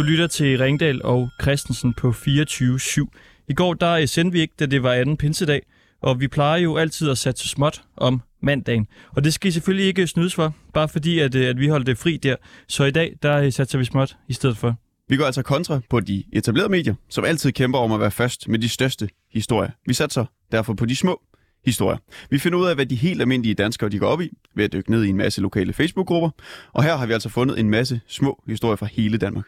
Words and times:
Du 0.00 0.04
lytter 0.04 0.26
til 0.26 0.58
Ringdal 0.58 1.02
og 1.04 1.30
Christensen 1.42 1.94
på 1.94 2.10
24.7. 2.10 3.04
I 3.48 3.54
går 3.54 3.74
der 3.74 3.92
øh, 3.92 4.08
sendte 4.08 4.32
vi 4.32 4.40
ikke, 4.40 4.54
da 4.58 4.66
det 4.66 4.82
var 4.82 4.92
anden 4.92 5.16
pinsedag, 5.16 5.62
og 6.00 6.20
vi 6.20 6.28
plejer 6.28 6.58
jo 6.60 6.76
altid 6.76 7.10
at 7.10 7.18
sætte 7.18 7.48
småt 7.48 7.82
om 7.96 8.22
mandagen. 8.42 8.86
Og 9.16 9.24
det 9.24 9.34
skal 9.34 9.48
I 9.48 9.50
selvfølgelig 9.50 9.86
ikke 9.86 10.02
øh, 10.02 10.08
snydes 10.08 10.34
for, 10.34 10.54
bare 10.74 10.88
fordi 10.88 11.18
at, 11.18 11.34
øh, 11.34 11.48
at 11.48 11.60
vi 11.60 11.68
holdt 11.68 11.86
det 11.86 11.98
fri 11.98 12.16
der. 12.16 12.36
Så 12.68 12.84
i 12.84 12.90
dag, 12.90 13.16
der 13.22 13.50
satser 13.50 13.78
vi 13.78 13.84
småt 13.84 14.16
i 14.28 14.32
stedet 14.32 14.56
for. 14.56 14.74
Vi 15.08 15.16
går 15.16 15.24
altså 15.24 15.42
kontra 15.42 15.80
på 15.90 16.00
de 16.00 16.24
etablerede 16.32 16.70
medier, 16.70 16.94
som 17.08 17.24
altid 17.24 17.52
kæmper 17.52 17.78
om 17.78 17.92
at 17.92 18.00
være 18.00 18.10
først 18.10 18.48
med 18.48 18.58
de 18.58 18.68
største 18.68 19.08
historier. 19.32 19.70
Vi 19.86 19.94
satser 19.94 20.24
derfor 20.52 20.74
på 20.74 20.86
de 20.86 20.96
små 20.96 21.20
historier. 21.64 21.98
Vi 22.30 22.38
finder 22.38 22.58
ud 22.58 22.66
af, 22.66 22.74
hvad 22.74 22.86
de 22.86 22.94
helt 22.94 23.20
almindelige 23.20 23.54
danskere 23.54 23.90
de 23.90 23.98
går 23.98 24.06
op 24.06 24.20
i, 24.20 24.30
ved 24.56 24.64
at 24.64 24.72
dykke 24.72 24.90
ned 24.90 25.04
i 25.04 25.08
en 25.08 25.16
masse 25.16 25.40
lokale 25.40 25.72
Facebook-grupper. 25.72 26.30
Og 26.72 26.82
her 26.82 26.96
har 26.96 27.06
vi 27.06 27.12
altså 27.12 27.28
fundet 27.28 27.60
en 27.60 27.70
masse 27.70 28.00
små 28.06 28.42
historier 28.46 28.76
fra 28.76 28.86
hele 28.86 29.18
Danmark. 29.18 29.44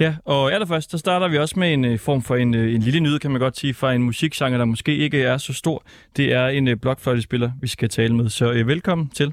Ja, 0.00 0.16
og 0.24 0.52
allerførst, 0.52 0.90
så 0.90 0.98
starter 0.98 1.28
vi 1.28 1.38
også 1.38 1.58
med 1.58 1.72
en 1.72 1.84
øh, 1.84 1.98
form 1.98 2.22
for 2.22 2.36
en, 2.36 2.54
øh, 2.54 2.74
en 2.74 2.82
lille 2.82 3.00
nyhed, 3.00 3.18
kan 3.18 3.30
man 3.30 3.40
godt 3.40 3.58
sige, 3.58 3.74
fra 3.74 3.92
en 3.92 4.02
musikgenre, 4.02 4.58
der 4.58 4.64
måske 4.64 4.96
ikke 4.96 5.22
er 5.22 5.38
så 5.38 5.52
stor. 5.52 5.82
Det 6.16 6.32
er 6.32 6.46
en 6.48 6.68
øh, 6.68 6.76
blokfløjtespiller, 6.76 7.50
vi 7.60 7.66
skal 7.68 7.88
tale 7.88 8.14
med. 8.16 8.28
Så 8.28 8.52
øh, 8.52 8.66
velkommen 8.66 9.08
til. 9.08 9.32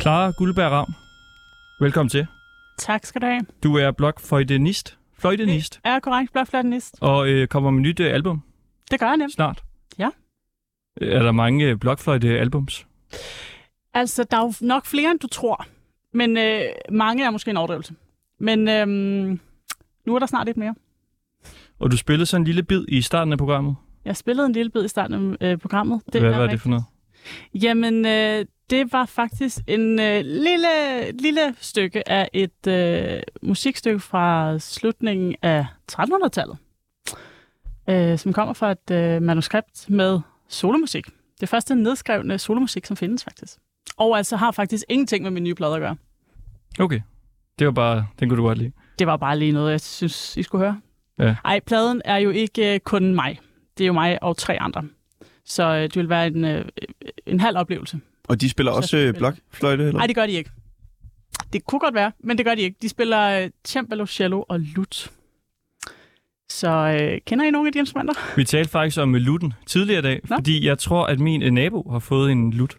Clara 0.00 0.30
Guldberg 0.30 0.70
Ravn, 0.72 0.94
velkommen 1.80 2.10
til. 2.10 2.26
Tak 2.78 3.06
skal 3.06 3.20
du 3.22 3.26
have. 3.26 3.40
Du 3.62 3.76
er 3.76 3.90
blokfløjtenist, 3.90 4.98
fløjtenist, 5.18 5.80
Er 5.84 5.98
korrekt, 5.98 6.32
blokfløjtenist. 6.32 6.94
og 7.00 7.28
øh, 7.28 7.48
kommer 7.48 7.70
med 7.70 7.82
nyt 7.82 8.00
øh, 8.00 8.14
album 8.14 8.42
Det 8.90 9.00
gør 9.00 9.06
jeg 9.06 9.16
nemt. 9.16 9.32
snart. 9.32 9.62
Ja. 9.98 10.08
Er 11.00 11.22
der 11.22 11.32
mange 11.32 11.64
øh, 11.64 11.76
blokfløjte-albums? 11.76 12.86
Altså, 13.94 14.24
der 14.24 14.36
er 14.36 14.40
jo 14.42 14.52
nok 14.60 14.86
flere, 14.86 15.10
end 15.10 15.18
du 15.18 15.26
tror. 15.26 15.66
Men 16.12 16.36
øh, 16.36 16.62
mange 16.90 17.24
er 17.24 17.30
måske 17.30 17.50
en 17.50 17.56
overdrivelse. 17.56 17.94
Men 18.40 18.68
øhm, 18.68 19.40
nu 20.06 20.14
er 20.14 20.18
der 20.18 20.26
snart 20.26 20.46
lidt 20.46 20.56
mere. 20.56 20.74
Og 21.78 21.90
du 21.90 21.96
spillede 21.96 22.26
så 22.26 22.36
en 22.36 22.44
lille 22.44 22.62
bid 22.62 22.84
i 22.88 23.02
starten 23.02 23.32
af 23.32 23.38
programmet. 23.38 23.76
Jeg 24.04 24.16
spillede 24.16 24.46
en 24.46 24.52
lille 24.52 24.70
bid 24.70 24.84
i 24.84 24.88
starten 24.88 25.36
af 25.40 25.52
øh, 25.52 25.58
programmet. 25.58 26.00
Det 26.12 26.20
Hvad 26.20 26.30
var 26.30 26.36
det 26.36 26.42
rigtigt. 26.42 26.62
for 26.62 26.68
noget? 26.68 26.84
Jamen, 27.54 28.06
øh, 28.06 28.46
det 28.70 28.92
var 28.92 29.06
faktisk 29.06 29.58
en 29.66 30.00
øh, 30.00 30.20
lille, 30.24 31.10
lille 31.12 31.54
stykke 31.60 32.08
af 32.08 32.28
et 32.32 32.66
øh, 32.68 33.22
musikstykke 33.42 34.00
fra 34.00 34.58
slutningen 34.58 35.36
af 35.42 35.66
1300-tallet, 35.92 36.58
øh, 37.88 38.18
som 38.18 38.32
kommer 38.32 38.54
fra 38.54 38.70
et 38.72 38.90
øh, 38.92 39.22
manuskript 39.22 39.90
med 39.90 40.20
solomusik. 40.48 41.04
Det 41.40 41.48
første 41.48 41.74
nedskrevne 41.74 42.38
solomusik, 42.38 42.86
som 42.86 42.96
findes 42.96 43.24
faktisk. 43.24 43.58
Og 43.96 44.16
altså 44.16 44.36
har 44.36 44.50
faktisk 44.50 44.84
ingenting 44.88 45.22
med 45.22 45.30
min 45.30 45.42
nye 45.44 45.54
plade 45.54 45.74
at 45.74 45.80
gøre. 45.80 45.96
Okay. 46.80 47.00
Det 47.58 47.66
var 47.66 47.72
bare, 47.72 48.06
den 48.20 48.28
kunne 48.28 48.36
du 48.38 48.42
godt 48.42 48.58
lide. 48.58 48.72
Det 48.98 49.06
var 49.06 49.16
bare 49.16 49.38
lige 49.38 49.52
noget, 49.52 49.70
jeg 49.72 49.80
synes, 49.80 50.36
I 50.36 50.42
skulle 50.42 50.64
høre. 50.64 50.80
Ja. 51.18 51.36
Ej, 51.44 51.60
pladen 51.66 52.02
er 52.04 52.16
jo 52.16 52.30
ikke 52.30 52.74
øh, 52.74 52.80
kun 52.80 53.14
mig. 53.14 53.40
Det 53.78 53.84
er 53.84 53.86
jo 53.86 53.92
mig 53.92 54.22
og 54.22 54.36
tre 54.36 54.60
andre. 54.60 54.84
Så 55.44 55.62
øh, 55.74 55.82
det 55.82 55.96
vil 55.96 56.08
være 56.08 56.26
en, 56.26 56.44
øh, 56.44 56.64
en 57.26 57.40
halv 57.40 57.56
oplevelse. 57.56 58.00
Og 58.28 58.40
de 58.40 58.50
spiller 58.50 58.72
Så 58.72 58.76
også 58.76 58.96
øh, 58.96 59.02
spiller- 59.14 59.18
blokfløjte, 59.30 59.82
eller? 59.82 59.98
Nej, 59.98 60.06
det 60.06 60.16
gør 60.16 60.26
de 60.26 60.32
ikke. 60.32 60.50
Det 61.52 61.64
kunne 61.64 61.80
godt 61.80 61.94
være, 61.94 62.12
men 62.24 62.38
det 62.38 62.46
gør 62.46 62.54
de 62.54 62.60
ikke. 62.62 62.76
De 62.82 62.88
spiller 62.88 63.42
øh, 63.44 63.50
cembalo, 63.66 64.06
cello 64.06 64.44
og 64.48 64.60
lut. 64.60 65.12
Så 66.50 66.70
øh, 66.70 67.18
kender 67.26 67.44
I 67.44 67.50
nogle 67.50 67.66
af 67.68 67.72
de 67.72 67.78
instrumenter? 67.78 68.14
Vi 68.36 68.44
talte 68.44 68.70
faktisk 68.70 68.98
om 68.98 69.14
lutten 69.14 69.52
tidligere 69.66 69.98
i 69.98 70.02
dag, 70.02 70.20
Nå. 70.28 70.36
fordi 70.36 70.66
jeg 70.66 70.78
tror, 70.78 71.06
at 71.06 71.20
min 71.20 71.42
øh, 71.42 71.50
nabo 71.50 71.90
har 71.90 71.98
fået 71.98 72.32
en 72.32 72.52
lut. 72.52 72.76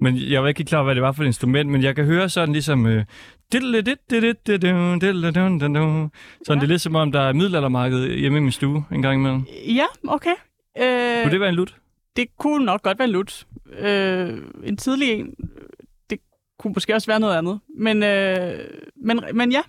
Men 0.00 0.16
jeg 0.16 0.42
var 0.42 0.48
ikke 0.48 0.64
klar, 0.64 0.78
over, 0.78 0.84
hvad 0.84 0.94
det 0.94 1.02
var 1.02 1.12
for 1.12 1.22
et 1.22 1.26
instrument, 1.26 1.70
men 1.70 1.82
jeg 1.82 1.96
kan 1.96 2.04
høre 2.04 2.28
sådan 2.28 2.52
ligesom... 2.52 2.86
Øh, 2.86 3.04
sådan 3.52 3.72
det 3.72 3.88
er 6.62 6.66
lidt 6.66 6.80
som 6.80 6.94
om, 6.94 7.12
der 7.12 7.20
er 7.20 7.32
middelaldermarked 7.32 8.16
hjemme 8.16 8.38
i 8.38 8.40
min 8.40 8.52
stue 8.52 8.84
en 8.92 9.02
gang 9.02 9.20
imellem. 9.20 9.42
Ja, 9.66 9.84
okay. 10.08 10.34
Øh, 10.78 11.22
Kunne 11.22 11.32
det 11.32 11.40
være 11.40 11.48
en 11.48 11.54
lut? 11.54 11.76
det 12.16 12.26
kunne 12.38 12.64
nok 12.64 12.82
godt 12.82 12.98
være 12.98 13.08
lut. 13.08 13.46
Øh, 13.78 14.38
en 14.64 14.76
tidlig 14.76 15.12
en. 15.12 15.34
Det 16.10 16.18
kunne 16.58 16.72
måske 16.72 16.94
også 16.94 17.06
være 17.06 17.20
noget 17.20 17.36
andet. 17.36 17.60
Men, 17.78 18.02
øh, 18.02 18.58
men, 19.04 19.20
men 19.34 19.52
ja, 19.52 19.60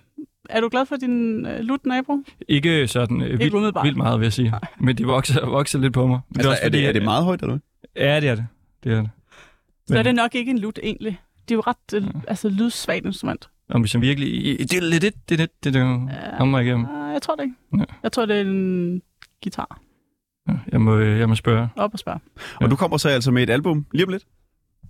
er 0.50 0.60
du 0.60 0.68
glad 0.68 0.86
for 0.86 0.96
din 0.96 1.46
øh, 1.46 1.60
lut-nabo? 1.60 2.22
Ikke 2.48 2.88
sådan 2.88 3.22
øh, 3.22 3.38
vildt, 3.38 3.54
vildt 3.84 3.96
meget, 3.96 4.20
vil 4.20 4.24
jeg 4.24 4.32
sige. 4.32 4.52
Men 4.80 4.98
det 4.98 5.06
vokser, 5.06 5.46
vokser 5.46 5.78
lidt 5.78 5.92
på 5.92 6.06
mig. 6.06 6.20
Men 6.28 6.36
Altså, 6.36 6.50
også 6.50 6.62
er, 6.62 6.68
det, 6.68 6.76
fordi, 6.78 6.84
er 6.84 6.92
det 6.92 7.00
at- 7.00 7.04
meget 7.04 7.24
højt, 7.24 7.40
eller 7.42 7.58
hvad? 7.94 8.04
Ja, 8.04 8.20
det 8.20 8.28
er 8.28 8.34
det. 8.34 8.46
Det 8.84 8.92
er 8.92 9.00
det. 9.00 9.10
Så 9.86 9.98
er 9.98 10.02
det 10.02 10.14
nok 10.14 10.34
ikke 10.34 10.50
en 10.50 10.58
lut 10.58 10.78
egentlig. 10.82 11.20
Det 11.48 11.54
er 11.54 11.56
jo 11.56 11.62
ret 11.66 11.94
øh, 11.94 12.06
altså, 12.28 12.48
lydsvagt 12.48 13.06
instrument. 13.06 13.48
Om 13.70 13.80
hvis 13.80 13.94
jeg 13.94 14.02
virkelig... 14.02 14.58
Det 14.58 14.72
er 14.72 14.80
lidt... 14.80 15.14
Det 15.28 15.34
er 15.34 15.36
lidt... 15.38 15.64
Det 15.64 15.76
er 15.76 16.08
Kom 16.38 16.48
mig 16.48 16.64
igennem. 16.64 16.86
Jeg 17.12 17.22
tror 17.22 17.34
det 17.36 17.42
ikke. 17.42 17.54
Ja. 17.78 17.84
Jeg 18.02 18.12
tror, 18.12 18.26
det 18.26 18.36
er 18.36 18.40
en 18.40 19.02
guitar. 19.42 19.80
Ja, 20.48 20.52
Jeg 20.72 20.80
må, 20.80 20.98
jeg 20.98 21.28
må 21.28 21.34
spørge. 21.34 21.68
Op 21.76 21.92
og 21.92 21.98
spørge. 21.98 22.18
Og 22.60 22.70
du 22.70 22.76
kommer 22.76 22.96
så 22.96 23.08
altså 23.08 23.30
med 23.30 23.42
et 23.42 23.50
album 23.50 23.86
lige 23.92 24.04
om 24.06 24.10
lidt? 24.12 24.24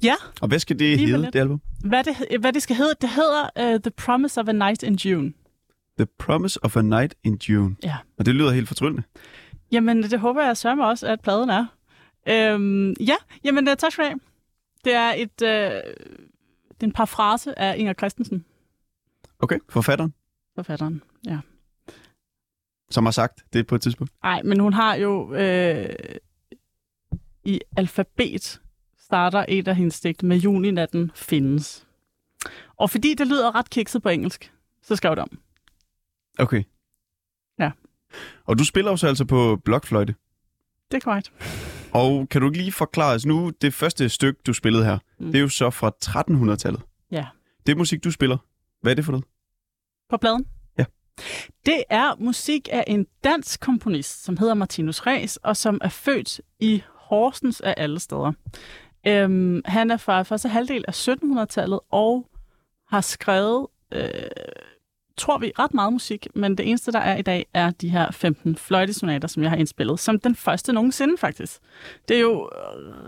Ja. 0.02 0.14
Og 0.40 0.48
hvad 0.48 0.58
skal 0.58 0.78
det 0.78 0.98
hedde, 0.98 1.26
det 1.32 1.40
album? 1.40 1.60
Hvad 1.84 2.04
det, 2.04 2.40
hvad 2.40 2.52
det 2.52 2.62
skal 2.62 2.76
hedde? 2.76 2.92
Det 3.00 3.08
hedder 3.10 3.74
uh, 3.74 3.80
The 3.80 3.90
Promise 3.90 4.40
of 4.40 4.48
a 4.48 4.52
Night 4.52 4.82
in 4.82 4.94
June. 4.94 5.32
The 6.00 6.06
Promise 6.18 6.64
of 6.64 6.76
a 6.76 6.82
Night 6.82 7.14
in 7.24 7.34
June. 7.48 7.76
Ja. 7.82 7.96
Og 8.18 8.26
det 8.26 8.34
lyder 8.34 8.50
helt 8.50 8.68
fortryllende. 8.68 9.02
Jamen, 9.72 10.02
det 10.02 10.20
håber 10.20 10.44
jeg 10.44 10.56
sørger 10.56 10.76
mig 10.76 10.86
også, 10.86 11.06
at 11.06 11.20
pladen 11.20 11.50
er. 11.50 11.66
Øhm, 12.28 12.92
ja, 13.00 13.14
jamen, 13.44 13.68
uh, 13.68 13.74
tak 13.74 13.92
skal 13.92 14.04
du 14.04 14.08
have. 14.08 14.20
Det 14.84 14.94
er 14.94 15.12
et... 15.16 15.42
Uh, 15.42 15.48
det 16.70 16.82
er 16.82 16.86
en 16.86 16.92
par 16.92 17.04
frase 17.04 17.58
af 17.58 17.78
Inger 17.78 17.92
Christensen, 17.92 18.44
Okay, 19.38 19.58
forfatteren, 19.68 20.14
forfatteren. 20.54 21.02
Ja. 21.26 21.38
som 22.90 23.06
har 23.06 23.12
sagt 23.12 23.44
det 23.52 23.66
på 23.66 23.74
et 23.74 23.82
tidspunkt. 23.82 24.12
Nej, 24.22 24.42
men 24.42 24.60
hun 24.60 24.72
har 24.72 24.94
jo 24.94 25.34
øh, 25.34 25.94
i 27.44 27.60
alfabet 27.76 28.60
starter 28.98 29.44
et 29.48 29.68
af 29.68 29.76
hendes 29.76 30.00
digte 30.00 30.26
med 30.26 30.36
juninatten 30.36 31.10
findes. 31.14 31.86
Og 32.76 32.90
fordi 32.90 33.14
det 33.14 33.26
lyder 33.26 33.54
ret 33.54 33.70
kikset 33.70 34.02
på 34.02 34.08
engelsk, 34.08 34.52
så 34.82 34.96
skrev 34.96 35.10
det 35.10 35.18
om. 35.22 35.38
Okay. 36.42 36.62
Ja. 37.58 37.70
Og 38.44 38.58
du 38.58 38.64
spiller 38.64 38.90
jo 38.90 38.96
så 38.96 39.06
altså 39.06 39.24
på 39.24 39.56
blokfløjte. 39.64 40.14
Det 40.90 40.96
er 40.96 41.00
korrekt. 41.00 41.32
Og 41.92 42.28
kan 42.28 42.40
du 42.40 42.46
ikke 42.46 42.58
lige 42.58 42.72
forklare 42.72 43.14
os 43.14 43.26
nu, 43.26 43.50
det 43.50 43.74
første 43.74 44.08
stykke, 44.08 44.40
du 44.46 44.52
spillede 44.52 44.84
her, 44.84 44.98
mm. 45.18 45.26
det 45.26 45.34
er 45.34 45.40
jo 45.42 45.48
så 45.48 45.70
fra 45.70 45.92
1300-tallet. 46.04 46.82
Ja. 47.10 47.26
Det 47.66 47.76
musik, 47.76 48.04
du 48.04 48.10
spiller. 48.10 48.36
Hvad 48.82 48.92
er 48.92 48.96
det 48.96 49.04
for 49.04 49.12
noget? 49.12 49.24
På 50.10 50.16
pladen? 50.16 50.46
Ja. 50.78 50.84
Det 51.66 51.84
er 51.90 52.14
musik 52.18 52.68
af 52.72 52.84
en 52.86 53.06
dansk 53.24 53.60
komponist, 53.60 54.24
som 54.24 54.36
hedder 54.36 54.54
Martinus 54.54 55.00
Rees, 55.00 55.36
og 55.36 55.56
som 55.56 55.80
er 55.80 55.88
født 55.88 56.40
i 56.60 56.82
Horsens 56.94 57.60
af 57.60 57.74
alle 57.76 58.00
steder. 58.00 58.32
Øhm, 59.06 59.62
han 59.64 59.90
er 59.90 59.96
fra 59.96 60.22
første 60.22 60.48
halvdel 60.48 60.84
af 60.88 61.08
1700-tallet 61.08 61.80
og 61.90 62.26
har 62.88 63.00
skrevet, 63.00 63.66
øh, 63.92 64.10
tror 65.20 65.38
vi, 65.38 65.52
ret 65.58 65.74
meget 65.74 65.92
musik, 65.92 66.26
men 66.34 66.58
det 66.58 66.68
eneste, 66.68 66.92
der 66.92 66.98
er 66.98 67.16
i 67.16 67.22
dag, 67.22 67.46
er 67.54 67.70
de 67.70 67.88
her 67.88 68.10
15 68.10 68.56
fløjtesonater, 68.56 69.28
som 69.28 69.42
jeg 69.42 69.50
har 69.50 69.56
indspillet, 69.56 70.00
som 70.00 70.20
den 70.20 70.34
første 70.34 70.72
nogensinde 70.72 71.18
faktisk. 71.18 71.60
Det 72.08 72.16
er 72.16 72.20
jo 72.20 72.50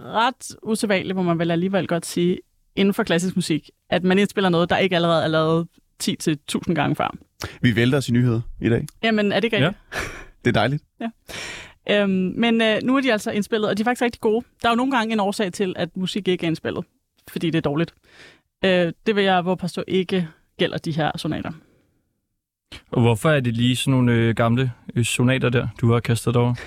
ret 0.05 0.56
usædvanligt, 0.62 1.17
må 1.17 1.23
man 1.23 1.38
vel 1.38 1.50
alligevel 1.50 1.87
godt 1.87 2.06
sige, 2.06 2.38
inden 2.76 2.94
for 2.94 3.03
klassisk 3.03 3.37
musik, 3.37 3.70
at 3.91 4.05
man 4.05 4.19
indspiller 4.19 4.49
noget, 4.49 4.70
der 4.70 4.76
ikke 4.76 4.97
allerede 4.97 5.25
er 5.25 5.29
lavet 5.29 5.69
10-1000 6.03 6.75
gange 6.75 6.97
før. 6.97 7.14
Vi 7.61 7.76
vælter 7.76 7.99
os 7.99 8.09
i 8.09 8.12
nyheder 8.12 8.41
i 8.61 8.69
dag. 8.69 8.87
Jamen, 9.03 9.32
er 9.32 9.41
det 9.41 9.44
ikke 9.44 9.56
Ja. 9.56 9.73
Det 10.44 10.56
er 10.56 10.61
dejligt. 10.61 10.82
Øhm, 11.91 12.35
men 12.37 12.62
øh, 12.62 12.76
nu 12.82 12.97
er 12.97 13.00
de 13.00 13.12
altså 13.12 13.31
indspillet, 13.31 13.70
og 13.70 13.76
de 13.76 13.82
er 13.82 13.85
faktisk 13.85 14.03
rigtig 14.03 14.20
gode. 14.20 14.44
Der 14.62 14.69
er 14.69 14.73
jo 14.73 14.76
nogle 14.76 14.93
gange 14.97 15.12
en 15.12 15.20
årsag 15.20 15.53
til, 15.53 15.75
at 15.76 15.97
musik 15.97 16.29
ikke 16.29 16.44
er 16.44 16.49
indspillet, 16.49 16.85
fordi 17.29 17.50
det 17.50 17.58
er 17.58 17.62
dårligt. 17.62 17.94
Øh, 18.65 18.93
det 19.06 19.17
vil 19.17 19.25
jeg, 19.25 19.43
hvor 19.43 19.55
påstå 19.55 19.85
ikke 19.88 20.29
gælder 20.58 20.79
de 20.79 20.93
her 20.93 21.11
sonater. 21.17 21.53
Og 22.91 23.01
hvorfor 23.01 23.31
er 23.31 23.41
det 23.41 23.57
lige 23.57 23.77
sådan 23.77 23.91
nogle 23.91 24.13
øh, 24.13 24.35
gamle 24.35 24.73
øh, 24.97 25.05
sonater 25.05 25.49
der, 25.49 25.69
du 25.81 25.93
har 25.93 26.01
kastet 26.01 26.37
over? 26.37 26.55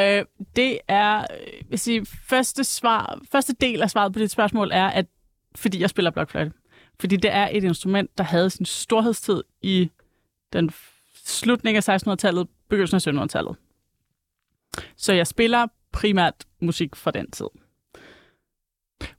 Øh, 0.00 0.24
det 0.56 0.78
er, 0.88 1.18
øh, 1.18 1.70
vil 1.70 1.78
sige, 1.78 2.06
første, 2.06 2.64
svar, 2.64 3.20
første 3.32 3.54
del 3.60 3.82
af 3.82 3.90
svaret 3.90 4.12
på 4.12 4.18
dit 4.18 4.30
spørgsmål 4.30 4.70
er, 4.72 4.86
at 4.86 5.06
fordi 5.56 5.80
jeg 5.80 5.90
spiller 5.90 6.10
blokfløjte. 6.10 6.52
Fordi 7.00 7.16
det 7.16 7.32
er 7.32 7.48
et 7.52 7.64
instrument, 7.64 8.18
der 8.18 8.24
havde 8.24 8.50
sin 8.50 8.66
storhedstid 8.66 9.42
i 9.62 9.90
den 10.52 10.70
slutning 11.24 11.76
af 11.76 11.88
1600-tallet, 11.88 12.48
begyndelsen 12.68 13.18
af 13.18 13.24
1700-tallet. 13.24 13.56
Så 14.96 15.12
jeg 15.12 15.26
spiller 15.26 15.66
primært 15.92 16.34
musik 16.60 16.96
fra 16.96 17.10
den 17.10 17.30
tid. 17.30 17.46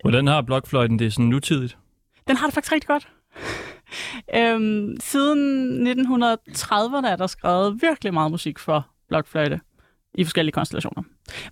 Hvordan 0.01 0.27
har 0.27 0.41
blokfløjten 0.41 0.99
det 0.99 1.13
sådan 1.13 1.25
nutidigt? 1.25 1.77
Den 2.27 2.35
har 2.35 2.47
det 2.47 2.53
faktisk 2.53 2.71
rigtig 2.71 2.87
godt. 2.87 3.09
Øhm, 4.35 4.97
siden 4.99 5.87
1930'erne 5.87 7.07
er 7.07 7.15
der 7.15 7.27
skrevet 7.27 7.81
virkelig 7.81 8.13
meget 8.13 8.31
musik 8.31 8.59
for 8.59 8.87
blokfløjte. 9.07 9.59
i 10.13 10.23
forskellige 10.23 10.53
konstellationer. 10.53 11.03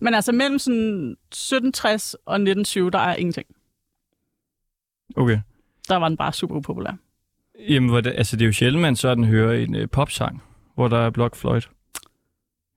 Men 0.01 0.13
altså 0.13 0.31
mellem 0.31 0.59
sådan 0.59 1.11
1760 1.11 2.13
og 2.13 2.35
1920, 2.35 2.91
der 2.91 2.99
er 2.99 3.15
ingenting. 3.15 3.47
Okay. 5.15 5.39
Der 5.89 5.95
var 5.95 6.07
den 6.07 6.17
bare 6.17 6.33
super 6.33 6.55
upopulær. 6.55 6.97
Jamen, 7.69 7.89
hvor 7.89 8.01
det, 8.01 8.13
altså, 8.17 8.35
det 8.35 8.41
er 8.41 8.45
jo 8.45 8.51
sjældent, 8.53 8.81
man 8.81 8.95
sådan 8.95 9.23
hører 9.23 9.57
en 9.57 9.75
øh, 9.75 9.89
popsang, 9.89 10.43
hvor 10.75 10.87
der 10.87 10.97
er 10.97 11.09
blokfløjt. 11.09 11.69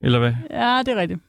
Eller 0.01 0.19
hvad? 0.19 0.33
Ja, 0.49 0.83
det 0.85 0.87
er 0.87 0.95
rigtigt. 0.95 1.19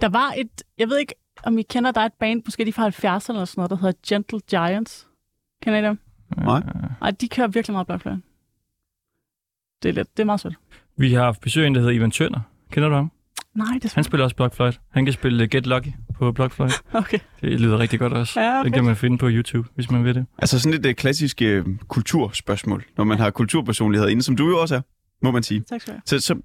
Der 0.00 0.08
var 0.08 0.34
et, 0.36 0.62
jeg 0.78 0.88
ved 0.88 0.98
ikke, 0.98 1.14
om 1.44 1.58
I 1.58 1.62
kender, 1.62 1.90
der 1.90 2.00
er 2.00 2.06
et 2.06 2.12
band, 2.12 2.42
måske 2.44 2.64
de 2.64 2.72
fra 2.72 2.88
70'erne 2.88 3.32
eller 3.32 3.44
sådan 3.44 3.46
noget, 3.56 3.70
der 3.70 3.76
hedder 3.76 3.98
Gentle 4.06 4.40
Giants. 4.50 5.08
Kender 5.62 5.78
I 5.78 5.82
dem? 5.82 5.98
Nej. 6.36 6.62
Nej, 7.00 7.10
de 7.10 7.28
kører 7.28 7.48
virkelig 7.48 7.72
meget 7.72 7.86
blokfløjt. 7.86 8.18
Det 9.82 9.88
er, 9.88 9.92
lidt, 9.92 10.16
det 10.16 10.22
er 10.22 10.26
meget 10.26 10.40
sødt. 10.40 10.54
Vi 10.96 11.12
har 11.12 11.24
haft 11.24 11.40
besøg 11.40 11.62
af 11.62 11.66
en, 11.66 11.74
der 11.74 11.80
hedder 11.80 11.94
Ivan 11.94 12.10
Tønder. 12.10 12.40
Kender 12.70 12.88
du 12.88 12.94
ham? 12.94 13.10
Nej, 13.54 13.66
det 13.74 13.84
er 13.84 13.92
Han 13.94 14.04
spiller 14.04 14.24
også 14.24 14.36
blokfløjt. 14.36 14.80
Han 14.90 15.04
kan 15.04 15.12
spille 15.14 15.42
øh, 15.42 15.48
Get 15.50 15.66
Lucky 15.66 15.88
på 16.14 16.32
blokfløjt. 16.32 16.82
Okay. 16.92 17.18
Det 17.40 17.60
lyder 17.60 17.78
rigtig 17.78 17.98
godt 17.98 18.12
også. 18.12 18.40
Ja, 18.40 18.46
Det 18.52 18.60
okay. 18.60 18.70
kan 18.70 18.84
man 18.84 18.96
finde 18.96 19.18
på 19.18 19.28
YouTube, 19.30 19.68
hvis 19.74 19.90
man 19.90 20.04
vil 20.04 20.14
det. 20.14 20.26
Altså 20.38 20.58
sådan 20.58 20.80
et 20.80 20.86
uh, 20.86 20.92
klassisk 20.92 21.42
uh, 21.44 21.76
kulturspørgsmål, 21.88 22.84
når 22.96 23.04
man 23.04 23.18
har 23.18 23.30
kulturpersonlighed 23.30 24.08
inde, 24.08 24.22
som 24.22 24.36
du 24.36 24.48
jo 24.48 24.60
også 24.60 24.76
er, 24.76 24.80
må 25.22 25.30
man 25.30 25.42
sige. 25.42 25.60
Tak 25.60 25.80
skal 25.80 25.92
du 25.92 25.96
have. 26.10 26.20
Så, 26.20 26.26
så 26.26 26.40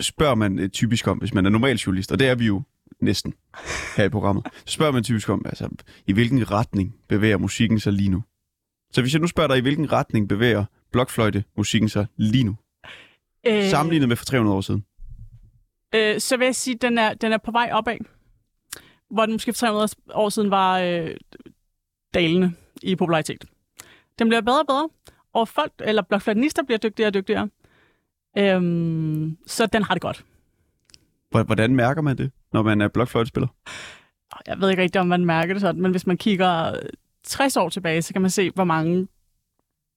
spørger 0.00 0.34
man 0.34 0.58
uh, 0.58 0.66
typisk 0.66 1.06
om, 1.06 1.18
hvis 1.18 1.34
man 1.34 1.46
er 1.46 1.50
normal 1.50 1.76
journalist, 1.76 2.12
og 2.12 2.18
det 2.18 2.28
er 2.28 2.34
vi 2.34 2.46
jo 2.46 2.62
næsten 3.00 3.34
her 3.96 4.04
i 4.04 4.08
programmet, 4.08 4.46
så 4.66 4.72
spørger 4.72 4.92
man 4.92 5.02
typisk 5.02 5.28
om, 5.28 5.42
altså, 5.46 5.68
i 6.06 6.12
hvilken 6.12 6.50
retning 6.50 6.94
bevæger 7.08 7.38
musikken 7.38 7.80
sig 7.80 7.92
lige 7.92 8.08
nu? 8.08 8.22
Så 8.92 9.00
hvis 9.00 9.12
jeg 9.12 9.20
nu 9.20 9.26
spørger 9.26 9.48
dig, 9.48 9.58
i 9.58 9.60
hvilken 9.60 9.92
retning 9.92 10.28
bevæger 10.28 10.64
blokfløjte 10.92 11.44
musikken 11.56 11.88
sig 11.88 12.06
lige 12.16 12.44
nu, 12.44 12.56
Øh, 13.46 13.64
sammenlignet 13.64 14.08
med 14.08 14.16
for 14.16 14.24
300 14.24 14.56
år 14.56 14.60
siden? 14.60 14.84
øh, 15.94 16.20
så 16.20 16.36
vil 16.36 16.44
jeg 16.44 16.54
sige, 16.56 16.74
at 16.74 16.82
den 16.82 16.98
er, 16.98 17.14
den 17.14 17.32
er 17.32 17.38
på 17.38 17.50
vej 17.50 17.70
opad. 17.72 17.96
Hvor 19.10 19.26
den 19.26 19.32
måske 19.34 19.52
for 19.52 19.56
300 19.56 19.88
år 20.14 20.28
siden 20.28 20.50
var 20.50 20.78
øh, 20.78 21.10
dalende 22.14 22.52
i 22.82 22.96
popularitet. 22.96 23.44
Den 24.18 24.28
bliver 24.28 24.40
bedre 24.40 24.60
og 24.60 24.66
bedre, 24.66 24.88
og 25.32 25.48
folk, 25.48 25.72
eller 25.80 26.02
blokfløjtenister 26.02 26.62
bliver 26.64 26.78
dygtigere 26.78 27.08
og 27.08 27.14
dygtigere. 27.14 27.48
Øhm, 28.38 29.36
så 29.46 29.66
den 29.66 29.82
har 29.82 29.94
det 29.94 30.00
godt. 30.02 30.24
Hvor- 31.30 31.42
Hvordan 31.42 31.76
mærker 31.76 32.02
man 32.02 32.18
det, 32.18 32.30
når 32.52 32.62
man 32.62 32.80
er 32.80 32.88
blokfløjtespiller? 32.88 33.48
Jeg 34.46 34.60
ved 34.60 34.70
ikke 34.70 34.82
rigtig, 34.82 35.00
om 35.00 35.06
man 35.06 35.24
mærker 35.24 35.54
det 35.54 35.60
sådan, 35.60 35.82
men 35.82 35.90
hvis 35.90 36.06
man 36.06 36.16
kigger 36.16 36.80
60 37.26 37.56
år 37.56 37.68
tilbage, 37.68 38.02
så 38.02 38.12
kan 38.12 38.22
man 38.22 38.30
se, 38.30 38.50
hvor 38.54 38.64
mange 38.64 39.08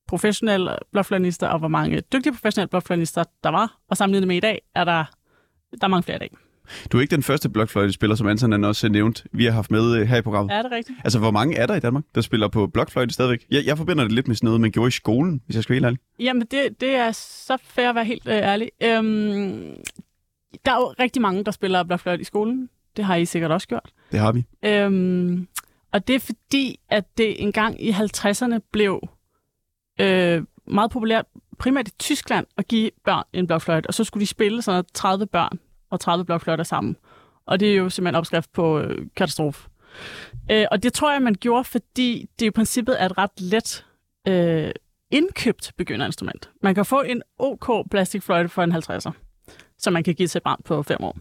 professionelle 0.08 0.76
blokfløjtenister 0.92 1.48
og 1.48 1.60
hvor 1.60 1.68
mange 1.68 2.02
dygtige 2.02 2.34
professionelle 2.34 2.70
blokfløjtenister 2.70 3.24
der 3.44 3.50
var. 3.50 3.78
Og 3.90 3.98
sammenlignet 3.98 4.28
med 4.28 4.38
i 4.38 4.40
dag, 4.40 4.62
er 4.76 4.84
der, 4.84 5.06
der 5.72 5.84
er 5.84 5.88
mange 5.88 6.04
flere 6.04 6.16
i 6.16 6.20
dag. 6.20 6.30
Du 6.92 6.98
er 6.98 7.02
ikke 7.02 7.16
den 7.16 7.24
første 7.24 7.50
blokfløjtespiller, 7.50 8.16
som 8.16 8.28
Anton 8.28 8.64
også 8.64 8.90
nævnt, 8.90 9.26
vi 9.32 9.46
har 9.46 9.52
haft 9.52 9.72
med 9.72 9.96
øh, 9.96 10.08
her 10.08 10.18
i 10.18 10.22
programmet. 10.22 10.56
Er 10.56 10.62
det 10.62 10.72
rigtigt? 10.72 11.00
Altså, 11.04 11.20
hvor 11.20 11.32
mange 11.32 11.58
er 11.58 11.66
der 11.66 11.76
i 11.76 11.80
Danmark, 11.80 12.04
der 12.16 12.22
spiller 12.22 12.48
på 12.48 12.68
blokfløjte 12.68 13.14
stadigvæk? 13.14 13.46
Jeg, 13.52 13.66
jeg 13.66 13.78
forbinder 13.78 14.04
det 14.04 14.12
lidt 14.12 14.28
med 14.28 14.36
sådan 14.36 14.48
noget, 14.48 14.62
man 14.62 14.72
gjorde 14.72 14.88
i 14.88 14.92
skolen, 14.92 15.42
hvis 15.46 15.56
jeg 15.56 15.64
skal 15.64 15.74
være 15.74 15.78
helt 15.78 15.86
ærlig. 15.86 16.00
Jamen, 16.20 16.48
det, 16.52 16.82
det 16.82 16.96
er 16.96 17.12
så 17.12 17.58
fair 17.64 17.90
at 17.90 17.96
være 17.96 18.06
helt 18.06 18.28
øh, 18.28 18.34
ærlig. 18.34 18.70
Øhm, 18.84 19.76
der 20.66 20.72
er 20.72 20.76
jo 20.76 20.94
rigtig 21.00 21.22
mange, 21.22 21.44
der 21.44 21.52
spiller 21.52 21.84
blokfløjte 21.84 22.22
i 22.22 22.26
skolen. 22.26 22.70
Det 22.98 23.06
har 23.06 23.16
I 23.16 23.26
sikkert 23.26 23.52
også 23.52 23.68
gjort. 23.68 23.90
Det 24.12 24.20
har 24.20 24.32
vi. 24.32 24.44
Øhm, 24.66 25.48
og 25.92 26.08
det 26.08 26.16
er 26.16 26.20
fordi, 26.20 26.80
at 26.90 27.18
det 27.18 27.42
engang 27.42 27.84
i 27.84 27.92
50'erne 27.92 28.58
blev 28.72 29.02
øh, 30.02 30.44
meget 30.66 30.92
populært, 30.92 31.26
primært 31.60 31.88
i 31.88 31.92
Tyskland, 31.92 32.46
at 32.58 32.68
give 32.68 32.92
børn 33.06 33.24
en 33.34 33.48
blokfløjte. 33.48 33.88
Og 33.88 33.94
så 33.94 34.04
skulle 34.04 34.22
de 34.22 34.28
spille 34.28 34.62
sådan 34.62 34.74
noget 34.74 34.88
30 34.94 35.26
børn 35.26 35.60
og 35.90 36.00
30 36.00 36.26
blokfløjter 36.26 36.64
sammen. 36.64 36.98
Og 37.46 37.60
det 37.60 37.72
er 37.72 37.76
jo 37.76 37.90
simpelthen 37.90 38.16
opskrift 38.16 38.52
på 38.52 38.80
øh, 38.80 39.08
katastrofe. 39.16 39.70
Øh, 40.52 40.66
og 40.72 40.84
det 40.84 40.94
tror 40.94 41.12
jeg, 41.12 41.22
man 41.22 41.36
gjorde, 41.36 41.64
fordi 41.64 42.30
det 42.40 42.46
i 42.46 42.52
princippet 42.52 43.02
er 43.02 43.06
et 43.06 43.18
ret 43.18 43.42
let 43.42 43.86
øh, 44.28 44.72
indkøbt 45.12 45.72
begynderinstrument. 45.78 46.50
Man 46.62 46.76
kan 46.76 46.86
få 46.86 47.02
en 47.02 47.22
OK 47.38 47.90
plastikfløjte 47.92 48.50
for 48.50 48.64
en 48.64 48.76
50'er, 48.76 49.12
som 49.78 49.94
man 49.94 50.04
kan 50.04 50.16
give 50.16 50.28
til 50.28 50.40
et 50.40 50.44
barn 50.44 50.62
på 50.66 50.84
5 50.84 51.04
år. 51.04 51.18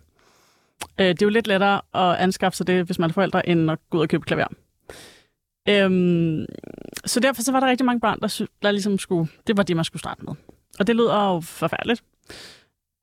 Øh, 0.99 1.07
det 1.07 1.23
er 1.23 1.26
jo 1.26 1.31
lidt 1.31 1.47
lettere 1.47 1.81
at 1.95 2.16
anskaffe 2.16 2.57
sig 2.57 2.66
det, 2.66 2.85
hvis 2.85 2.99
man 2.99 3.11
er 3.11 3.14
forældre, 3.14 3.49
end 3.49 3.71
at 3.71 3.78
gå 3.90 3.99
ud 3.99 4.02
og 4.02 4.09
købe 4.09 4.25
klaver. 4.25 4.47
Øhm, 5.68 6.47
så 7.04 7.21
derfor 7.21 7.42
så 7.42 7.52
var 7.52 7.61
der 7.61 7.66
rigtig 7.66 7.85
mange 7.85 8.00
børn, 8.00 8.21
der, 8.21 8.47
der 8.62 8.71
ligesom 8.71 8.99
skulle, 8.99 9.30
det 9.47 9.57
var 9.57 9.62
det, 9.62 9.76
man 9.76 9.85
skulle 9.85 10.00
starte 10.00 10.25
med. 10.25 10.35
Og 10.78 10.87
det 10.87 10.97
lyder 10.97 11.25
jo 11.35 11.40
forfærdeligt. 11.40 12.04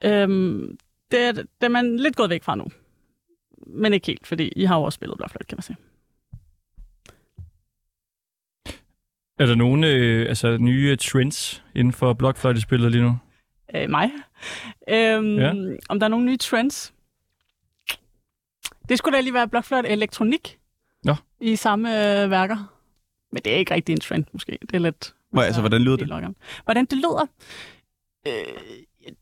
Øhm, 0.04 0.78
det, 1.12 1.22
er, 1.22 1.32
det 1.32 1.48
er 1.62 1.68
man 1.68 1.98
lidt 1.98 2.16
gået 2.16 2.30
væk 2.30 2.44
fra 2.44 2.56
nu. 2.56 2.66
Men 3.68 3.94
ikke 3.94 4.08
helt, 4.08 4.28
fordi 4.28 4.48
I 4.56 4.66
har 4.66 4.78
jo 4.78 4.84
også 4.84 4.96
spillet 4.96 5.18
blokfløjte, 5.18 5.46
kan 5.48 5.56
man 5.58 5.64
sige. 5.64 5.78
Er 9.40 9.46
der 9.46 9.56
nogle 9.56 9.88
øh, 9.88 10.30
altså, 10.30 10.58
nye 10.58 10.96
trends 10.96 11.64
inden 11.76 11.94
for 11.94 12.14
blokfløjtespillet 12.14 12.92
lige 12.92 13.04
nu? 13.04 13.18
Øh, 13.76 13.90
mig. 13.90 14.12
Øhm, 14.90 15.38
Ja. 15.38 15.54
Om 15.90 16.00
der 16.00 16.06
er 16.06 16.08
nogle 16.10 16.26
nye 16.26 16.38
trends? 16.38 16.94
Det 18.90 18.98
skulle 18.98 19.18
da 19.18 19.22
lige 19.22 19.34
være 19.34 19.48
blokfløjte 19.48 19.90
elektronik. 19.90 20.60
I 21.42 21.56
samme 21.56 21.90
øh, 22.24 22.30
værker. 22.30 22.72
Men 23.32 23.42
det 23.46 23.54
er 23.54 23.58
ikke 23.58 23.74
rigtig 23.74 23.94
en 23.94 24.00
trend, 24.00 24.26
måske. 24.34 24.58
Det 24.62 24.74
er 24.76 24.80
lidt... 24.80 25.14
Hvor, 25.32 25.42
altså, 25.42 25.62
hvordan 25.62 25.82
lyder 25.82 25.96
det? 25.96 26.02
helt 26.02 26.10
lokkende. 26.10 26.36
Hvordan 26.64 26.86
det 26.86 26.98
lyder? 26.98 27.26
Øh, 28.28 28.34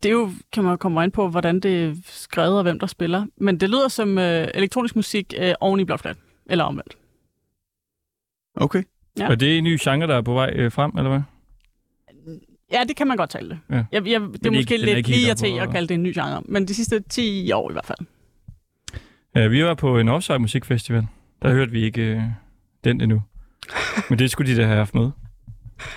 det 0.03 0.09
er 0.09 0.13
jo, 0.13 0.31
kan 0.51 0.63
man 0.63 0.77
komme 0.77 1.03
ind 1.03 1.11
på, 1.11 1.27
hvordan 1.29 1.59
det 1.59 1.85
er 1.85 1.95
skrevet 2.05 2.57
og 2.57 2.63
hvem 2.63 2.79
der 2.79 2.87
spiller. 2.87 3.25
Men 3.37 3.59
det 3.59 3.69
lyder 3.69 3.87
som 3.87 4.17
øh, 4.17 4.47
elektronisk 4.53 4.95
musik 4.95 5.33
øh, 5.37 5.53
oven 5.59 5.79
i 5.79 5.85
blokfløjte. 5.85 6.19
Eller 6.45 6.63
omvendt. 6.63 6.97
Okay. 8.55 8.83
Ja. 9.19 9.29
Og 9.29 9.39
det 9.39 9.53
er 9.53 9.57
en 9.57 9.63
ny 9.63 9.77
genre, 9.81 10.07
der 10.07 10.15
er 10.15 10.21
på 10.21 10.33
vej 10.33 10.51
øh, 10.55 10.71
frem, 10.71 10.91
eller 10.97 11.09
hvad? 11.09 11.21
Ja, 12.71 12.83
det 12.87 12.95
kan 12.95 13.07
man 13.07 13.17
godt 13.17 13.29
tale 13.29 13.49
det. 13.49 13.59
Ja. 13.69 13.75
Jeg, 13.75 14.07
jeg, 14.07 14.21
det 14.21 14.45
er 14.45 14.45
ikke- 14.45 14.49
måske 14.57 14.77
lidt 14.77 14.97
ikke 14.97 15.09
helt 15.09 15.21
lige 15.21 15.35
til 15.35 15.59
at 15.59 15.69
kalde 15.71 15.87
det 15.87 15.93
en 15.93 16.03
ny 16.03 16.13
genre. 16.13 16.41
Men 16.45 16.67
de 16.67 16.73
sidste 16.73 16.99
10 16.99 17.51
år 17.51 17.69
i 17.69 17.73
hvert 17.73 17.85
fald. 17.85 17.97
Ja, 19.35 19.47
vi 19.47 19.63
var 19.63 19.73
på 19.73 19.99
en 19.99 20.09
Offside 20.09 20.39
Musikfestival. 20.39 21.07
Der 21.43 21.53
hørte 21.53 21.71
vi 21.71 21.83
ikke 21.83 22.01
øh, 22.01 22.21
den 22.83 23.01
endnu. 23.01 23.21
Men 24.09 24.19
det 24.19 24.31
skulle 24.31 24.51
de 24.51 24.57
da 24.61 24.65
have 24.65 24.77
haft 24.77 24.95
med. 24.95 25.09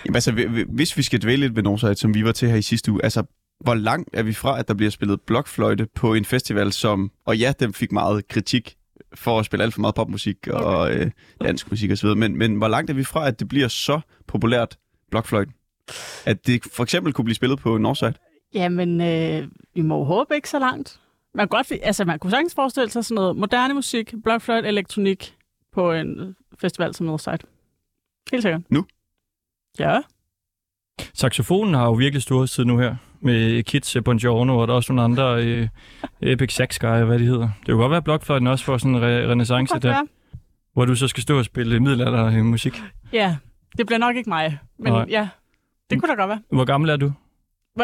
Jamen, 0.07 0.15
altså, 0.17 0.33
hvi- 0.33 0.47
hvi- 0.47 0.65
hvis 0.69 0.97
vi 0.97 1.03
skal 1.03 1.23
dvæle 1.23 1.41
lidt 1.41 1.57
ved 1.57 1.63
Northside, 1.63 1.95
som 1.95 2.15
vi 2.15 2.25
var 2.25 2.33
til 2.33 2.49
her 2.49 2.57
i 2.57 2.63
sidste 2.63 2.93
uge, 2.93 3.05
altså, 3.05 3.23
hvor 3.61 3.75
langt 3.75 4.09
er 4.13 4.23
vi 4.23 4.33
fra, 4.33 4.59
at 4.59 4.69
der 4.69 4.75
bliver 4.75 4.91
spillet 4.91 5.21
blokfløjte 5.21 5.89
på 5.95 6.15
en 6.15 6.25
festival, 6.25 6.73
som, 6.73 7.11
og 7.27 7.39
ja, 7.39 7.53
den 7.61 7.73
fik 7.75 7.93
meget 7.93 8.29
kritik 8.29 8.75
for 9.15 9.39
at 9.39 9.47
spille 9.47 9.65
alt 9.65 9.75
for 9.75 9.81
meget 9.81 9.95
popmusik 9.95 10.49
og 10.49 10.95
øh, 10.95 11.11
dansk 11.45 11.71
musik 11.71 11.91
osv., 11.91 12.09
men, 12.09 12.39
men 12.39 12.55
hvor 12.57 12.69
langt 12.69 12.91
er 12.91 12.95
vi 12.95 13.05
fra, 13.05 13.29
at 13.29 13.41
det 13.41 13.49
bliver 13.49 13.69
så 13.69 14.01
populært 14.27 14.77
blokfløjten? 15.11 15.55
At 16.27 16.47
det 16.47 16.63
for 16.73 16.83
eksempel 16.83 17.13
kunne 17.13 17.25
blive 17.25 17.35
spillet 17.35 17.59
på 17.59 17.79
Northside? 17.79 18.15
Jamen, 18.55 19.01
øh, 19.01 19.49
vi 19.75 19.83
må 19.83 20.05
håbe 20.05 20.35
ikke 20.35 20.49
så 20.51 20.59
langt. 20.59 21.01
Man, 21.35 21.49
kan 21.49 21.49
godt, 21.49 21.73
altså, 21.83 22.05
man 22.05 22.19
kunne 22.19 22.31
sagtens 22.31 22.55
forestille 22.55 22.91
sig 22.91 23.05
sådan 23.05 23.15
noget 23.15 23.37
moderne 23.37 23.75
musik, 23.75 24.15
blokfløjt, 24.25 24.67
elektronik 24.67 25.36
på 25.77 25.93
en 25.93 26.37
festival 26.61 26.95
som 26.95 27.07
Northside. 27.07 27.39
Helt 28.31 28.43
sikkert. 28.43 28.63
Nu? 28.71 28.87
Ja. 29.79 30.01
Saxofonen 31.15 31.75
har 31.75 31.85
jo 31.85 31.93
virkelig 31.93 32.23
stået 32.23 32.49
siden 32.51 32.67
nu 32.69 32.79
her. 32.79 32.97
Med 33.21 33.63
Kids, 33.63 33.97
øh, 33.97 34.03
Buongiorno 34.05 34.59
og 34.59 34.67
der 34.69 34.73
er 34.75 34.77
også 34.77 34.93
nogle 34.93 35.03
andre 35.03 35.45
øh, 35.45 35.69
Epic 36.33 36.53
Sax 36.55 36.79
Guy, 36.79 36.89
hvad 37.03 37.19
de 37.19 37.25
hedder. 37.25 37.49
Det 37.61 37.67
kunne 37.69 37.77
godt 37.83 37.91
være, 37.91 37.97
at 37.97 38.05
blokfløjten 38.05 38.47
også 38.47 38.65
får 38.65 38.79
sådan 38.79 38.95
en 38.95 39.03
re- 39.03 39.31
renaissance 39.31 39.75
der, 39.79 39.89
være. 39.89 40.07
hvor 40.73 40.85
du 40.85 40.95
så 40.95 41.09
skal 41.09 41.23
stå 41.23 41.39
og 41.39 41.45
spille 41.45 41.81
middelalder 41.81 42.27
øh, 42.27 42.45
musik. 42.45 42.83
Ja, 43.13 43.37
det 43.79 43.87
bliver 43.87 43.99
nok 43.99 44.17
ikke 44.17 44.31
mig. 44.31 44.59
Men 44.79 44.93
Nej. 44.93 45.07
ja, 45.09 45.29
det 45.91 46.01
kunne 46.01 46.09
da 46.11 46.15
godt 46.15 46.29
være. 46.29 46.41
Hvor 46.51 46.65
gammel 46.65 46.91
er 46.91 46.97
du? 46.97 47.13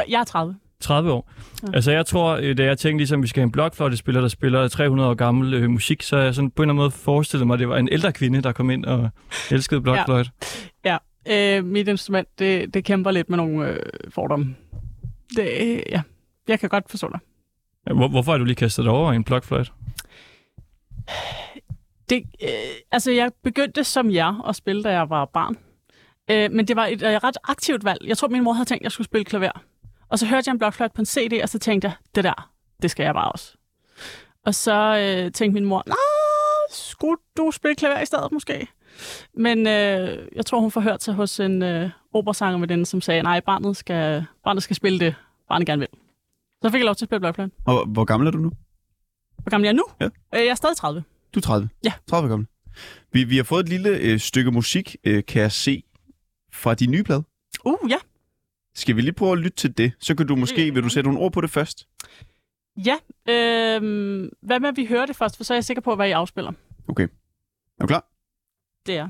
Jeg 0.08 0.20
er 0.20 0.24
30. 0.24 0.56
30 0.82 1.12
år. 1.12 1.30
Ja. 1.62 1.68
Ja. 1.68 1.74
Altså 1.74 1.92
jeg 1.92 2.06
tror, 2.06 2.38
øh, 2.42 2.58
da 2.58 2.64
jeg 2.64 2.78
tænkte 2.78 2.98
ligesom, 2.98 3.20
at 3.20 3.22
vi 3.22 3.28
skal 3.28 3.40
have 3.40 3.46
en 3.46 3.52
blokfløjtespiller, 3.52 4.20
der 4.20 4.28
spiller 4.28 4.68
300 4.68 5.10
år 5.10 5.14
gammel 5.14 5.54
øh, 5.54 5.70
musik, 5.70 6.02
så 6.02 6.16
jeg 6.16 6.34
sådan 6.34 6.50
på 6.50 6.62
en 6.62 6.64
eller 6.64 6.72
anden 6.72 6.82
måde 6.82 6.90
forestillet 6.90 7.46
mig, 7.46 7.54
at 7.54 7.60
det 7.60 7.68
var 7.68 7.76
en 7.76 7.88
ældre 7.92 8.12
kvinde, 8.12 8.42
der 8.42 8.52
kom 8.52 8.70
ind 8.70 8.84
og 8.84 9.10
elskede 9.50 9.80
blokfløjt. 9.80 10.30
Øh, 11.28 11.64
mit 11.64 11.88
instrument, 11.88 12.38
det, 12.38 12.74
det 12.74 12.84
kæmper 12.84 13.10
lidt 13.10 13.30
med 13.30 13.36
nogle 13.36 13.68
øh, 13.68 13.78
fordomme. 14.08 14.56
Det, 15.36 15.48
øh, 15.60 15.82
ja, 15.90 16.02
jeg 16.48 16.60
kan 16.60 16.68
godt 16.68 16.90
forstå 16.90 17.08
dig. 17.12 17.18
Ja. 17.88 17.92
Hvor, 17.92 18.08
hvorfor 18.08 18.32
har 18.32 18.38
du 18.38 18.44
lige 18.44 18.56
kastet 18.56 18.84
dig 18.84 18.92
over 18.92 19.12
i 19.12 19.16
en 19.16 19.24
blokfløjt? 19.24 19.72
Det, 22.10 22.22
øh, 22.42 22.48
altså, 22.92 23.10
jeg 23.10 23.30
begyndte 23.42 23.84
som 23.84 24.10
jer 24.10 24.48
at 24.48 24.56
spille, 24.56 24.82
da 24.82 24.90
jeg 24.90 25.10
var 25.10 25.24
barn. 25.24 25.56
Øh, 26.30 26.52
men 26.52 26.68
det 26.68 26.76
var 26.76 26.86
et 26.86 27.02
øh, 27.02 27.08
ret 27.08 27.36
aktivt 27.44 27.84
valg. 27.84 27.98
Jeg 28.06 28.18
tror, 28.18 28.28
min 28.28 28.42
mor 28.42 28.52
havde 28.52 28.68
tænkt, 28.68 28.80
at 28.80 28.84
jeg 28.84 28.92
skulle 28.92 29.04
spille 29.04 29.24
klaver. 29.24 29.62
Og 30.12 30.18
så 30.18 30.26
hørte 30.26 30.48
jeg 30.48 30.52
en 30.52 30.58
blokfløjt 30.58 30.92
på 30.92 31.02
en 31.02 31.06
CD, 31.06 31.42
og 31.42 31.48
så 31.48 31.58
tænkte 31.58 31.88
jeg, 31.88 31.94
det 32.14 32.24
der, 32.24 32.50
det 32.82 32.90
skal 32.90 33.04
jeg 33.04 33.14
bare 33.14 33.32
også. 33.32 33.56
Og 34.46 34.54
så 34.54 34.98
øh, 34.98 35.32
tænkte 35.32 35.54
min 35.54 35.64
mor, 35.64 35.82
nej, 35.86 35.96
skulle 36.70 37.16
du 37.36 37.50
spille 37.50 37.74
klaver 37.74 38.00
i 38.00 38.06
stedet 38.06 38.32
måske? 38.32 38.68
Men 39.34 39.58
øh, 39.66 40.28
jeg 40.36 40.46
tror, 40.46 40.60
hun 40.60 40.70
forhørte 40.70 41.04
sig 41.04 41.14
hos 41.14 41.40
en 41.40 41.62
øh, 41.62 41.90
operasanger 42.12 42.58
med 42.58 42.68
den, 42.68 42.84
som 42.84 43.00
sagde, 43.00 43.22
nej, 43.22 43.40
barnet 43.40 43.76
skal, 43.76 44.24
barnet 44.44 44.62
skal 44.62 44.76
spille 44.76 45.00
det, 45.00 45.14
barnet 45.48 45.66
gerne 45.66 45.78
vil. 45.78 45.88
Så 46.62 46.70
fik 46.70 46.78
jeg 46.78 46.84
lov 46.84 46.94
til 46.94 47.04
at 47.04 47.08
spille 47.08 47.20
blokfløjt. 47.20 47.50
Og 47.66 47.86
hvor 47.86 48.04
gammel 48.04 48.26
er 48.26 48.30
du 48.30 48.38
nu? 48.38 48.50
Hvor 49.42 49.50
gammel 49.50 49.66
er 49.66 49.68
jeg 49.68 49.76
nu? 49.76 49.84
Ja. 50.00 50.04
Øh, 50.04 50.46
jeg 50.46 50.50
er 50.50 50.54
stadig 50.54 50.76
30. 50.76 51.04
Du 51.34 51.38
er 51.38 51.42
30? 51.42 51.68
Ja. 51.84 51.92
30 52.08 52.28
gammel. 52.28 52.48
Vi, 53.12 53.24
vi 53.24 53.36
har 53.36 53.44
fået 53.44 53.62
et 53.62 53.68
lille 53.68 53.88
øh, 53.88 54.20
stykke 54.20 54.50
musik, 54.50 54.96
øh, 55.04 55.24
kan 55.24 55.42
jeg 55.42 55.52
se, 55.52 55.82
fra 56.52 56.74
din 56.74 56.90
nye 56.90 57.02
plade. 57.02 57.24
Uh, 57.64 57.90
ja. 57.90 57.96
Skal 58.74 58.96
vi 58.96 59.00
lige 59.00 59.12
prøve 59.12 59.32
at 59.32 59.38
lytte 59.38 59.56
til 59.56 59.78
det? 59.78 59.92
Så 60.00 60.14
kan 60.14 60.26
du 60.26 60.36
måske, 60.36 60.74
vil 60.74 60.82
du 60.82 60.88
sætte 60.88 61.10
nogle 61.10 61.24
ord 61.24 61.32
på 61.32 61.40
det 61.40 61.50
først? 61.50 61.88
Ja. 62.86 62.96
Øh, 63.28 63.82
hvad 64.42 64.60
med, 64.60 64.68
at 64.68 64.76
vi 64.76 64.86
hører 64.86 65.06
det 65.06 65.16
først, 65.16 65.36
for 65.36 65.44
så 65.44 65.54
er 65.54 65.56
jeg 65.56 65.64
sikker 65.64 65.80
på, 65.80 65.94
hvad 65.96 66.08
I 66.08 66.10
afspiller. 66.10 66.52
Okay. 66.88 67.04
Er 67.78 67.80
du 67.80 67.86
klar? 67.86 68.06
Det 68.86 68.96
er. 68.96 69.08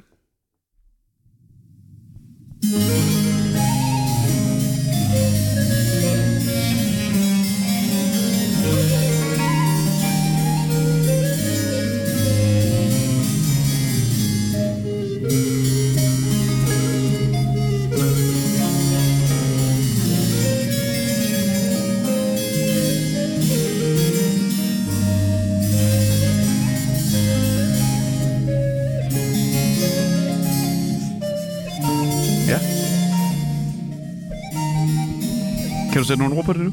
Du 36.03 36.07
sætte 36.07 36.23
nogle 36.23 36.39
ord 36.39 36.45
på 36.45 36.53
det 36.53 36.61
nu? 36.61 36.73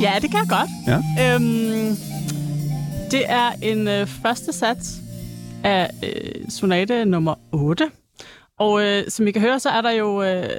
Ja, 0.00 0.14
det 0.22 0.30
kan 0.30 0.40
jeg 0.40 0.48
godt. 0.48 0.70
Ja. 0.86 1.34
Øhm, 1.34 1.96
det 3.10 3.30
er 3.30 3.50
en 3.62 3.88
øh, 3.88 4.06
første 4.06 4.52
sats 4.52 5.00
af 5.64 5.90
øh, 6.04 6.48
sonate 6.48 7.04
nummer 7.04 7.34
8. 7.52 7.90
Og 8.58 8.82
øh, 8.82 9.04
som 9.08 9.26
I 9.26 9.30
kan 9.30 9.42
høre, 9.42 9.60
så 9.60 9.70
er 9.70 9.80
der 9.80 9.90
jo 9.90 10.22
øh, 10.22 10.50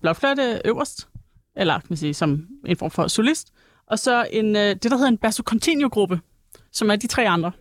blokfløjte 0.00 0.60
øverst, 0.64 1.08
eller 1.56 1.74
kan 1.74 1.86
man 1.88 1.96
sige, 1.96 2.14
som 2.14 2.46
en 2.66 2.76
form 2.76 2.90
for 2.90 3.08
solist. 3.08 3.52
Og 3.86 3.98
så 3.98 4.26
en, 4.32 4.56
øh, 4.56 4.62
det, 4.62 4.82
der 4.82 4.96
hedder 4.96 5.08
en 5.08 5.18
basso 5.18 5.42
continuo-gruppe, 5.42 6.20
som 6.72 6.90
er 6.90 6.96
de 6.96 7.06
tre 7.06 7.28
andre. 7.28 7.52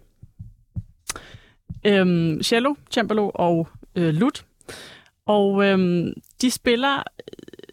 Øhm, 1.85 2.43
cello, 2.43 2.75
cembalo 2.91 3.31
og 3.35 3.67
øh, 3.95 4.13
lut. 4.13 4.45
Og 5.25 5.65
øhm, 5.65 6.13
de 6.41 6.51
spiller 6.51 6.97
øh, 6.97 7.03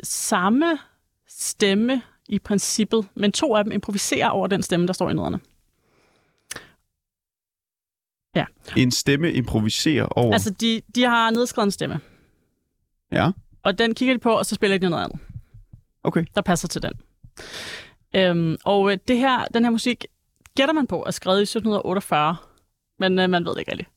samme 0.03 0.79
stemme 1.29 2.03
i 2.29 2.39
princippet, 2.39 3.09
men 3.15 3.33
to 3.33 3.55
af 3.55 3.65
dem 3.65 3.73
improviserer 3.73 4.29
over 4.29 4.47
den 4.47 4.63
stemme, 4.63 4.87
der 4.87 4.93
står 4.93 5.11
i 5.11 5.15
noderne. 5.15 5.41
En 8.77 8.91
stemme 8.91 9.33
improviserer 9.33 10.05
over... 10.05 10.33
Altså, 10.33 10.51
de, 10.51 10.83
de 10.95 11.03
har 11.03 11.31
nedskrevet 11.31 11.67
en 11.67 11.71
stemme, 11.71 12.01
Ja, 13.13 13.31
og 13.63 13.79
den 13.79 13.95
kigger 13.95 14.15
de 14.15 14.21
på, 14.21 14.31
og 14.31 14.47
så 14.47 14.55
spiller 14.55 14.79
de 14.79 14.91
noget 14.91 15.05
andet, 15.05 15.19
okay. 16.03 16.25
der 16.35 16.41
passer 16.41 16.69
til 16.69 16.83
den. 16.83 16.93
Øhm, 18.17 18.57
og 18.65 18.93
øh, 18.93 18.99
det 19.09 19.19
her, 19.19 19.45
den 19.45 19.65
her 19.65 19.71
musik, 19.71 20.07
gætter 20.57 20.75
man 20.75 20.87
på, 20.87 21.05
er 21.07 21.11
skrevet 21.11 21.39
i 21.39 21.43
1748, 21.43 22.37
men 22.99 23.19
øh, 23.19 23.31
man 23.31 23.45
ved 23.45 23.53
det 23.53 23.59
ikke 23.59 23.73
rigtigt. 23.73 23.91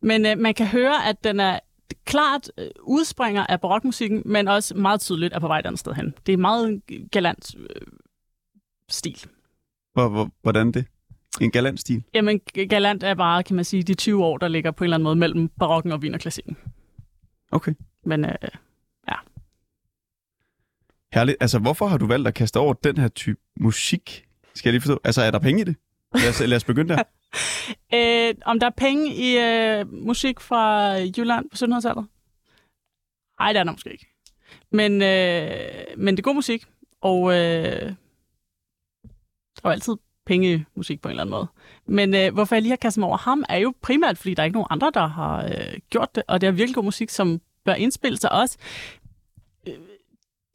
Men 0.00 0.26
øh, 0.26 0.38
man 0.38 0.54
kan 0.54 0.66
høre, 0.66 1.08
at 1.08 1.24
den 1.24 1.40
er 1.40 1.58
klart 2.06 2.50
øh, 2.58 2.70
udspringer 2.82 3.46
af 3.46 3.60
barokmusikken, 3.60 4.22
men 4.24 4.48
også 4.48 4.74
meget 4.74 5.00
tydeligt 5.00 5.34
er 5.34 5.38
på 5.38 5.46
vej 5.46 5.58
et 5.58 5.66
andet 5.66 5.78
sted 5.78 5.92
hen. 5.92 6.14
Det 6.26 6.32
er 6.32 6.36
meget 6.36 6.82
galant 7.12 7.54
øh, 7.58 7.86
stil. 8.88 9.26
Hvor, 9.92 10.08
hvor, 10.08 10.30
hvordan 10.42 10.72
det? 10.72 10.86
En 11.40 11.50
galant 11.50 11.80
stil? 11.80 12.02
Jamen, 12.14 12.40
galant 12.68 13.02
er 13.02 13.14
bare, 13.14 13.42
kan 13.42 13.56
man 13.56 13.64
sige, 13.64 13.82
de 13.82 13.94
20 13.94 14.24
år, 14.24 14.38
der 14.38 14.48
ligger 14.48 14.70
på 14.70 14.84
en 14.84 14.86
eller 14.86 14.96
anden 14.96 15.04
måde 15.04 15.16
mellem 15.16 15.48
barokken 15.48 15.92
og 15.92 15.98
wienerklassikken. 15.98 16.56
Okay. 17.52 17.74
Men 18.04 18.24
øh, 18.24 18.34
Herligt. 21.16 21.36
Altså, 21.40 21.58
hvorfor 21.58 21.86
har 21.86 21.98
du 21.98 22.06
valgt 22.06 22.28
at 22.28 22.34
kaste 22.34 22.56
over 22.56 22.74
den 22.74 22.98
her 22.98 23.08
type 23.08 23.40
musik? 23.60 24.24
Skal 24.54 24.68
jeg 24.68 24.72
lige 24.72 24.80
forstå? 24.80 25.00
Altså, 25.04 25.22
er 25.22 25.30
der 25.30 25.38
penge 25.38 25.60
i 25.60 25.64
det? 25.64 25.76
Lad 26.14 26.28
os, 26.28 26.40
lad 26.40 26.56
os 26.56 26.64
begynde 26.64 26.96
der. 26.96 27.02
øh, 28.28 28.34
om 28.44 28.60
der 28.60 28.66
er 28.66 28.70
penge 28.76 29.14
i 29.14 29.38
øh, 29.38 29.92
musik 29.92 30.40
fra 30.40 30.92
Jylland 30.92 31.50
på 31.50 31.54
1700-tallet? 31.54 32.06
Nej, 33.40 33.52
det 33.52 33.60
er 33.60 33.64
der 33.64 33.72
måske 33.72 33.92
ikke. 33.92 34.06
Men, 34.70 34.92
øh, 35.02 35.84
men 35.96 36.16
det 36.16 36.18
er 36.18 36.22
god 36.22 36.34
musik, 36.34 36.66
og 37.00 37.32
øh, 37.32 37.92
der 39.56 39.64
er 39.64 39.68
altid 39.68 39.96
penge 40.26 40.54
i 40.54 40.64
musik 40.74 41.00
på 41.00 41.08
en 41.08 41.10
eller 41.10 41.22
anden 41.22 41.30
måde. 41.30 41.46
Men 41.86 42.14
øh, 42.14 42.34
hvorfor 42.34 42.54
jeg 42.54 42.62
lige 42.62 42.70
har 42.70 42.76
kastet 42.76 43.00
mig 43.00 43.08
over 43.08 43.16
ham, 43.16 43.44
er 43.48 43.56
jo 43.56 43.74
primært, 43.82 44.18
fordi 44.18 44.34
der 44.34 44.42
er 44.42 44.44
ikke 44.44 44.56
nogen 44.56 44.66
andre, 44.70 44.90
der 44.94 45.06
har 45.06 45.44
øh, 45.44 45.78
gjort 45.90 46.14
det, 46.14 46.22
og 46.28 46.40
det 46.40 46.46
er 46.46 46.50
virkelig 46.50 46.74
god 46.74 46.84
musik, 46.84 47.10
som 47.10 47.40
bør 47.64 47.74
indspille 47.74 48.18
sig 48.18 48.32
også. 48.32 48.58
Øh, 49.66 49.74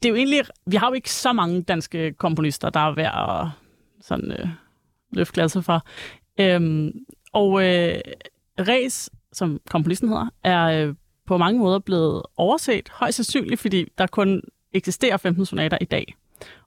det 0.02 0.08
er 0.08 0.10
jo 0.10 0.14
egentlig, 0.14 0.44
vi 0.66 0.76
har 0.76 0.88
jo 0.88 0.92
ikke 0.92 1.10
så 1.10 1.32
mange 1.32 1.62
danske 1.62 2.12
komponister, 2.12 2.70
der 2.70 2.80
er 2.80 2.94
værd 2.94 3.40
at 3.40 3.48
sådan, 4.00 4.32
øh, 4.32 4.48
løfte 5.12 5.34
glasset 5.34 5.64
fra. 5.64 5.80
Øhm, 6.40 6.92
og 7.32 7.64
øh, 7.64 8.00
Ræs, 8.58 9.10
som 9.32 9.60
komponisten 9.70 10.08
hedder, 10.08 10.26
er 10.44 10.64
øh, 10.64 10.94
på 11.26 11.36
mange 11.36 11.60
måder 11.60 11.78
blevet 11.78 12.22
overset, 12.36 12.88
højst 12.88 13.16
sandsynligt, 13.16 13.60
fordi 13.60 13.86
der 13.98 14.06
kun 14.06 14.42
eksisterer 14.72 15.16
15 15.16 15.46
sonater 15.46 15.78
i 15.80 15.84
dag. 15.84 16.14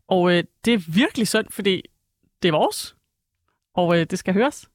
Og 0.07 0.31
øh, 0.31 0.43
det 0.65 0.73
er 0.73 0.91
virkelig 0.93 1.27
synd, 1.27 1.45
fordi 1.49 1.81
det 2.43 2.47
er 2.47 2.51
vores, 2.51 2.95
og 3.73 3.99
øh, 3.99 4.05
det 4.05 4.19
skal 4.19 4.33
høres. 4.33 4.69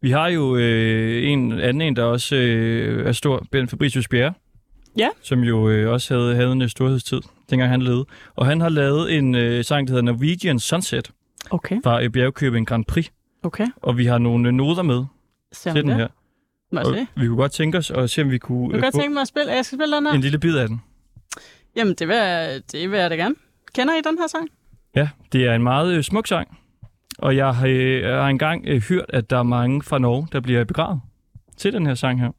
Vi 0.00 0.10
har 0.10 0.28
jo 0.28 0.56
øh, 0.56 1.32
en 1.32 1.52
anden 1.52 1.80
en, 1.80 1.96
der 1.96 2.04
også 2.04 2.36
øh, 2.36 3.06
er 3.06 3.12
stor, 3.12 3.46
Ben 3.50 3.68
Fabricius 3.68 4.08
Bjerre. 4.08 4.34
Ja. 4.98 5.08
Som 5.22 5.40
jo 5.40 5.68
øh, 5.68 5.92
også 5.92 6.14
havde, 6.14 6.34
havde 6.34 6.52
en 6.52 6.68
storhedstid, 6.68 7.20
dengang 7.50 7.70
han 7.70 7.82
levede. 7.82 8.06
Og 8.34 8.46
han 8.46 8.60
har 8.60 8.68
lavet 8.68 9.14
en 9.14 9.34
øh, 9.34 9.64
sang, 9.64 9.88
der 9.88 9.92
hedder 9.92 10.12
Norwegian 10.12 10.58
Sunset 10.58 11.10
Okay, 11.50 11.80
fra 11.84 12.02
øh, 12.02 12.10
Bjergkøbing 12.10 12.66
Grand 12.66 12.84
Prix. 12.84 13.08
okay. 13.42 13.66
Og 13.82 13.98
vi 13.98 14.06
har 14.06 14.18
nogle 14.18 14.48
øh, 14.48 14.54
noder 14.54 14.82
med 14.82 15.04
Ser 15.52 15.72
til 15.72 15.82
den 15.82 15.90
her. 15.92 16.08
Må 16.72 16.80
Og 16.80 16.86
se? 16.86 17.06
vi 17.16 17.26
kunne 17.26 17.36
godt 17.36 17.52
tænke 17.52 17.78
os 17.78 17.90
at 17.90 18.10
se, 18.10 18.22
om 18.22 18.30
vi 18.30 18.38
kunne 18.38 18.64
Du 18.64 18.68
kan 18.70 18.76
øh, 18.76 18.82
godt 18.82 18.94
få 18.94 19.00
tænke 19.00 19.14
mig 19.14 19.20
at 19.20 19.28
spille. 19.28 19.52
Jeg 19.52 19.64
skal 19.64 19.78
spille 19.78 19.96
den 19.96 20.06
her. 20.06 20.12
en 20.12 20.20
lille 20.20 20.38
bid 20.38 20.56
af 20.56 20.68
den. 20.68 20.80
Jamen, 21.76 21.94
det 21.94 22.08
vil, 22.08 22.16
jeg, 22.16 22.60
det 22.72 22.90
vil 22.90 22.98
jeg 22.98 23.10
da 23.10 23.16
gerne. 23.16 23.34
Kender 23.74 23.94
I 23.94 24.00
den 24.04 24.18
her 24.18 24.26
sang? 24.26 24.48
Ja, 24.96 25.08
det 25.32 25.44
er 25.46 25.54
en 25.54 25.62
meget 25.62 25.96
øh, 25.96 26.02
smuk 26.02 26.26
sang. 26.26 26.58
Og 27.18 27.36
jeg 27.36 27.54
har, 27.54 27.66
øh, 27.66 28.00
jeg 28.00 28.14
har 28.22 28.28
engang 28.28 28.64
øh, 28.66 28.82
hørt, 28.88 29.04
at 29.08 29.30
der 29.30 29.38
er 29.38 29.42
mange 29.42 29.82
fra 29.82 29.98
Norge, 29.98 30.28
der 30.32 30.40
bliver 30.40 30.64
begravet 30.64 31.00
til 31.56 31.72
den 31.72 31.86
her 31.86 31.94
sang 31.94 32.20
her. 32.20 32.30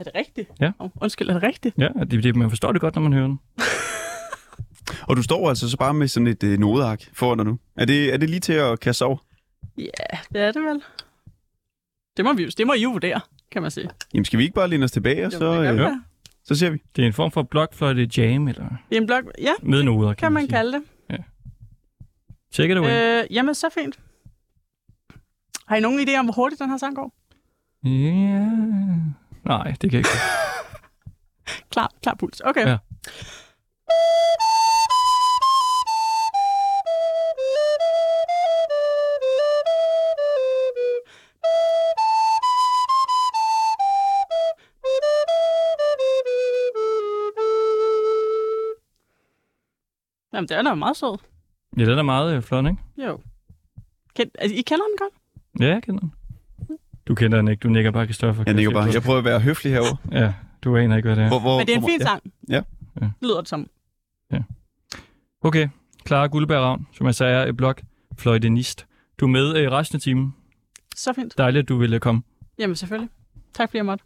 Er 0.00 0.04
det 0.04 0.12
rigtigt? 0.14 0.50
Ja. 0.60 0.70
Oh, 0.78 0.90
undskyld, 1.00 1.28
er 1.28 1.32
det 1.34 1.42
rigtigt? 1.42 1.78
Ja, 1.78 1.88
det, 2.10 2.22
det, 2.24 2.36
man 2.36 2.48
forstår 2.50 2.72
det 2.72 2.80
godt, 2.80 2.94
når 2.94 3.02
man 3.02 3.12
hører 3.12 3.26
den. 3.26 3.40
Og 5.10 5.16
du 5.16 5.22
står 5.22 5.48
altså 5.48 5.70
så 5.70 5.76
bare 5.76 5.94
med 5.94 6.08
sådan 6.08 6.26
et 6.26 6.42
øh, 6.42 6.58
nodeark 6.58 7.10
foran 7.12 7.38
dig 7.38 7.46
nu. 7.46 7.58
Er 7.76 7.84
det, 7.84 8.12
er 8.14 8.16
det 8.16 8.30
lige 8.30 8.40
til 8.40 8.52
at 8.52 8.80
kaste 8.80 9.04
over? 9.04 9.16
Ja, 9.78 10.16
det 10.32 10.40
er 10.42 10.52
det 10.52 10.62
vel. 10.62 10.82
Det 12.16 12.24
må, 12.24 12.32
vi, 12.32 12.42
jo- 12.42 12.50
det 12.58 12.66
må 12.66 12.72
I 12.72 12.82
jo 12.82 12.90
vurdere, 12.90 13.20
kan 13.50 13.62
man 13.62 13.70
sige. 13.70 13.90
Jamen, 14.14 14.24
skal 14.24 14.38
vi 14.38 14.42
ikke 14.44 14.54
bare 14.54 14.68
læne 14.68 14.84
os 14.84 14.92
tilbage, 14.92 15.26
og 15.26 15.32
så, 15.32 15.62
øh, 15.62 15.90
så 16.44 16.54
ser 16.54 16.70
vi. 16.70 16.78
Det 16.96 17.02
er 17.02 17.06
en 17.06 17.12
form 17.12 17.30
for 17.30 17.42
blokfløjte 17.42 18.08
jam, 18.16 18.48
eller 18.48 18.66
I 18.90 18.96
en 18.96 19.06
blok, 19.06 19.24
ja, 19.38 19.52
med 19.62 19.82
noder, 19.82 20.08
kan, 20.08 20.16
kan 20.16 20.32
man 20.32 20.42
sige. 20.42 20.50
kalde 20.50 20.72
det. 20.72 20.82
Take 22.52 22.72
it 22.72 22.78
away. 22.78 23.20
Øh, 23.22 23.26
jamen, 23.34 23.54
så 23.54 23.68
fint. 23.74 23.98
Har 25.66 25.76
I 25.76 25.80
nogen 25.80 26.08
idé 26.08 26.16
om, 26.18 26.24
hvor 26.26 26.32
hurtigt 26.34 26.60
den 26.60 26.70
her 26.70 26.76
sang 26.76 26.96
går? 26.96 27.14
Ja... 27.84 28.48
Nej, 29.44 29.70
det 29.80 29.80
kan 29.80 29.92
jeg 29.92 29.98
ikke. 29.98 30.08
Klar, 31.72 31.92
klar 32.02 32.14
puls. 32.14 32.40
Okay. 32.40 32.66
Ja. 32.66 32.76
Jamen, 50.40 50.48
det 50.48 50.56
er 50.56 50.62
da 50.62 50.74
meget 50.74 50.96
sød. 50.96 51.18
Ja, 51.78 51.84
den 51.84 51.98
er 51.98 52.02
meget 52.02 52.36
øh, 52.36 52.42
flot, 52.42 52.64
ikke? 52.66 52.78
Jo. 53.08 53.20
Ken, 54.16 54.30
altså, 54.38 54.56
I 54.56 54.60
kender 54.62 54.84
den 54.84 54.96
godt? 54.98 55.12
Ja, 55.60 55.68
jeg 55.74 55.82
kender 55.82 56.00
den. 56.00 56.12
Du 57.08 57.14
kender 57.14 57.38
den 57.38 57.48
ikke, 57.48 57.60
du 57.60 57.68
nikker 57.68 57.90
bare, 57.90 58.06
Kristoffer. 58.06 58.42
Jeg 58.46 58.54
nikker 58.54 58.72
bare. 58.72 58.90
Jeg 58.94 59.02
prøver 59.02 59.18
at 59.18 59.24
være 59.24 59.40
høflig 59.40 59.72
herovre. 59.72 59.96
Ja, 60.12 60.34
du 60.64 60.76
aner 60.76 60.96
ikke, 60.96 61.08
hvad 61.08 61.16
det 61.16 61.24
er. 61.24 61.28
Hvor, 61.28 61.40
hvor, 61.40 61.58
Men 61.58 61.66
det 61.66 61.72
er 61.72 61.76
en 61.76 61.82
kommer- 61.82 61.98
fin 61.98 62.06
sang. 62.06 62.22
Ja. 62.48 62.62
Ja. 63.00 63.10
Lyder 63.22 63.40
det 63.40 63.48
som. 63.48 63.70
Okay, 65.42 65.68
Clara 66.06 66.26
Guldberg 66.26 66.60
Ravn, 66.62 66.86
som 66.92 67.06
jeg 67.06 67.14
sagde, 67.14 67.34
er 67.48 67.52
blok 67.52 67.82
fløjtenist. 68.18 68.86
Du 69.20 69.24
er 69.24 69.30
med 69.30 69.56
i 69.62 69.68
resten 69.68 69.96
af 69.96 70.00
timen. 70.00 70.34
Så 70.96 71.12
fint. 71.12 71.38
Dejligt, 71.38 71.62
at 71.62 71.68
du 71.68 71.76
ville 71.78 72.00
komme. 72.00 72.22
Jamen, 72.58 72.76
selvfølgelig. 72.76 73.10
Tak 73.54 73.68
fordi 73.68 73.76
jeg 73.76 73.86
måtte. 73.86 74.04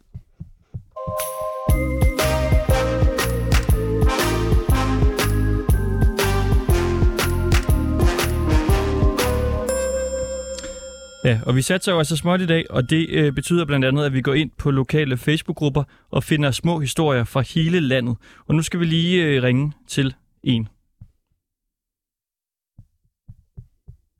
Ja, 11.25 11.39
og 11.47 11.55
vi 11.55 11.61
satser 11.61 11.91
jo 11.91 11.97
altså 11.97 12.17
småt 12.17 12.41
i 12.41 12.45
dag, 12.45 12.65
og 12.69 12.89
det 12.89 13.09
øh, 13.09 13.33
betyder 13.33 13.65
blandt 13.65 13.85
andet, 13.85 14.05
at 14.05 14.13
vi 14.13 14.21
går 14.21 14.33
ind 14.33 14.51
på 14.57 14.71
lokale 14.71 15.17
Facebook-grupper 15.17 15.83
og 16.11 16.23
finder 16.23 16.51
små 16.51 16.79
historier 16.79 17.23
fra 17.23 17.41
hele 17.41 17.79
landet. 17.79 18.17
Og 18.47 18.55
nu 18.55 18.61
skal 18.61 18.79
vi 18.79 18.85
lige 18.85 19.25
øh, 19.25 19.43
ringe 19.43 19.73
til 19.87 20.15
en. 20.43 20.67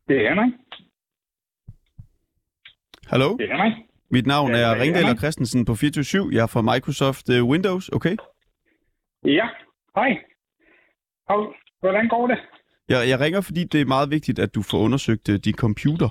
Det 0.07 0.27
er 0.27 0.35
mig. 0.35 0.49
Hallo? 3.07 3.37
Det 3.37 3.51
er 3.51 3.57
mig. 3.57 3.71
Mit 4.11 4.27
navn 4.27 4.51
Ja, 4.51 4.57
er 4.57 4.65
er 4.65 4.81
Ringdal 4.81 5.05
og. 5.05 5.17
Christensen 5.17 5.65
på 5.65 5.75
24 5.75 6.29
Jeg 6.31 6.43
er 6.43 6.47
fra 6.47 6.61
Microsoft 6.61 7.29
øh, 7.29 7.43
Windows, 7.45 7.89
okay? 7.89 8.15
Ja, 9.25 9.47
hej. 9.95 10.09
Hvordan 11.79 12.07
går 12.07 12.27
det? 12.27 12.37
Jeg, 12.89 13.09
jeg 13.09 13.19
ringer, 13.19 13.41
fordi 13.41 13.63
det 13.63 13.81
er 13.81 13.85
meget 13.85 14.11
vigtigt, 14.11 14.39
at 14.39 14.55
du 14.55 14.61
får 14.61 14.77
undersøgt 14.77 15.29
øh, 15.29 15.39
din 15.39 15.55
computer. 15.55 16.09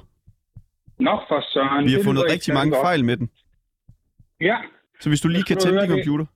Nå, 0.99 1.15
for 1.29 1.41
søren. 1.53 1.85
Vi 1.85 1.91
har 1.91 1.99
det 1.99 2.05
fundet 2.07 2.25
rigtig 2.33 2.55
mange 2.55 2.71
godt. 2.75 2.85
fejl 2.87 3.05
med 3.05 3.17
den. 3.17 3.31
Ja, 4.41 4.57
Så 5.01 5.09
hvis 5.09 5.21
du 5.21 5.29
lige 5.29 5.45
kan 5.45 5.57
tænde 5.57 5.81
din 5.83 5.91
computer. 5.91 6.27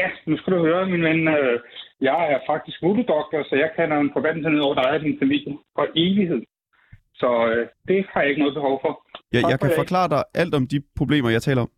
ja, 0.00 0.06
nu 0.26 0.36
skal 0.38 0.52
du 0.52 0.58
høre, 0.68 0.86
min 0.86 1.02
ven. 1.02 1.28
øh, 1.28 1.60
Jeg 2.00 2.32
er 2.32 2.38
faktisk 2.52 2.82
voodoo-doktor, 2.82 3.40
så 3.48 3.54
jeg 3.64 3.70
kan 3.76 3.92
en 3.92 4.10
forbandelse 4.16 4.62
over 4.66 4.74
dig 4.74 4.90
og 4.90 5.00
din 5.00 5.18
familie 5.18 5.52
for 5.76 5.86
evighed. 5.96 6.42
Så 7.14 7.28
øh, 7.50 7.66
det 7.88 8.06
har 8.12 8.20
jeg 8.20 8.28
ikke 8.30 8.40
noget 8.42 8.54
behov 8.54 8.78
for. 8.84 8.92
Jeg, 9.32 9.42
Tak 9.42 9.50
jeg 9.50 9.60
kan 9.60 9.70
forklare 9.76 10.08
dig 10.08 10.22
alt 10.34 10.54
om 10.54 10.66
de 10.66 10.82
problemer, 10.96 11.30
jeg 11.30 11.42
taler 11.42 11.62
om. 11.62 11.70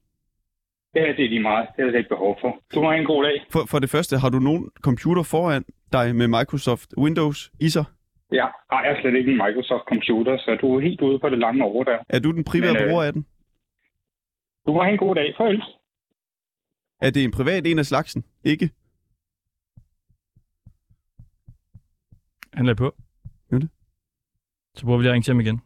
Ja, 0.94 1.00
det 1.16 1.24
er 1.24 1.28
lige 1.28 1.40
meget. 1.42 1.66
Det 1.76 1.82
er 1.87 1.90
der 1.90 1.98
ikke 1.98 2.08
behov 2.16 2.38
for. 2.40 2.50
Du 2.74 2.82
må 2.82 2.90
have 2.90 3.00
en 3.00 3.06
god 3.06 3.24
dag. 3.24 3.46
For, 3.52 3.62
for 3.70 3.78
det 3.78 3.90
første, 3.90 4.18
har 4.18 4.28
du 4.28 4.38
nogen 4.38 4.70
computer 4.80 5.22
foran 5.22 5.64
dig 5.92 6.16
med 6.16 6.28
Microsoft 6.28 6.88
Windows 6.98 7.50
i 7.61 7.68
sig? 7.68 7.84
Jeg 8.32 8.52
ejer 8.72 9.00
slet 9.00 9.14
ikke 9.14 9.30
en 9.30 9.36
Microsoft-computer, 9.36 10.38
så 10.38 10.58
du 10.60 10.76
er 10.76 10.80
helt 10.80 11.00
ude 11.00 11.18
på 11.18 11.28
det 11.28 11.38
lange 11.38 11.64
over 11.64 11.84
der. 11.84 11.98
Er 12.08 12.18
du 12.18 12.32
den 12.32 12.44
primære 12.44 12.72
Men, 12.72 12.82
øh, 12.82 12.88
bruger 12.88 13.02
af 13.02 13.12
den? 13.12 13.26
Du 14.66 14.72
må 14.72 14.82
have 14.82 14.92
en 14.92 14.98
god 14.98 15.14
dag. 15.14 15.34
Farvel. 15.36 15.62
Er 17.00 17.10
det 17.10 17.24
en 17.24 17.30
privat 17.30 17.66
en 17.66 17.78
af 17.78 17.86
slagsen? 17.86 18.24
Ikke? 18.44 18.70
Han 22.54 22.66
lagde 22.66 22.76
på. 22.76 22.94
Jo 23.52 23.58
det. 23.58 23.68
Så 24.74 24.84
prøver 24.84 24.98
vi 24.98 25.02
lige 25.02 25.10
at 25.10 25.12
ringe 25.12 25.24
til 25.24 25.32
ham 25.32 25.40
igen. 25.40 25.60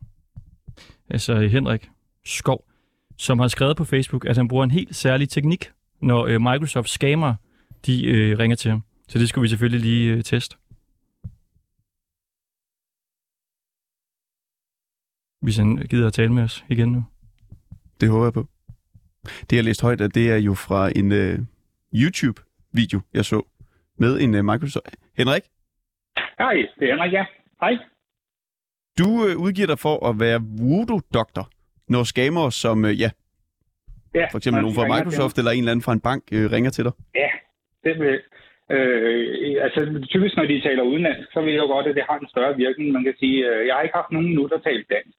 Altså 1.11 1.41
Henrik 1.41 1.91
Skov, 2.25 2.65
som 3.19 3.39
har 3.39 3.49
skrevet 3.49 3.77
på 3.77 3.85
Facebook, 3.85 4.25
at 4.25 4.37
han 4.37 4.49
bruger 4.49 4.65
en 4.65 4.71
helt 4.71 4.95
særlig 4.95 5.29
teknik, 5.29 5.73
når 6.01 6.27
øh, 6.27 6.41
Microsoft 6.41 6.89
scammer, 6.89 7.35
de 7.87 8.07
øh, 8.07 8.39
ringer 8.39 8.57
til 8.57 8.71
ham. 8.71 8.83
Så 9.09 9.19
det 9.19 9.29
skulle 9.29 9.43
vi 9.43 9.49
selvfølgelig 9.49 9.81
lige 9.81 10.13
øh, 10.13 10.23
teste. 10.23 10.57
Hvis 15.43 15.57
han 15.57 15.77
gider 15.77 16.07
at 16.07 16.13
tale 16.13 16.33
med 16.33 16.43
os 16.43 16.65
igen 16.69 16.89
nu. 16.89 17.05
Det 18.01 18.09
håber 18.09 18.25
jeg 18.27 18.33
på. 18.33 18.47
Det, 19.51 19.57
jeg 19.57 19.65
læste 19.65 19.83
højt, 19.83 20.01
af, 20.01 20.11
det 20.11 20.33
er 20.33 20.37
jo 20.37 20.55
fra 20.55 20.91
en 20.97 21.13
uh, 21.13 21.47
YouTube-video, 22.03 23.01
jeg 23.15 23.25
så, 23.25 23.43
med 23.99 24.21
en 24.21 24.35
uh, 24.35 24.45
Microsoft... 24.45 24.87
Henrik, 25.19 25.43
Hej, 26.39 26.55
det 26.79 26.89
er 26.89 26.93
Henrik, 26.95 27.13
ja. 27.13 27.25
Hej. 27.61 27.79
du 28.99 29.05
uh, 29.05 29.43
udgiver 29.45 29.67
dig 29.67 29.79
for 29.79 30.09
at 30.09 30.21
være 30.21 30.41
voodoo-doktor, 30.61 31.49
når 31.89 32.03
scammer 32.03 32.51
som, 32.51 32.85
uh, 32.85 33.01
ja, 33.01 33.11
Ja, 34.15 34.27
for 34.31 34.39
eksempel 34.39 34.63
nogen 34.63 34.77
fra 34.79 34.91
Microsoft 34.95 35.39
eller 35.39 35.51
en 35.51 35.59
eller 35.59 35.73
anden 35.73 35.83
fra 35.83 35.93
en 35.93 36.01
bank, 36.01 36.23
uh, 36.33 36.53
ringer 36.55 36.71
til 36.71 36.85
dig. 36.85 36.93
Ja, 37.15 37.31
det 37.85 37.99
vil 38.01 38.21
øh, 38.77 39.65
altså 39.65 39.81
typisk 40.13 40.37
når 40.37 40.45
de 40.45 40.61
taler 40.61 40.83
udenlandsk, 40.83 41.33
så 41.33 41.41
ved 41.41 41.53
jeg 41.53 41.63
jo 41.65 41.67
godt, 41.75 41.87
at 41.87 41.97
det 41.99 42.05
har 42.09 42.19
en 42.19 42.29
større 42.29 42.57
virkning. 42.57 42.93
Man 42.93 43.05
kan 43.05 43.15
sige, 43.19 43.39
øh, 43.51 43.67
jeg 43.67 43.75
har 43.75 43.83
ikke 43.83 44.01
haft 44.01 44.13
nogen 44.13 44.33
nu, 44.37 44.43
der 44.53 44.59
taler 44.59 44.85
dansk. 44.91 45.19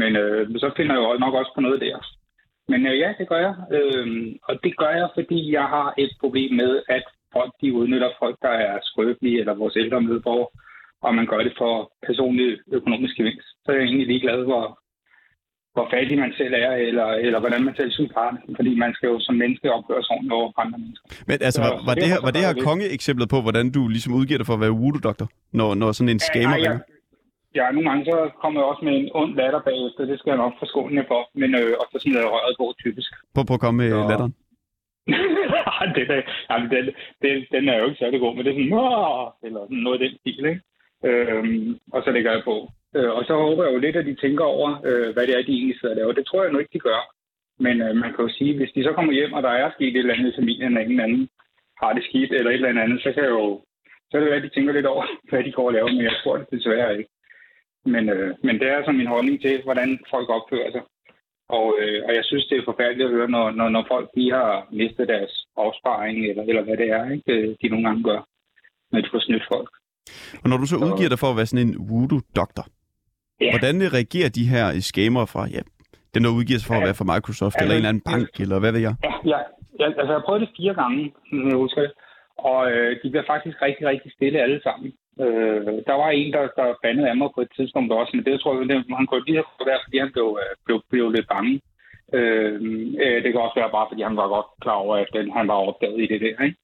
Men 0.00 0.10
øh, 0.22 0.42
så 0.62 0.68
finder 0.76 0.94
jeg 0.94 1.02
jo 1.02 1.18
nok 1.24 1.34
også 1.34 1.52
på 1.54 1.60
noget 1.60 1.80
der. 1.80 1.96
Men 2.68 2.80
øh, 2.86 2.98
ja, 3.02 3.10
det 3.18 3.28
gør 3.28 3.40
jeg. 3.46 3.54
Øh, 3.76 4.06
og 4.48 4.54
det 4.64 4.72
gør 4.80 4.92
jeg, 5.00 5.08
fordi 5.18 5.52
jeg 5.52 5.66
har 5.74 5.94
et 5.98 6.12
problem 6.20 6.50
med, 6.62 6.72
at 6.96 7.04
folk 7.36 7.52
de 7.62 7.72
udnytter 7.78 8.10
folk, 8.22 8.36
der 8.46 8.54
er 8.68 8.74
skrøbelige, 8.82 9.40
eller 9.40 9.54
vores 9.62 9.76
ældre 9.82 10.00
medborgere, 10.00 10.48
og 11.04 11.14
man 11.14 11.26
gør 11.26 11.40
det 11.46 11.54
for 11.60 11.74
personlig 12.06 12.48
økonomisk 12.78 13.14
gevinst. 13.16 13.48
Så 13.62 13.66
er 13.72 13.76
jeg 13.76 13.84
egentlig 13.84 14.06
ligeglad, 14.06 14.40
hvor, 14.50 14.64
hvor 15.74 15.86
fattig 15.94 16.18
man 16.24 16.32
selv 16.40 16.54
er, 16.64 16.72
eller, 16.88 17.08
eller 17.26 17.40
hvordan 17.40 17.62
man 17.64 17.74
selv 17.76 17.90
synes 17.92 18.12
har. 18.16 18.30
Fordi 18.58 18.72
man 18.84 18.94
skal 18.94 19.06
jo 19.12 19.18
som 19.20 19.34
menneske 19.42 19.72
opføre 19.72 20.02
sig 20.02 20.12
ordentligt 20.14 20.38
over 20.38 20.60
andre 20.64 20.78
mennesker. 20.78 21.06
Men 21.28 21.38
altså, 21.48 21.60
var, 21.66 21.72
var, 21.86 21.94
det 21.94 22.04
er 22.04 22.12
her, 22.14 22.20
var 22.26 22.32
det 22.36 22.42
her 22.46 22.54
kongeeksemplet 22.68 23.28
på, 23.34 23.38
hvordan 23.40 23.66
du 23.76 23.88
ligesom 23.88 24.12
udgiver 24.18 24.38
dig 24.38 24.46
for 24.46 24.56
at 24.58 24.60
være 24.64 24.74
voodoo-doktor, 24.82 25.28
når, 25.58 25.74
når 25.80 25.92
sådan 25.92 26.12
en 26.16 26.22
scammer 26.28 26.56
Ja, 26.56 26.62
ringer? 26.62 26.78
Ja, 27.58 27.64
nogle 27.70 27.88
gange 27.88 28.04
så 28.10 28.16
kommer 28.42 28.56
jeg 28.60 28.68
også 28.70 28.84
med 28.84 28.94
en 28.96 29.10
ond 29.20 29.32
latter 29.40 29.60
bagefter. 29.68 30.02
Det 30.10 30.18
skal 30.18 30.30
jeg 30.30 30.42
nok 30.44 30.54
forskåne 30.58 31.04
for. 31.10 31.20
Men, 31.40 31.50
øh, 31.60 31.72
og 31.80 31.86
så 31.92 31.96
smider 32.02 32.20
jeg 32.24 32.30
røret 32.34 32.54
på, 32.60 32.66
typisk. 32.84 33.10
Prøv, 33.34 33.44
prøv 33.48 33.58
at 33.58 33.64
komme 33.64 33.78
med 33.82 33.90
Så- 33.90 34.08
latteren. 34.10 34.34
den, 35.98 36.06
er, 36.16 36.22
jamen, 36.50 36.68
den, 36.74 36.84
den, 37.22 37.34
den 37.54 37.68
er 37.68 37.76
jo 37.78 37.84
ikke 37.88 37.98
særlig 38.02 38.20
god, 38.20 38.32
men 38.34 38.44
det 38.44 38.50
er 38.50 38.56
sådan, 38.58 38.78
Åh! 38.84 39.26
eller 39.46 39.60
sådan 39.70 39.84
noget 39.86 40.00
i 40.00 40.04
den 40.04 40.14
stil, 40.20 40.44
ikke? 40.52 40.62
Øhm, 41.08 41.78
og 41.94 42.00
så 42.04 42.10
lægger 42.10 42.32
jeg 42.32 42.42
på. 42.50 42.56
Øh, 42.96 43.10
og 43.18 43.22
så 43.28 43.34
håber 43.44 43.64
jeg 43.64 43.72
jo 43.74 43.78
lidt, 43.78 43.96
at 43.96 44.06
de 44.06 44.14
tænker 44.14 44.44
over, 44.44 44.68
øh, 44.88 45.08
hvad 45.14 45.24
det 45.26 45.34
er, 45.34 45.42
de 45.48 45.52
egentlig 45.58 45.78
sidder 45.80 45.94
og 45.94 45.98
laver. 46.00 46.12
Det 46.12 46.26
tror 46.26 46.42
jeg 46.42 46.52
nu 46.52 46.58
ikke, 46.58 46.74
de 46.76 46.86
gør. 46.88 47.00
Men 47.64 47.74
øh, 47.82 47.96
man 48.02 48.10
kan 48.14 48.24
jo 48.24 48.30
sige, 48.38 48.56
hvis 48.56 48.72
de 48.74 48.82
så 48.84 48.92
kommer 48.92 49.12
hjem, 49.12 49.32
og 49.32 49.42
der 49.42 49.48
er 49.50 49.70
sket 49.70 49.88
et 49.88 49.96
eller 49.96 50.14
andet 50.14 50.32
i 50.32 50.38
familien, 50.40 50.76
og 50.76 50.82
ingen 50.82 51.00
anden 51.00 51.28
har 51.82 51.92
det 51.92 52.04
skidt, 52.04 52.32
eller 52.32 52.50
et 52.50 52.54
eller 52.54 52.82
andet, 52.82 53.02
så 53.02 53.12
kan 53.12 53.22
jeg 53.22 53.30
jo 53.30 53.60
så 54.10 54.16
er 54.16 54.20
det 54.20 54.28
være, 54.30 54.36
at 54.36 54.42
de 54.42 54.54
tænker 54.54 54.72
lidt 54.72 54.86
over, 54.86 55.04
hvad 55.30 55.44
de 55.44 55.52
går 55.52 55.66
og 55.66 55.72
laver, 55.72 55.88
men 55.92 56.02
jeg 56.02 56.16
tror 56.22 56.36
det 56.36 56.46
desværre 56.50 56.98
ikke. 56.98 57.10
Men, 57.94 58.08
øh, 58.08 58.34
men 58.46 58.54
det 58.60 58.66
er 58.68 58.76
altså 58.76 58.92
min 58.92 59.06
holdning 59.14 59.40
til, 59.40 59.62
hvordan 59.64 59.98
folk 60.14 60.28
opfører 60.36 60.70
sig. 60.70 60.82
Og, 61.48 61.66
øh, 61.80 62.02
og 62.08 62.12
jeg 62.18 62.24
synes, 62.24 62.46
det 62.46 62.56
er 62.58 62.68
forfærdeligt 62.70 63.06
at 63.08 63.14
høre, 63.16 63.28
når, 63.36 63.50
når, 63.50 63.68
når 63.68 63.84
folk 63.92 64.06
de 64.16 64.24
har 64.36 64.50
mistet 64.80 65.08
deres 65.08 65.32
opsparing, 65.56 66.16
eller, 66.30 66.42
eller 66.50 66.62
hvad 66.64 66.76
det 66.76 66.88
er, 66.98 67.04
ikke? 67.10 67.32
øh, 67.32 67.56
de 67.62 67.68
nogle 67.68 67.86
gange 67.88 68.02
gør, 68.10 68.20
når 68.92 69.00
de 69.00 69.08
får 69.12 69.18
snydt 69.26 69.46
folk. 69.54 69.70
Og 70.42 70.48
når 70.50 70.56
du 70.56 70.66
så 70.66 70.76
udgiver 70.76 71.08
dig 71.12 71.18
for 71.18 71.30
at 71.30 71.36
være 71.36 71.46
sådan 71.46 71.66
en 71.68 71.74
voodoo-doktor, 71.90 72.66
Ja. 73.40 73.50
hvordan 73.52 73.76
reagerer 73.96 74.28
de 74.38 74.44
her 74.54 74.64
scammer 74.90 75.24
fra, 75.32 75.42
ja, 75.56 75.60
den 76.14 76.20
der 76.24 76.30
udgiver 76.38 76.58
sig 76.60 76.66
for 76.70 76.74
at 76.74 76.80
Ja. 76.84 76.86
være 76.88 76.98
fra 77.00 77.10
Microsoft, 77.14 77.54
Ja, 77.56 77.60
eller 77.62 77.74
en 77.74 77.80
eller 77.82 77.92
anden 77.92 78.06
bank, 78.12 78.28
eller 78.42 78.58
hvad 78.62 78.72
ved 78.72 78.80
jeg? 78.88 78.94
Ja, 79.08 79.12
ja, 79.32 79.38
ja, 79.80 79.84
altså 79.86 80.02
jeg 80.12 80.18
har 80.20 80.26
prøvet 80.26 80.40
det 80.44 80.50
fire 80.58 80.74
gange, 80.82 81.00
som 81.28 81.48
jeg 81.50 81.56
husker 81.64 81.80
det. 81.86 81.92
Og 82.50 82.60
øh, 82.72 82.90
de 83.02 83.06
bliver 83.12 83.26
faktisk 83.32 83.56
rigtig, 83.66 83.84
rigtig 83.92 84.10
stille 84.16 84.38
alle 84.44 84.60
sammen. 84.66 84.88
Øh, 85.24 85.72
der 85.88 85.96
var 86.02 86.10
en, 86.10 86.32
der, 86.32 86.42
der 86.58 86.80
bandede 86.82 87.10
af 87.10 87.16
mig 87.16 87.30
på 87.34 87.40
et 87.40 87.52
tidspunkt 87.56 87.92
også, 87.92 88.12
men 88.14 88.24
det 88.24 88.40
tror 88.40 88.52
jeg, 88.52 88.68
det, 88.68 88.96
han 89.00 89.06
kunne 89.06 89.26
lige 89.26 89.42
have 89.42 89.68
været, 89.70 89.84
fordi 89.84 89.98
han 90.04 90.12
blev, 90.12 90.28
øh, 90.42 90.52
blev, 90.66 90.78
blev 90.90 91.06
lidt 91.10 91.28
bange. 91.34 91.54
Øh, 92.18 92.54
øh, 93.04 93.18
det 93.22 93.30
kan 93.30 93.44
også 93.46 93.58
være 93.60 93.74
bare, 93.76 93.86
fordi 93.90 94.02
han 94.08 94.16
var 94.16 94.28
godt 94.36 94.48
klar 94.62 94.78
over, 94.84 94.96
at 94.96 95.10
den, 95.16 95.26
han 95.38 95.48
var 95.48 95.58
opdaget 95.68 96.00
i 96.04 96.06
det 96.12 96.20
der. 96.24 96.36
Ikke? 96.46 96.58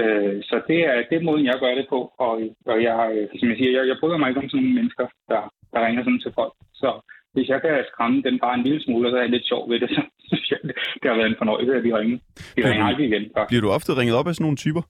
Øh, 0.00 0.36
så 0.48 0.56
det 0.68 0.80
er, 0.90 0.96
det 1.08 1.16
er 1.16 1.28
måden, 1.28 1.46
jeg 1.46 1.58
gør 1.60 1.74
det 1.74 1.86
på. 1.94 2.00
Og, 2.26 2.32
og 2.72 2.78
jeg, 2.88 2.98
øh, 3.14 3.28
som 3.38 3.48
jeg 3.50 3.56
siger, 3.58 3.72
jeg, 3.78 3.88
jeg 3.90 3.96
bryder 4.00 4.18
mig 4.18 4.28
ikke 4.28 4.40
om 4.42 4.48
sådan 4.48 4.62
nogle 4.62 4.78
mennesker, 4.78 5.06
der, 5.30 5.42
der 5.72 5.86
ringer 5.86 6.02
sådan 6.04 6.22
til 6.24 6.32
folk. 6.40 6.54
Så 6.82 6.90
hvis 7.34 7.48
jeg 7.48 7.60
kan 7.62 7.84
skræmme 7.92 8.22
den 8.22 8.38
bare 8.44 8.54
en 8.58 8.66
lille 8.66 8.82
smule, 8.84 9.08
og 9.08 9.10
så 9.12 9.16
er 9.16 9.24
jeg 9.26 9.34
lidt 9.34 9.46
sjov 9.52 9.70
ved 9.70 9.80
det, 9.80 9.90
så 9.96 10.02
synes 10.30 10.50
jeg, 10.50 10.58
det, 10.62 10.74
det 11.00 11.06
har 11.10 11.16
været 11.20 11.30
en 11.30 11.40
fornøjelse, 11.42 11.74
at 11.78 11.84
de 11.84 11.98
ringer. 11.98 12.18
De 12.56 12.60
ringer 12.68 12.86
aldrig 12.90 13.06
igen, 13.10 13.24
faktisk. 13.34 13.50
Bliver 13.52 13.64
du 13.66 13.70
ofte 13.76 13.90
ringet 14.00 14.16
op 14.16 14.28
af 14.28 14.34
sådan 14.34 14.44
nogle 14.44 14.62
typer? 14.64 14.82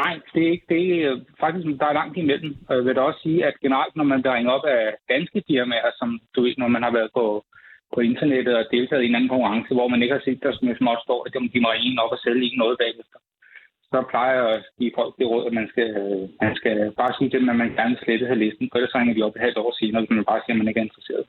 Nej, 0.00 0.12
det 0.34 0.42
er 0.42 0.50
ikke 0.50 0.68
det. 0.74 0.84
er 1.04 1.20
Faktisk, 1.40 1.66
der 1.80 1.86
er 1.88 1.98
langt 2.00 2.16
imellem. 2.16 2.52
Og 2.68 2.72
jeg 2.76 2.84
vil 2.84 2.96
da 2.96 3.00
også 3.00 3.20
sige, 3.22 3.44
at 3.48 3.54
generelt, 3.64 3.96
når 3.96 4.04
man 4.04 4.20
bliver 4.22 4.36
ringet 4.36 4.54
op 4.56 4.64
af 4.64 4.82
danske 5.08 5.42
firmaer, 5.48 5.90
som 6.00 6.20
du 6.34 6.42
ved, 6.42 6.54
når 6.58 6.68
man 6.68 6.82
har 6.82 6.92
været 6.98 7.10
på, 7.18 7.44
på 7.94 7.98
internettet 8.00 8.54
og 8.56 8.64
deltaget 8.70 9.02
i 9.02 9.08
en 9.08 9.14
anden 9.14 9.32
konkurrence, 9.34 9.74
hvor 9.74 9.88
man 9.88 10.02
ikke 10.02 10.14
har 10.14 10.24
set 10.24 10.42
der 10.42 10.52
som 10.52 10.76
småt 10.78 11.00
står, 11.06 11.20
at 11.26 11.32
de 11.54 11.60
må 11.60 11.68
ringe 11.68 12.02
op 12.04 12.12
og 12.16 12.18
sælge 12.24 12.44
ikke 12.44 12.62
noget 12.64 12.78
bagefter. 12.84 13.18
Så 13.92 13.98
plejer 14.10 14.34
jeg 14.40 14.48
at 14.56 14.62
give 14.78 14.92
folk 14.98 15.12
det 15.18 15.26
råd, 15.32 15.46
at 15.48 15.54
man 15.58 15.66
skal, 15.72 15.88
man 16.42 16.54
skal 16.60 16.76
bare 17.00 17.12
sige 17.18 17.30
dem, 17.36 17.48
at 17.48 17.56
man 17.62 17.70
gerne 17.78 17.94
vil 17.94 18.02
slette 18.04 18.26
have 18.26 18.42
listen, 18.44 18.68
for 18.68 18.76
ellers 18.78 18.94
ringer 18.94 19.14
de 19.14 19.22
op 19.26 19.36
et 19.36 19.44
halvt 19.46 19.58
år 19.58 19.72
senere, 19.80 20.00
hvis 20.00 20.10
man 20.10 20.30
bare 20.30 20.40
siger, 20.42 20.54
at 20.54 20.60
man 20.60 20.68
ikke 20.68 20.80
er 20.80 20.88
interesseret. 20.88 21.24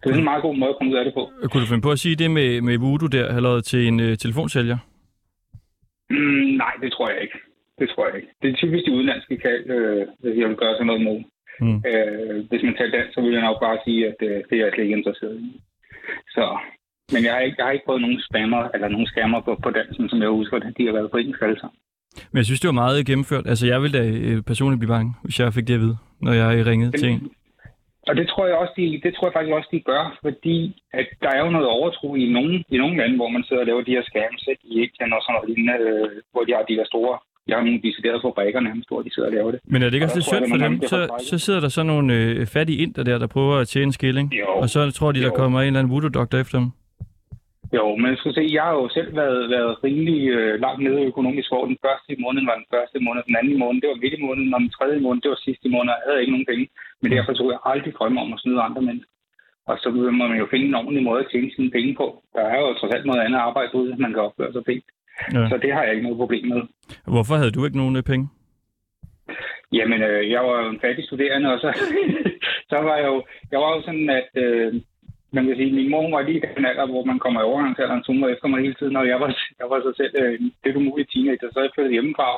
Det 0.00 0.10
er 0.10 0.18
en 0.18 0.30
meget 0.32 0.42
god 0.46 0.56
måde 0.56 0.70
at 0.70 0.76
komme 0.78 0.92
ud 0.92 0.98
af 0.98 1.04
det 1.04 1.14
på. 1.14 1.22
Kunne 1.50 1.62
du 1.64 1.72
finde 1.72 1.86
på 1.86 1.94
at 1.96 2.02
sige 2.04 2.16
det 2.22 2.30
med, 2.30 2.60
med 2.68 2.78
voodoo 2.78 3.08
der, 3.16 3.26
eller 3.36 3.60
til 3.60 3.80
en 3.88 4.00
øh, 4.00 4.16
telefonsælger? 4.24 4.78
Mm, 6.10 6.46
nej, 6.62 6.74
det 6.82 6.92
tror 6.92 7.10
jeg 7.10 7.20
ikke. 7.22 7.38
Det 7.78 7.86
tror 7.88 8.06
jeg 8.06 8.16
ikke. 8.16 8.30
Det 8.42 8.48
er 8.50 8.56
typisk 8.56 8.86
de 8.86 8.96
udenlandske 8.96 9.36
kald, 9.36 9.64
øh, 9.76 10.06
hvis 10.20 10.36
jeg 10.40 10.48
vil 10.48 10.56
gøre 10.62 10.74
sådan 10.74 10.86
noget 10.86 11.02
mod. 11.08 11.20
Mm. 11.64 11.78
Øh, 11.90 12.36
hvis 12.48 12.62
man 12.66 12.76
tager 12.76 12.94
dansk, 12.96 13.14
så 13.14 13.20
vil 13.20 13.32
jeg 13.32 13.48
nok 13.48 13.60
bare 13.66 13.78
sige, 13.84 14.00
at 14.10 14.18
øh, 14.28 14.38
det 14.48 14.54
er 14.56 14.64
jeg 14.64 14.72
slet 14.72 14.84
ikke 14.84 14.98
interesseret 14.98 15.36
i. 15.40 15.60
Så, 16.36 16.44
men 17.12 17.20
jeg 17.24 17.32
har 17.34 17.40
ikke, 17.40 17.56
jeg 17.58 17.66
har 17.66 17.72
ikke 17.72 17.86
prøvet 17.86 18.02
nogen 18.06 18.20
spammer, 18.28 18.62
eller 18.74 18.88
nogen 18.88 19.06
scammer 19.06 19.40
på, 19.40 19.52
på 19.64 19.70
dansen, 19.70 20.08
som 20.08 20.22
jeg 20.22 20.28
husker 20.28 20.58
det. 20.58 20.78
De 20.78 20.86
har 20.86 20.92
været 20.92 21.10
på 21.10 21.16
engelsk 21.16 21.42
alle 21.42 21.60
sammen. 21.60 21.78
Men 22.30 22.38
jeg 22.38 22.46
synes, 22.46 22.60
det 22.60 22.68
var 22.68 22.82
meget 22.82 23.06
gennemført. 23.06 23.46
Altså, 23.46 23.66
jeg 23.66 23.82
ville 23.82 23.98
da 23.98 24.04
øh, 24.28 24.42
personligt 24.50 24.80
blive 24.80 24.94
bange, 24.96 25.14
hvis 25.24 25.40
jeg 25.40 25.54
fik 25.54 25.68
det 25.68 25.74
at 25.74 25.80
vide, 25.80 25.96
når 26.20 26.32
jeg 26.32 26.66
ringede 26.66 26.92
til 26.98 27.08
en. 27.08 27.30
Og 28.08 28.14
det 28.18 28.26
tror 28.28 28.46
jeg 28.46 28.56
også, 28.62 28.74
de, 28.76 29.00
det 29.04 29.12
tror 29.14 29.26
jeg 29.26 29.34
faktisk 29.36 29.58
også, 29.58 29.70
de 29.76 29.88
gør, 29.92 30.04
fordi 30.24 30.58
at 31.00 31.06
der 31.22 31.30
er 31.36 31.40
jo 31.44 31.50
noget 31.50 31.68
overtro 31.76 32.08
i 32.14 32.24
nogle, 32.36 32.64
i 32.74 32.76
nogle 32.82 32.96
lande, 33.00 33.16
hvor 33.16 33.28
man 33.28 33.44
sidder 33.44 33.62
og 33.62 33.66
laver 33.66 33.82
de 33.82 33.96
her 33.96 34.04
scams 34.10 34.42
ikke? 34.52 34.64
i 34.72 34.74
Indien 34.82 35.12
og 35.16 35.20
sådan 35.22 35.34
noget 35.34 35.48
lignende, 35.50 35.76
øh, 35.88 36.08
hvor 36.32 36.42
de 36.44 36.52
har 36.56 36.62
de 36.62 36.78
der 36.80 36.86
store 36.92 37.14
de 37.46 37.52
har 37.54 37.62
nogle 37.66 37.80
deciderede 37.88 38.20
fabrikker 38.26 38.60
nærmest, 38.60 38.88
hvor 38.90 39.02
de 39.02 39.14
sidder 39.14 39.28
og 39.28 39.34
laver 39.34 39.50
det. 39.50 39.60
Men 39.64 39.82
er 39.82 39.86
det 39.86 39.94
ikke 39.94 40.06
Og 40.06 40.10
også 40.10 40.18
lidt 40.18 40.26
tror 40.26 40.36
jeg, 40.36 40.46
synd 40.46 40.52
for 40.54 40.66
dem? 40.66 40.74
Så, 40.92 40.98
så 41.30 41.36
sidder 41.44 41.60
der 41.60 41.68
så 41.68 41.82
nogle 41.82 42.14
øh, 42.14 42.46
fattige 42.46 42.78
inder 42.82 43.02
der, 43.04 43.18
der 43.18 43.26
prøver 43.26 43.54
at 43.62 43.68
tjene 43.68 43.84
en 43.84 43.92
skilling. 43.92 44.26
Jo. 44.42 44.46
Og 44.62 44.68
så 44.68 44.90
tror 44.90 45.12
de, 45.12 45.20
der 45.26 45.32
Jo. 45.34 45.40
kommer 45.40 45.58
en 45.60 45.66
eller 45.66 45.80
anden 45.80 45.92
voodoo-doktor 45.94 46.38
efter 46.44 46.58
dem. 46.58 46.68
Jo, 47.78 47.86
men 48.00 48.06
jeg 48.12 48.18
skulle 48.18 48.36
se, 48.40 48.44
jeg 48.58 48.64
har 48.68 48.74
jo 48.82 48.88
selv 48.98 49.10
været, 49.20 49.40
været 49.56 49.72
rimelig 49.84 50.18
øh, 50.36 50.60
langt 50.64 50.82
nede 50.86 51.00
økonomisk, 51.12 51.48
hvor 51.52 51.64
den 51.70 51.78
første 51.86 52.08
i 52.16 52.20
måneden 52.24 52.46
var 52.50 52.56
den 52.62 52.68
første 52.74 52.96
måned, 53.06 53.22
den 53.28 53.36
anden 53.38 53.52
i 53.56 53.60
måneden, 53.62 53.82
det 53.82 53.90
var 53.92 54.02
midt 54.02 54.14
i 54.18 54.22
måneden, 54.26 54.54
og 54.54 54.60
den 54.64 54.70
tredje 54.76 54.96
i 54.98 55.04
måneden, 55.06 55.22
det 55.24 55.32
var 55.34 55.40
sidste 55.46 55.64
i 55.68 55.72
måneden, 55.74 55.92
og 55.92 55.96
jeg 55.98 56.06
havde 56.06 56.20
ikke 56.22 56.34
nogen 56.34 56.50
penge. 56.50 56.64
Men 57.00 57.08
derfor 57.14 57.32
tog 57.32 57.48
jeg 57.54 57.60
aldrig 57.72 57.92
drømme 57.98 58.18
om 58.24 58.32
at 58.34 58.40
snyde 58.42 58.60
andre 58.68 58.82
mennesker. 58.88 59.12
Og 59.70 59.74
så 59.82 59.88
må 60.18 60.24
man 60.30 60.38
jo 60.42 60.46
finde 60.52 60.66
en 60.68 60.78
ordentlig 60.80 61.04
måde 61.08 61.20
at 61.24 61.30
tjene 61.32 61.50
sine 61.56 61.70
penge 61.76 61.92
på. 62.00 62.06
Der 62.36 62.44
er 62.54 62.58
jo 62.62 62.68
trods 62.78 62.94
alt 62.96 63.06
noget 63.08 63.24
andet 63.26 63.40
arbejde 63.48 63.74
ude, 63.80 63.96
man 64.04 64.12
kan 64.14 64.22
opføre 64.28 64.52
sig 64.52 64.64
pænt. 64.70 64.86
Ja. 65.34 65.48
Så 65.50 65.58
det 65.62 65.72
har 65.72 65.82
jeg 65.82 65.92
ikke 65.92 66.02
noget 66.02 66.18
problem 66.18 66.44
med. 66.48 66.62
Hvorfor 67.14 67.34
havde 67.34 67.50
du 67.50 67.64
ikke 67.64 67.76
nogen 67.82 67.96
øh, 67.96 68.02
penge? 68.02 68.28
Jamen, 69.72 70.02
øh, 70.02 70.30
jeg 70.30 70.42
var 70.46 70.62
jo 70.62 70.68
en 70.68 70.80
fattig 70.80 71.04
studerende, 71.04 71.52
og 71.54 71.58
så, 71.60 71.68
så 72.70 72.76
var 72.86 72.96
jeg 72.96 73.06
jo, 73.06 73.24
jeg 73.52 73.60
var 73.60 73.70
jo 73.76 73.80
sådan, 73.82 74.10
at 74.10 74.28
øh, 74.44 74.74
man 75.32 75.46
kan 75.46 75.56
sige, 75.56 75.72
min 75.72 75.90
mor 75.90 76.10
var 76.10 76.22
lige 76.22 76.42
den 76.56 76.64
alder, 76.70 76.86
hvor 76.86 77.04
man 77.04 77.18
kommer 77.18 77.40
i 77.40 77.48
overgangsalderen, 77.50 78.02
så 78.02 78.12
hun 78.12 78.22
var 78.22 78.28
efter 78.28 78.48
mig 78.48 78.60
hele 78.60 78.74
tiden, 78.78 78.96
og 78.96 79.06
jeg 79.12 79.20
var, 79.20 79.30
jeg 79.60 79.66
var 79.70 79.78
så 79.80 79.92
selv 79.96 80.14
øh, 80.22 80.34
en 80.40 80.52
lidt 80.64 80.76
umulig 80.76 81.06
teenager, 81.08 81.48
så 81.52 81.60
jeg 81.60 81.70
flyttede 81.74 81.96
hjemmefra, 81.96 82.28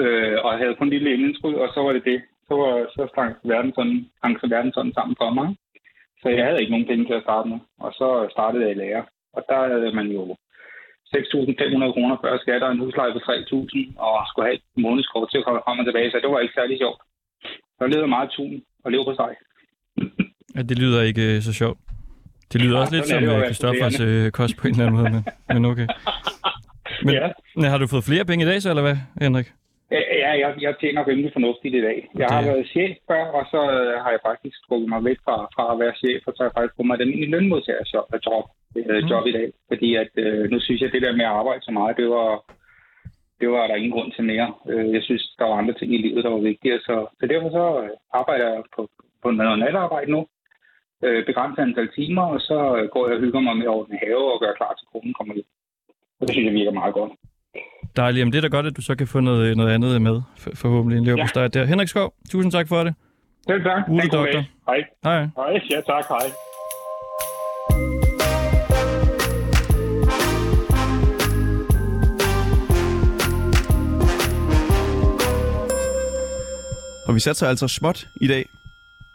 øh, 0.00 0.36
og 0.44 0.58
havde 0.58 0.74
kun 0.74 0.86
en 0.86 0.94
lille 0.94 1.12
indskud, 1.14 1.54
og 1.54 1.68
så 1.74 1.80
var 1.86 1.92
det 1.92 2.04
det. 2.04 2.20
Så, 2.48 2.54
var, 2.60 2.72
så 2.94 3.08
sprang 3.12 3.32
verden 3.44 3.72
sådan, 3.74 3.98
sprang 4.18 4.34
verden 4.54 4.72
sådan 4.72 4.92
sammen 4.92 5.16
for 5.20 5.30
mig. 5.30 5.48
Så 6.22 6.28
jeg 6.28 6.44
havde 6.44 6.60
ikke 6.60 6.74
nogen 6.74 6.90
penge 6.90 7.04
til 7.06 7.18
at 7.18 7.26
starte 7.26 7.48
med, 7.48 7.58
og 7.84 7.92
så 7.92 8.28
startede 8.34 8.64
jeg 8.64 8.72
i 8.72 8.80
lærer. 8.82 9.02
Og 9.36 9.42
der 9.48 9.60
havde 9.68 9.92
man 10.00 10.06
jo 10.06 10.36
6.500 11.14 11.92
kroner 11.94 12.16
før 12.22 12.32
skat 12.42 12.62
og 12.66 12.70
en 12.72 12.78
husleje 12.84 13.12
på 13.16 13.18
3.000, 13.18 13.98
og 14.06 14.14
skulle 14.28 14.46
have 14.48 14.54
et 14.60 14.64
månedskort 14.86 15.26
til 15.30 15.38
at 15.40 15.44
komme 15.46 15.60
frem 15.64 15.78
og 15.80 15.86
tilbage, 15.86 16.10
så 16.10 16.18
det 16.22 16.30
var 16.32 16.40
ikke 16.44 16.58
særlig 16.60 16.76
sjovt. 16.82 17.00
Så 17.78 17.82
levede 17.86 18.08
meget 18.16 18.30
tun 18.36 18.54
og 18.84 18.88
lev 18.92 19.02
på 19.08 19.14
sig. 19.20 19.32
Ja, 20.56 20.62
det 20.70 20.78
lyder 20.78 21.02
ikke 21.02 21.24
øh, 21.36 21.42
så 21.42 21.52
sjovt. 21.52 21.78
Det 22.52 22.60
lyder 22.62 22.76
Ja, 22.76 22.80
også 22.80 22.94
lidt 22.96 23.06
som 23.56 23.74
at 23.88 24.00
øh, 24.00 24.24
øh, 24.24 24.30
kost 24.38 24.56
på 24.56 24.64
en 24.68 24.72
eller 24.74 24.86
anden 24.86 25.00
måde, 25.00 25.10
men, 25.14 25.24
men 25.54 25.64
okay. 25.72 25.86
Men, 27.04 27.14
Ja. 27.14 27.68
har 27.68 27.78
du 27.78 27.86
fået 27.86 28.04
flere 28.04 28.24
penge 28.24 28.44
i 28.44 28.48
dag 28.48 28.62
så, 28.62 28.68
eller 28.70 28.82
hvad, 28.82 28.96
Henrik? 29.20 29.46
Ja, 29.90 30.30
jeg, 30.42 30.54
jeg 30.60 30.74
tjener 30.80 31.06
rimelig 31.08 31.32
fornuftigt 31.32 31.74
i 31.74 31.82
dag. 31.88 32.08
Jeg 32.18 32.26
har 32.30 32.40
Det- 32.42 32.48
været 32.50 32.66
chef 32.74 32.96
før, 33.08 33.24
og 33.38 33.44
så 33.52 33.60
øh, 33.76 33.94
har 34.04 34.10
jeg 34.10 34.20
faktisk 34.30 34.56
trukket 34.68 34.88
mig 34.88 35.04
væk 35.04 35.18
fra, 35.24 35.36
fra 35.54 35.64
at 35.72 35.78
være 35.82 35.94
chef, 36.02 36.20
og 36.26 36.32
så 36.32 36.38
har 36.42 36.48
jeg 36.48 36.56
faktisk 36.56 36.76
fået 36.76 36.86
mig 36.90 36.98
den 36.98 37.12
i 37.22 37.24
lønmodtagerjob 37.32 38.06
job, 38.26 38.44
øh, 38.76 39.02
Mm. 39.02 39.08
job 39.12 39.26
i 39.26 39.32
dag. 39.38 39.48
Fordi 39.70 39.88
at, 40.02 40.12
øh, 40.24 40.50
nu 40.52 40.60
synes 40.60 40.80
jeg, 40.80 40.86
at 40.88 40.92
det 40.94 41.02
der 41.02 41.16
med 41.20 41.24
at 41.24 41.36
arbejde 41.40 41.62
så 41.64 41.70
meget, 41.78 41.96
det 41.96 42.08
var, 42.16 42.30
det 43.40 43.48
var 43.50 43.66
der 43.66 43.74
ingen 43.74 43.92
grund 43.96 44.12
til 44.12 44.24
mere. 44.24 44.48
Øh, 44.70 44.86
jeg 44.94 45.02
synes, 45.02 45.24
der 45.38 45.44
var 45.44 45.56
andre 45.56 45.74
ting 45.74 45.94
i 45.94 45.98
livet, 46.06 46.24
der 46.24 46.30
var 46.30 46.38
vigtigere. 46.50 46.78
Så, 46.88 46.94
så 47.20 47.26
derfor 47.26 47.50
så 47.58 47.64
øh, 47.82 47.90
arbejder 48.20 48.46
jeg 48.52 48.62
på, 48.76 48.82
på 49.22 49.30
noget 49.30 49.58
natarbejde 49.58 50.10
nu. 50.10 50.26
Øh, 51.04 51.26
begrænset 51.26 51.62
antal 51.62 51.88
timer, 51.98 52.22
og 52.34 52.40
så 52.40 52.58
øh, 52.76 52.88
går 52.94 53.06
jeg 53.08 53.16
og 53.16 53.22
hygger 53.24 53.40
mig 53.40 53.56
med 53.56 53.66
over 53.66 53.84
den 53.84 53.98
have 54.02 54.32
og 54.32 54.40
gør 54.40 54.52
klar 54.60 54.74
til 54.78 54.86
konen 54.92 55.14
kommer 55.14 55.34
hjem. 55.34 55.50
Og 56.20 56.26
det 56.26 56.32
synes 56.32 56.46
jeg 56.46 56.54
virker 56.54 56.70
meget 56.80 56.94
godt. 56.94 57.12
Dejligt. 57.96 58.20
Jamen, 58.20 58.32
det 58.32 58.38
er 58.38 58.42
da 58.42 58.48
godt, 58.48 58.66
at 58.66 58.76
du 58.76 58.82
så 58.82 58.94
kan 58.94 59.06
få 59.06 59.20
noget, 59.20 59.56
noget 59.56 59.74
andet 59.74 60.02
med, 60.02 60.20
for, 60.38 60.50
forhåbentlig 60.54 60.98
en 60.98 61.04
leverpostej 61.04 61.42
ja. 61.42 61.48
der. 61.48 61.64
Henrik 61.64 61.88
Skov, 61.88 62.14
tusind 62.30 62.52
tak 62.52 62.68
for 62.68 62.84
det. 62.84 62.94
Selv 63.48 63.62
tak. 63.62 63.86
God 63.86 64.00
doktor. 64.12 64.44
Hej. 64.68 64.84
Hej. 65.04 65.28
Hej. 65.36 65.60
Ja, 65.70 65.80
tak. 65.80 66.04
Hej. 66.08 66.30
Og 77.08 77.14
vi 77.14 77.20
satser 77.20 77.48
altså 77.48 77.68
småt 77.68 78.06
i 78.20 78.28
dag. 78.28 78.44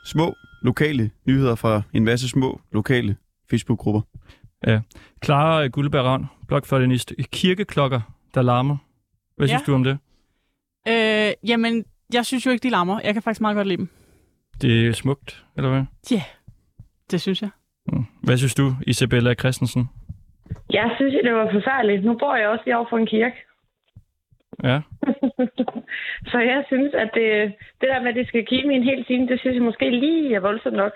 Små 0.06 0.36
lokale 0.62 1.12
nyheder 1.27 1.56
fra 1.56 1.82
en 1.93 2.06
masse 2.06 2.30
små 2.30 2.62
lokale 2.71 3.15
Facebook-grupper. 3.49 4.01
Clara 5.25 5.67
Guldberg 5.67 6.06
Ravn, 6.06 6.25
blogfløjtenist. 6.47 7.13
Kirkeklokker, 7.32 8.01
der 8.34 8.41
larmer. 8.41 8.78
Hvad 9.36 9.48
Ja. 9.48 9.52
synes 9.52 9.63
du 9.65 9.74
om 9.74 9.84
det? 9.84 9.98
Øh, 10.88 11.50
jamen, 11.50 11.86
jeg 12.13 12.26
synes 12.26 12.46
jo 12.46 12.52
ikke, 12.52 12.63
de 12.63 12.70
larmer. 12.70 13.00
Jeg 13.04 13.13
kan 13.13 13.22
faktisk 13.24 13.41
meget 13.41 13.56
godt 13.56 13.67
lide 13.67 13.78
dem. 13.78 13.89
Det 14.62 14.88
er 14.88 14.91
smukt, 14.94 15.46
eller 15.58 15.70
hvad? 15.70 15.84
Det 17.12 17.22
synes 17.22 17.41
jeg. 17.41 17.50
Hvad 18.24 18.38
synes 18.38 18.56
du, 18.56 18.74
Isabella 18.88 19.34
Christensen? 19.34 19.89
Jeg 20.74 20.91
synes, 20.98 21.15
det 21.24 21.34
var 21.34 21.52
forfærdeligt. 21.52 22.06
Nu 22.06 22.17
bor 22.17 22.36
jeg 22.36 22.48
også 22.50 22.63
lige 22.65 22.78
over 22.78 22.89
for 22.89 22.98
en 22.98 23.06
kirke. 23.08 23.36
Ja, 24.63 24.82
Så 26.32 26.38
jeg 26.39 26.63
synes, 26.67 26.94
at 26.94 27.10
det, 27.13 27.54
det 27.82 27.89
der 27.89 28.00
med, 28.02 28.10
at 28.10 28.15
det 28.15 28.28
skal 28.28 28.46
kime 28.46 28.74
i 28.74 28.76
en 28.78 28.84
hel 28.84 29.06
time, 29.06 29.28
det 29.28 29.39
synes 29.39 29.56
jeg 29.56 29.63
måske 29.63 29.89
lige 29.89 30.36
er 30.36 30.39
voldsomt 30.39 30.76
nok. 30.76 30.91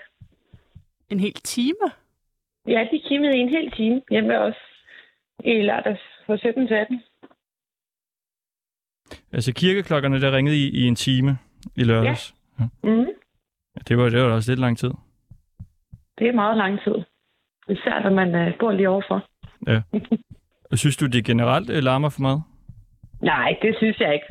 En 1.10 1.20
hel 1.20 1.32
time? 1.34 1.86
Ja, 2.68 2.86
de 2.92 3.02
kimede 3.08 3.36
i 3.36 3.40
en 3.40 3.48
hel 3.48 3.70
time 3.70 4.02
hjemme 4.10 4.38
os 4.38 4.54
i 5.44 5.52
lørdags 5.62 6.00
fra 6.26 6.36
17 6.36 6.66
til 6.66 6.74
18. 6.74 7.02
altså 9.36 9.52
kirkeklokkerne, 9.54 10.20
der 10.20 10.36
ringede 10.36 10.56
i, 10.56 10.66
i 10.80 10.82
en 10.82 10.94
time 10.94 11.38
i 11.76 11.84
lørdags. 11.84 12.34
Ja. 12.60 12.64
Mm. 12.82 13.06
Ja, 13.74 13.80
det, 13.88 13.98
var, 13.98 14.08
det 14.08 14.22
var 14.22 14.30
også 14.30 14.50
lidt 14.50 14.60
lang 14.60 14.78
tid. 14.78 14.90
Det 16.18 16.28
er 16.28 16.32
meget 16.32 16.56
lang 16.56 16.80
tid. 16.84 16.96
Især 17.68 18.02
når 18.02 18.10
man 18.10 18.48
uh, 18.48 18.58
bor 18.60 18.72
lige 18.72 18.88
overfor. 18.88 19.28
Og 20.70 20.78
synes 20.78 20.96
du, 20.96 21.06
det 21.06 21.24
generelt 21.24 21.70
øh, 21.70 21.82
larmer 21.82 22.08
for 22.08 22.20
meget? 22.20 22.42
Nej, 23.22 23.56
det 23.62 23.76
synes 23.76 24.00
jeg 24.00 24.14
ikke. 24.14 24.26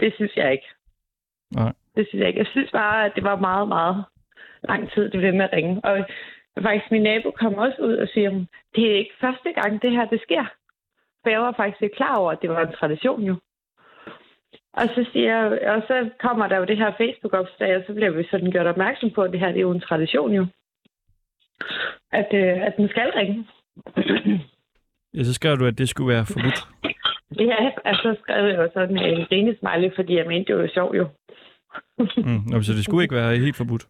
Det 0.00 0.14
synes 0.14 0.36
jeg 0.36 0.52
ikke. 0.52 0.68
Nej. 1.54 1.72
Det 1.96 2.06
synes 2.08 2.20
jeg 2.20 2.28
ikke. 2.28 2.38
Jeg 2.38 2.46
synes 2.46 2.70
bare, 2.70 3.04
at 3.06 3.12
det 3.14 3.24
var 3.24 3.36
meget, 3.36 3.68
meget 3.68 4.04
lang 4.68 4.92
tid, 4.92 5.02
det 5.02 5.20
blev 5.20 5.34
med 5.34 5.44
at 5.44 5.52
ringe. 5.52 5.84
Og 5.84 6.06
faktisk 6.62 6.90
min 6.90 7.02
nabo 7.02 7.30
kom 7.30 7.54
også 7.54 7.78
ud 7.82 7.94
og 7.94 8.08
siger, 8.14 8.30
det 8.74 8.90
er 8.90 8.98
ikke 8.98 9.14
første 9.20 9.52
gang, 9.52 9.82
det 9.82 9.90
her 9.90 10.04
det 10.04 10.20
sker. 10.22 10.44
For 11.22 11.30
jeg 11.30 11.40
var 11.40 11.54
faktisk 11.56 11.82
ikke 11.82 11.96
klar 11.96 12.16
over, 12.16 12.32
at 12.32 12.38
det 12.42 12.50
var 12.50 12.66
en 12.66 12.74
tradition 12.80 13.22
jo. 13.22 13.36
Og 14.80 14.88
så, 14.94 15.10
siger 15.12 15.36
jeg, 15.36 15.68
og 15.74 15.82
så 15.88 16.10
kommer 16.20 16.46
der 16.48 16.56
jo 16.56 16.64
det 16.64 16.76
her 16.76 16.92
Facebook-opslag, 16.98 17.76
og 17.76 17.82
så 17.86 17.94
bliver 17.94 18.10
vi 18.10 18.26
sådan 18.30 18.50
gjort 18.50 18.66
opmærksom 18.66 19.10
på, 19.10 19.22
at 19.22 19.32
det 19.32 19.40
her 19.40 19.48
det 19.48 19.56
er 19.56 19.68
jo 19.68 19.70
en 19.70 19.80
tradition 19.80 20.32
jo. 20.32 20.46
At, 22.12 22.28
øh, 22.32 22.66
at 22.66 22.74
den 22.76 22.88
skal 22.88 23.10
ringe. 23.16 23.46
Ja, 25.14 25.22
så 25.22 25.34
skrev 25.34 25.58
du, 25.58 25.66
at 25.66 25.78
det 25.78 25.88
skulle 25.88 26.14
være 26.14 26.26
forbudt. 26.26 26.60
Ja, 27.40 27.70
altså 27.84 28.02
så 28.02 28.20
skrev 28.22 28.46
jeg 28.46 28.56
jo 28.56 28.68
sådan 28.74 28.98
en 28.98 29.26
grinesmiley, 29.26 29.90
fordi 29.96 30.16
jeg 30.16 30.26
mente, 30.26 30.52
det 30.52 30.62
var 30.62 30.70
sjovt 30.74 30.96
jo. 30.96 31.08
Mm. 31.98 32.62
Så 32.62 32.72
det 32.72 32.84
skulle 32.84 33.02
ikke 33.02 33.14
være 33.14 33.36
helt 33.36 33.56
forbudt. 33.56 33.86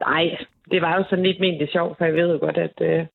Nej, 0.00 0.36
det 0.70 0.82
var 0.82 0.96
jo 0.96 1.04
sådan 1.10 1.24
lidt 1.24 1.40
ment 1.40 1.60
det 1.60 1.70
sjovt, 1.72 1.98
for 1.98 2.04
jeg 2.04 2.14
ved 2.14 2.32
jo 2.32 2.38
godt, 2.38 2.58
at 2.58 2.76
øh, 2.80 3.06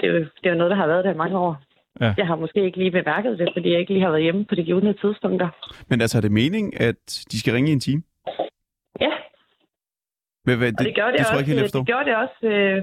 det, 0.00 0.08
er 0.08 0.26
det 0.42 0.50
er 0.50 0.54
noget, 0.54 0.70
der 0.70 0.76
har 0.76 0.86
været 0.86 1.04
der 1.04 1.14
i 1.14 1.16
mange 1.16 1.38
år. 1.38 1.62
Ja. 2.00 2.14
Jeg 2.16 2.26
har 2.26 2.36
måske 2.36 2.64
ikke 2.64 2.78
lige 2.78 2.90
bemærket 2.90 3.38
det, 3.38 3.48
fordi 3.52 3.70
jeg 3.70 3.80
ikke 3.80 3.92
lige 3.92 4.02
har 4.02 4.10
været 4.10 4.22
hjemme 4.22 4.44
på 4.44 4.54
de 4.54 4.64
givende 4.64 4.92
tidspunkter. 4.92 5.48
Men 5.88 6.00
altså, 6.00 6.18
er 6.18 6.22
det 6.22 6.32
meningen, 6.32 6.72
at 6.76 7.24
de 7.32 7.40
skal 7.40 7.52
ringe 7.54 7.70
i 7.70 7.72
en 7.72 7.80
time? 7.80 8.02
Ja, 9.00 9.12
Hvad, 10.44 10.56
hvad, 10.56 10.72
og 10.78 10.84
det, 10.84 10.94
gjorde 10.94 11.12
det, 11.12 11.18
det 11.18 11.26
tror 11.26 11.36
jeg 11.36 11.48
ikke 11.48 11.60
helt, 11.60 11.74
øh, 11.74 11.80
det 11.80 11.86
gjorde 11.86 12.04
det 12.10 12.16
også. 12.16 12.40
Øh, 12.42 12.82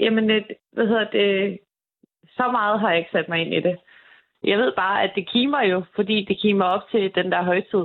jamen, 0.00 0.30
et, 0.30 0.46
hvad 0.72 0.86
hedder 0.86 1.10
det? 1.10 1.58
Så 2.36 2.50
meget 2.50 2.80
har 2.80 2.88
jeg 2.90 2.98
ikke 2.98 3.10
sat 3.12 3.28
mig 3.28 3.40
ind 3.40 3.54
i 3.54 3.60
det. 3.60 3.76
Jeg 4.44 4.58
ved 4.58 4.72
bare, 4.76 5.02
at 5.02 5.12
det 5.14 5.28
kimer 5.28 5.62
jo, 5.62 5.84
fordi 5.94 6.24
det 6.28 6.40
kimer 6.40 6.64
op 6.64 6.82
til 6.90 7.14
den 7.14 7.32
der 7.32 7.42
højtid. 7.42 7.84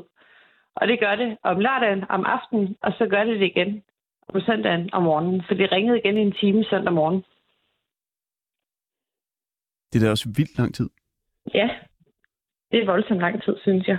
Og 0.76 0.88
det 0.88 1.00
gør 1.00 1.16
det 1.16 1.38
om 1.44 1.60
lørdagen, 1.60 2.04
om 2.10 2.26
aftenen, 2.26 2.76
og 2.82 2.94
så 2.98 3.08
gør 3.08 3.24
det 3.24 3.40
det 3.40 3.46
igen 3.46 3.84
om 4.28 4.42
søndagen 4.42 4.90
om 4.94 5.04
morgenen. 5.04 5.44
For 5.48 5.54
det 5.54 5.72
ringede 5.72 5.98
igen 6.00 6.18
i 6.18 6.22
en 6.22 6.32
time 6.32 6.64
søndag 6.64 6.94
morgen. 6.94 7.24
Det 9.94 10.02
er 10.02 10.06
da 10.06 10.10
også 10.12 10.30
vildt 10.38 10.58
lang 10.58 10.76
tid. 10.76 10.90
Ja, 11.54 11.70
det 12.72 12.80
er 12.82 12.86
voldsomt 12.86 13.20
lang 13.20 13.44
tid, 13.44 13.56
synes 13.62 13.88
jeg. 13.88 13.98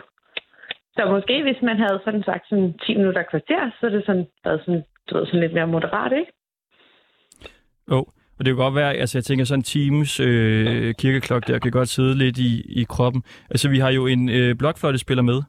Så 0.96 1.10
måske 1.10 1.42
hvis 1.42 1.62
man 1.62 1.76
havde 1.76 2.00
sådan 2.04 2.22
sagt 2.22 2.48
sådan 2.48 2.78
10 2.86 2.94
minutter 2.96 3.22
kvarter, 3.30 3.70
så 3.80 3.86
er 3.86 3.90
det 3.90 4.02
sådan, 4.06 4.26
været 4.44 4.60
sådan, 4.64 4.82
du 5.10 5.16
ved, 5.18 5.26
sådan 5.26 5.40
lidt 5.40 5.54
mere 5.54 5.66
moderat, 5.66 6.12
ikke? 6.12 6.32
Jo, 7.90 7.98
og 8.38 8.44
det 8.44 8.46
kan 8.46 8.56
godt 8.56 8.74
være, 8.74 8.94
altså 8.94 9.18
jeg 9.18 9.24
tænker 9.24 9.44
sådan 9.44 9.58
en 9.60 9.62
times 9.62 10.20
øh, 10.20 10.94
kirkeklokke 10.94 11.52
der 11.52 11.58
kan 11.58 11.70
godt 11.70 11.88
sidde 11.88 12.18
lidt 12.18 12.38
i, 12.38 12.80
i 12.80 12.84
kroppen. 12.88 13.22
Altså 13.50 13.68
vi 13.68 13.78
har 13.78 13.90
jo 13.90 14.06
en 14.06 14.28
øh, 14.28 14.54
blokfløjtespiller 14.54 15.22
med. 15.22 15.42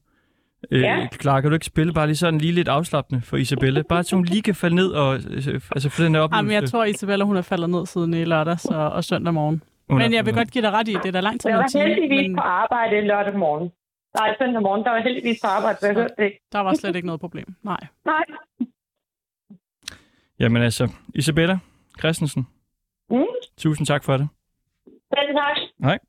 Øh, 0.72 0.82
Ja. 0.82 1.08
Klar, 1.12 1.42
kan 1.42 1.50
du 1.50 1.54
ikke 1.54 1.66
spille 1.66 1.94
bare 1.94 2.08
lige 2.08 2.16
sådan 2.16 2.40
lige 2.40 2.54
lidt 2.54 2.68
afslappende 2.68 3.22
for 3.22 3.38
Isabelle? 3.38 3.84
Bare 3.84 4.04
så 4.04 4.16
hun 4.16 4.26
lige 4.26 4.42
kan 4.42 4.56
falde 4.56 4.76
ned 4.76 4.88
og 4.88 5.16
øh, 5.16 5.62
altså 5.72 5.90
få 5.90 6.04
den 6.04 6.16
her 6.16 6.22
oplevelse. 6.22 6.38
Jamen, 6.38 6.52
jeg 6.52 6.70
tror, 6.70 6.84
Isabella, 6.86 7.26
hun 7.26 7.38
er 7.38 7.42
faldet 7.42 7.70
ned 7.70 7.86
siden 7.86 8.14
i 8.14 8.24
lørdags 8.26 8.66
og, 8.66 8.90
og 8.90 9.04
søndag 9.04 9.34
morgen. 9.34 9.62
Men 9.89 10.13
jeg 10.13 10.26
vil 10.26 10.34
godt 10.34 10.52
give 10.52 10.62
dig 10.62 10.71
ret 10.71 10.88
i, 10.88 10.93
det 10.93 11.06
er 11.06 11.12
da 11.12 11.19
lang 11.19 11.41
tid 11.41 11.50
Jeg 11.50 11.58
var 11.60 11.67
time, 11.67 11.84
heldigvis 11.84 12.28
men 12.28 12.36
på 12.36 12.41
arbejde 12.41 13.02
lørdag 13.02 13.38
morgen. 13.38 13.71
Nej, 14.19 14.36
søndag 14.38 14.62
morgen, 14.62 14.84
der 14.84 14.89
var 14.91 15.02
heldigvis 15.02 15.39
på 15.43 15.48
arbejde, 15.48 15.78
så 15.80 15.86
jeg 15.88 15.95
hørte 15.95 16.13
det 16.17 16.24
ikke. 16.24 16.39
der 16.52 16.60
var 16.60 16.74
slet 16.74 16.95
ikke 16.95 17.06
noget 17.06 17.21
problem. 17.21 17.56
Nej. 17.63 17.80
Nej. 18.06 18.24
Jamen 20.39 20.62
altså, 20.62 20.89
Isabella 21.15 21.60
Christensen, 22.00 22.48
Mm. 23.10 23.26
tusind 23.58 23.88
tak 23.88 24.04
for 24.04 24.17
det. 24.17 24.28
Selv 24.86 25.36
tak. 25.36 25.58
Hej. 25.84 26.00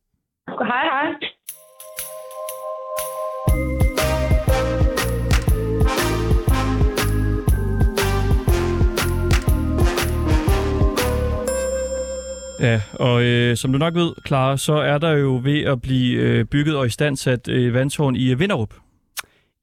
Hej, 0.49 0.85
hej. 0.85 1.07
Ja, 12.61 12.81
og 12.93 13.25
øh, 13.25 13.57
som 13.57 13.73
du 13.73 13.79
nok 13.79 13.95
ved, 13.95 14.13
Clara, 14.27 14.57
så 14.57 14.73
er 14.73 14.99
der 14.99 15.11
jo 15.11 15.41
ved 15.45 15.65
at 15.65 15.83
blive 15.83 16.21
øh, 16.21 16.45
bygget 16.45 16.77
og 16.77 16.87
istandsat 16.87 17.49
øh, 17.49 17.75
vandtårn 17.75 18.17
i 18.17 18.33
øh, 18.33 18.41
Vinderup. 18.41 18.75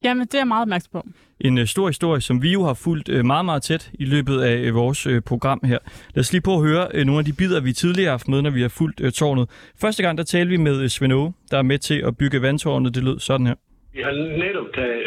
Jamen, 0.03 0.25
det 0.25 0.33
er 0.33 0.39
jeg 0.39 0.47
meget 0.47 0.61
opmærksom 0.61 0.89
på. 0.91 1.07
En 1.39 1.57
øh, 1.57 1.65
stor 1.67 1.87
historie, 1.87 2.21
som 2.21 2.41
vi 2.41 2.51
jo 2.51 2.63
har 2.63 2.73
fulgt 2.73 3.09
øh, 3.09 3.25
meget, 3.25 3.45
meget 3.45 3.63
tæt 3.63 3.91
i 3.93 4.05
løbet 4.05 4.41
af 4.41 4.57
øh, 4.57 4.75
vores 4.75 5.07
øh, 5.07 5.21
program 5.21 5.59
her. 5.63 5.77
Lad 6.15 6.21
os 6.21 6.31
lige 6.33 6.41
på 6.41 6.53
at 6.55 6.61
høre 6.61 6.87
øh, 6.93 7.05
nogle 7.05 7.19
af 7.19 7.25
de 7.25 7.33
bidder, 7.33 7.61
vi 7.61 7.73
tidligere 7.73 8.05
har 8.05 8.11
haft 8.11 8.27
med, 8.27 8.41
når 8.41 8.49
vi 8.49 8.61
har 8.61 8.69
fulgt 8.69 9.01
øh, 9.01 9.11
tårnet. 9.11 9.49
Første 9.81 10.03
gang, 10.03 10.17
der 10.17 10.23
talte 10.23 10.49
vi 10.49 10.57
med 10.57 10.81
øh, 10.81 10.89
Svend 10.89 11.13
Aage, 11.13 11.33
der 11.51 11.57
er 11.57 11.61
med 11.61 11.77
til 11.77 12.03
at 12.07 12.17
bygge 12.17 12.41
vandtårnet. 12.41 12.95
Det 12.95 13.03
lød 13.03 13.19
sådan 13.19 13.47
her. 13.47 13.55
Vi 13.93 14.01
har 14.01 14.11
netop 14.37 14.65
taget, 14.75 15.03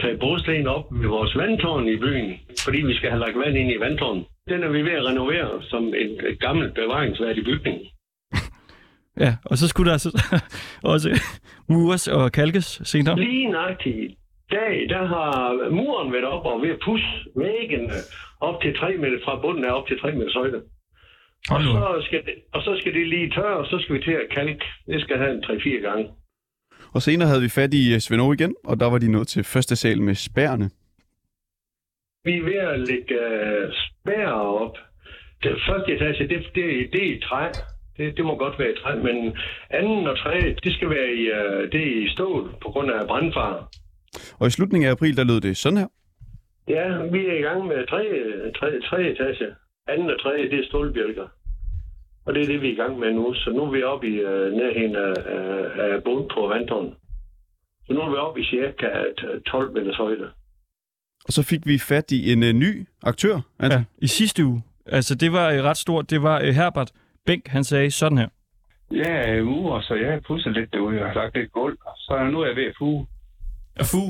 taget 0.00 0.18
brosten 0.18 0.66
op 0.66 0.84
ved 0.90 1.08
vores 1.08 1.36
vandtårn 1.36 1.88
i 1.88 1.96
byen, 1.96 2.30
fordi 2.64 2.78
vi 2.80 2.94
skal 2.94 3.10
have 3.10 3.20
lagt 3.20 3.36
vand 3.38 3.56
ind 3.56 3.70
i 3.70 3.80
vandtårnet. 3.80 4.24
Den 4.48 4.62
er 4.62 4.68
vi 4.68 4.82
ved 4.82 4.92
at 4.92 5.04
renovere 5.04 5.62
som 5.62 5.84
en 5.84 6.10
et 6.30 6.40
gammelt 6.40 6.74
bevaringsværdig 6.74 7.44
bygning. 7.44 7.78
Ja, 9.20 9.36
og 9.44 9.58
så 9.58 9.68
skulle 9.68 9.86
der 9.86 9.92
altså 9.92 10.10
også 10.94 11.08
mures 11.68 12.08
og 12.08 12.32
kalkes 12.32 12.80
senere. 12.84 13.18
Lige 13.20 13.50
nøjagtigt 13.50 13.96
i 13.96 14.16
dag, 14.50 14.86
der 14.88 15.06
har 15.06 15.70
muren 15.70 16.12
været 16.12 16.24
op 16.24 16.44
og 16.46 16.62
ved 16.62 16.70
at 16.70 16.78
pusse 16.84 17.06
væggene 17.36 17.92
op 18.40 18.62
til 18.62 18.76
3 18.76 18.96
meter, 18.96 19.18
fra 19.24 19.40
bunden 19.42 19.64
af 19.64 19.70
op 19.78 19.86
til 19.86 20.00
3 20.00 20.12
meters 20.12 20.34
højde. 20.34 20.62
Og 21.50 21.60
så, 21.62 22.02
skal 22.06 22.24
det, 22.26 22.34
og 22.52 22.62
så 22.62 22.76
skal 22.80 22.94
det 22.94 23.08
lige 23.08 23.30
tørre, 23.30 23.56
og 23.56 23.66
så 23.66 23.78
skal 23.82 23.94
vi 23.96 24.02
til 24.02 24.12
at 24.12 24.28
kalke. 24.34 24.64
Det 24.86 25.00
skal 25.00 25.16
have 25.18 25.32
en 25.34 25.44
3-4 25.44 25.88
gange. 25.88 26.08
Og 26.94 27.02
senere 27.02 27.28
havde 27.28 27.42
vi 27.42 27.48
fat 27.48 27.74
i 27.74 27.94
øh, 27.94 28.00
Svend 28.00 28.22
Aage 28.22 28.34
igen, 28.34 28.54
og 28.64 28.80
der 28.80 28.90
var 28.90 28.98
de 28.98 29.12
nået 29.12 29.28
til 29.28 29.44
første 29.44 29.76
sal 29.76 30.02
med 30.02 30.14
spærne. 30.14 30.70
Vi 32.24 32.32
er 32.38 32.42
ved 32.42 32.60
at 32.72 32.80
lægge 32.80 33.14
uh, 33.14 33.72
spærre 33.84 34.34
op. 34.62 34.76
Den 35.42 35.56
første 35.66 35.92
etage, 35.94 36.28
det, 36.28 36.40
det, 36.54 36.92
det 36.92 37.02
er 37.08 37.16
i 37.16 37.20
træ. 37.20 37.48
Det, 37.96 38.16
det 38.16 38.24
må 38.24 38.36
godt 38.36 38.58
være 38.58 38.72
i 38.72 38.76
træ, 38.82 38.94
men 38.96 39.36
anden 39.70 40.06
og 40.06 40.18
tredje, 40.18 40.56
det 40.64 40.74
skal 40.74 40.90
være 40.90 41.10
i, 41.20 41.22
uh, 41.30 41.72
det 41.72 41.82
er 41.88 42.04
i 42.04 42.08
stål 42.08 42.54
på 42.62 42.68
grund 42.68 42.90
af 42.90 43.06
brandfare. 43.06 43.66
Og 44.40 44.46
i 44.46 44.50
slutningen 44.50 44.88
af 44.88 44.92
april, 44.92 45.16
der 45.16 45.24
lød 45.24 45.40
det 45.40 45.56
sådan 45.56 45.78
her. 45.78 45.88
Ja, 46.68 46.86
vi 47.14 47.26
er 47.26 47.38
i 47.38 47.42
gang 47.42 47.66
med 47.66 47.86
tredje, 47.86 48.52
tredje, 48.58 48.80
tredje 48.80 49.10
etage. 49.10 49.54
Anden 49.88 50.10
og 50.10 50.20
tredje, 50.20 50.50
det 50.50 50.58
er 50.58 50.66
stålbjælker. 50.68 51.28
Og 52.26 52.34
det 52.34 52.42
er 52.42 52.46
det, 52.46 52.62
vi 52.62 52.68
er 52.68 52.72
i 52.72 52.82
gang 52.82 52.98
med 52.98 53.12
nu. 53.12 53.34
Så 53.34 53.50
nu 53.50 53.62
er 53.62 53.70
vi 53.70 53.82
oppe 53.82 54.06
i 54.08 54.24
uh, 54.24 54.52
nærheden 54.60 54.96
af, 54.96 55.14
af, 55.26 55.92
af 55.94 56.04
bund 56.04 56.30
på 56.34 56.46
vandtårnet. 56.46 56.94
Så 57.86 57.92
nu 57.92 58.00
er 58.00 58.10
vi 58.10 58.16
oppe 58.16 58.40
i 58.40 58.44
cirka 58.44 58.88
12 59.46 59.72
meters 59.72 59.96
højde. 59.96 60.30
Og 61.26 61.32
så 61.32 61.42
fik 61.42 61.66
vi 61.66 61.78
fat 61.78 62.10
i 62.10 62.32
en 62.32 62.42
uh, 62.42 62.48
ny 62.48 62.86
aktør. 63.02 63.40
Altså, 63.58 63.78
Ja, 63.78 63.84
i 63.98 64.06
sidste 64.06 64.44
uge. 64.44 64.62
Altså, 64.86 65.14
det 65.14 65.32
var 65.32 65.50
øh, 65.50 65.62
ret 65.62 65.76
stort. 65.76 66.10
Det 66.10 66.22
var 66.22 66.40
øh, 66.40 66.48
Herbert 66.48 66.90
Bænk, 67.26 67.48
han 67.48 67.64
sagde 67.64 67.90
sådan 67.90 68.18
her. 68.18 68.28
Jeg 68.90 69.30
er 69.30 69.42
uger, 69.42 69.80
så 69.80 69.94
jeg 69.94 70.12
har 70.12 70.20
pudset 70.20 70.52
lidt 70.52 70.72
derude 70.72 71.00
og 71.02 71.06
har 71.06 71.14
lagt 71.14 71.36
lidt 71.36 71.52
gulv. 71.52 71.78
Så 71.96 72.28
nu 72.32 72.40
er 72.40 72.46
jeg 72.46 72.56
ved 72.56 72.64
at 72.64 72.74
fuge. 72.78 73.06
Og 73.78 73.86
fu. 73.86 74.02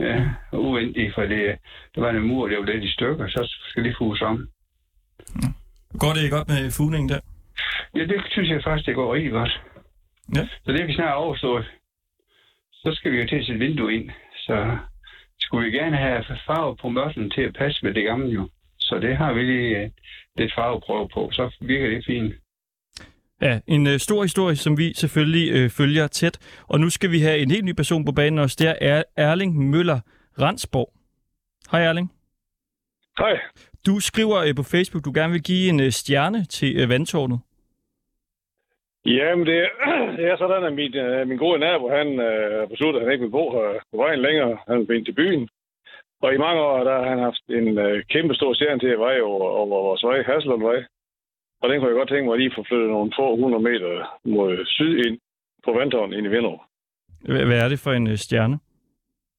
Ja, 0.00 0.28
uvendigt, 0.52 1.14
for 1.14 1.22
det, 1.22 1.58
der 1.94 2.00
var 2.00 2.10
en 2.10 2.28
mur, 2.28 2.48
der 2.48 2.58
var 2.58 2.66
lidt 2.66 2.84
i 2.84 2.92
stykker, 2.92 3.28
så 3.28 3.56
skal 3.70 3.84
det 3.84 3.94
fuges 3.98 4.20
om. 4.22 4.48
Går 5.98 6.12
det 6.12 6.30
godt 6.30 6.48
med 6.48 6.70
fugningen 6.70 7.08
der? 7.08 7.20
Ja, 7.96 8.00
det 8.00 8.22
synes 8.30 8.48
jeg 8.50 8.60
faktisk, 8.64 8.86
det 8.86 8.94
går 8.94 9.14
rigtig 9.14 9.32
godt. 9.32 9.60
Ja. 10.34 10.48
Så 10.64 10.72
det 10.72 10.80
er 10.80 10.86
vi 10.86 10.94
snart 10.94 11.14
overstået. 11.14 11.66
Så 12.72 12.92
skal 12.94 13.12
vi 13.12 13.16
jo 13.20 13.26
til 13.28 13.36
at 13.36 13.46
sætte 13.46 13.58
vindue 13.58 13.94
ind. 13.94 14.10
Så 14.36 14.78
skulle 15.40 15.70
vi 15.70 15.76
gerne 15.76 15.96
have 15.96 16.24
farve 16.46 16.76
på 16.76 16.88
mørtlen 16.88 17.30
til 17.30 17.42
at 17.42 17.54
passe 17.58 17.84
med 17.84 17.94
det 17.94 18.04
gamle 18.04 18.28
jo. 18.28 18.48
Så 18.78 18.98
det 18.98 19.16
har 19.16 19.32
vi 19.32 19.42
lige 19.42 19.78
øh, 19.82 19.90
lidt 20.36 20.52
farveprøve 20.54 21.08
på. 21.14 21.30
Så 21.32 21.56
virker 21.60 21.90
det 21.90 22.04
fint. 22.06 22.34
Ja, 23.42 23.60
en 23.66 23.86
øh, 23.86 23.98
stor 23.98 24.22
historie, 24.22 24.56
som 24.56 24.78
vi 24.78 24.92
selvfølgelig 24.94 25.52
øh, 25.52 25.70
følger 25.70 26.06
tæt. 26.06 26.38
Og 26.66 26.80
nu 26.80 26.90
skal 26.90 27.10
vi 27.10 27.20
have 27.20 27.38
en 27.38 27.50
helt 27.50 27.64
ny 27.64 27.72
person 27.72 28.04
på 28.04 28.12
banen 28.12 28.38
også. 28.38 28.56
Det 28.58 28.74
er 28.80 29.02
Erling 29.16 29.70
Møller 29.70 30.00
Ransborg. 30.40 30.92
Hej 31.70 31.84
Erling. 31.84 32.12
Hej. 33.18 33.40
Du 33.86 34.00
skriver 34.00 34.36
øh, 34.36 34.54
på 34.54 34.62
Facebook, 34.62 35.04
du 35.04 35.12
gerne 35.14 35.32
vil 35.32 35.42
give 35.42 35.68
en 35.68 35.80
øh, 35.80 35.92
stjerne 35.92 36.44
til 36.44 36.76
øh, 36.76 36.88
vandtårnet. 36.88 37.40
Jamen, 39.06 39.46
det 39.46 39.58
er, 39.64 39.70
det 40.18 40.24
er 40.30 40.36
sådan, 40.36 40.64
at 40.64 40.74
min, 40.80 40.94
øh, 40.96 41.28
min 41.28 41.38
gode 41.38 41.58
nabo, 41.58 41.88
han 41.98 42.08
øh, 42.28 42.68
besluttede, 42.68 43.00
at 43.00 43.06
han 43.06 43.12
ikke 43.12 43.24
vil 43.24 43.36
bo 43.38 43.44
her 43.56 43.68
på 43.90 43.96
vejen 43.96 44.20
længere. 44.26 44.58
Han 44.68 44.86
ind 44.90 45.04
til 45.04 45.18
byen. 45.20 45.48
Og 46.22 46.34
i 46.34 46.42
mange 46.46 46.60
år, 46.60 46.84
der 46.84 46.94
har 46.98 47.08
han 47.08 47.18
haft 47.18 47.44
en 47.48 47.78
øh, 47.78 48.04
kæmpe 48.12 48.34
stor 48.34 48.54
stjerne 48.54 48.80
til 48.80 48.92
at 48.94 48.98
veje 48.98 49.22
over, 49.22 49.50
over 49.50 49.82
vores 49.88 50.02
vej, 50.04 50.22
Hasselundvej. 50.22 50.78
Og 51.62 51.68
den 51.68 51.76
kunne 51.78 51.90
jeg 51.90 51.98
godt 52.00 52.08
tænke 52.08 52.24
mig 52.24 52.34
at 52.34 52.40
lige 52.40 52.56
få 52.56 52.64
flyttet 52.68 52.90
nogle 52.90 53.12
få 53.18 53.36
hundrede 53.36 53.62
meter 53.62 54.18
mod 54.24 54.66
syd 54.66 54.94
ind 55.06 55.18
på 55.64 55.72
vandtårnet 55.72 56.16
ind 56.16 56.26
i 56.26 56.30
Vinderup. 56.30 56.60
Hvad 57.48 57.58
er 57.64 57.68
det 57.68 57.78
for 57.84 57.92
en 57.92 58.06
øh, 58.06 58.16
stjerne? 58.16 58.58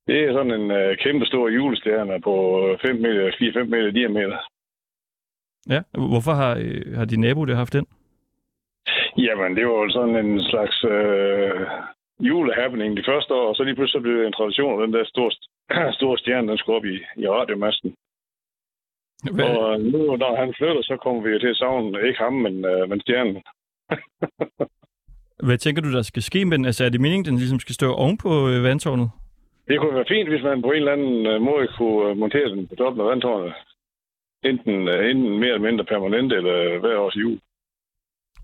Det 0.08 0.20
er 0.24 0.34
sådan 0.34 0.52
en 0.62 0.72
øh, 0.72 0.98
kæmpe 0.98 1.26
stor 1.26 1.50
julestjerne 1.50 2.22
på 2.22 2.36
5 2.82 2.96
meter, 2.96 3.32
4-5 3.32 3.64
meter 3.64 3.92
diameter. 3.92 4.38
Ja, 5.70 5.82
hvorfor 6.12 6.32
har, 6.32 6.58
øh, 6.64 6.98
har 6.98 7.06
din 7.06 7.22
nabo 7.22 7.46
det 7.46 7.56
haft 7.56 7.74
den? 7.74 7.86
Jamen, 9.18 9.56
det 9.56 9.66
var 9.68 9.78
jo 9.84 9.90
sådan 9.90 10.16
en 10.26 10.42
slags 10.52 10.78
øh, 10.84 11.62
julehappening 12.20 12.98
de 12.98 13.08
første 13.08 13.34
år, 13.34 13.48
og 13.50 13.56
så 13.56 13.64
lige 13.64 13.76
pludselig 13.76 14.02
blev 14.02 14.18
det 14.20 14.28
en 14.28 14.38
tradition, 14.40 14.74
at 14.74 14.86
den 14.86 14.94
der 14.94 15.06
store, 15.06 15.32
store 16.00 16.18
stjerne, 16.18 16.48
den 16.48 16.58
skulle 16.58 16.78
op 16.78 16.86
i, 16.86 16.96
i 17.24 17.28
radiomasten. 17.28 17.96
Hvad, 19.32 19.46
Og 19.46 19.82
nu, 19.82 20.16
når 20.16 20.36
han 20.36 20.54
flytter, 20.58 20.82
så 20.82 20.98
kommer 20.98 21.22
vi 21.22 21.30
jo 21.30 21.40
til 21.40 21.48
at 21.48 21.58
savne, 21.58 22.08
ikke 22.08 22.20
ham, 22.20 22.34
men, 22.34 22.66
øh, 22.66 22.90
men 22.90 23.02
stjernen. 23.02 23.44
hvad 25.48 25.58
tænker 25.58 25.82
du, 25.82 25.92
der 25.92 26.02
skal 26.02 26.24
ske 26.24 26.46
med 26.46 26.58
den? 26.58 26.66
Altså, 26.66 26.86
er 26.86 26.90
det 26.90 27.02
meningen, 27.02 27.26
den 27.26 27.38
ligesom 27.38 27.60
skal 27.60 27.76
stå 27.76 27.94
oven 27.94 28.18
på 28.18 28.50
øh, 28.50 28.64
vandtårnet? 28.64 29.10
Det 29.68 29.80
kunne 29.80 29.96
være 29.96 30.12
fint, 30.14 30.30
hvis 30.30 30.44
man 30.44 30.62
på 30.62 30.72
en 30.72 30.78
eller 30.78 30.92
anden 30.92 31.26
øh, 31.26 31.42
måde 31.42 31.68
kunne 31.78 32.10
øh, 32.10 32.18
montere 32.18 32.50
den 32.50 32.68
på 32.68 32.76
toppen 32.76 33.02
af 33.02 33.08
vandtårnet. 33.08 33.54
Enten, 34.44 34.88
øh, 34.88 35.10
enten 35.10 35.40
mere 35.40 35.54
eller 35.54 35.70
mindre 35.70 35.86
permanent, 35.86 36.34
eller 36.34 36.80
hver 36.80 36.98
års 36.98 37.16
jul. 37.16 37.40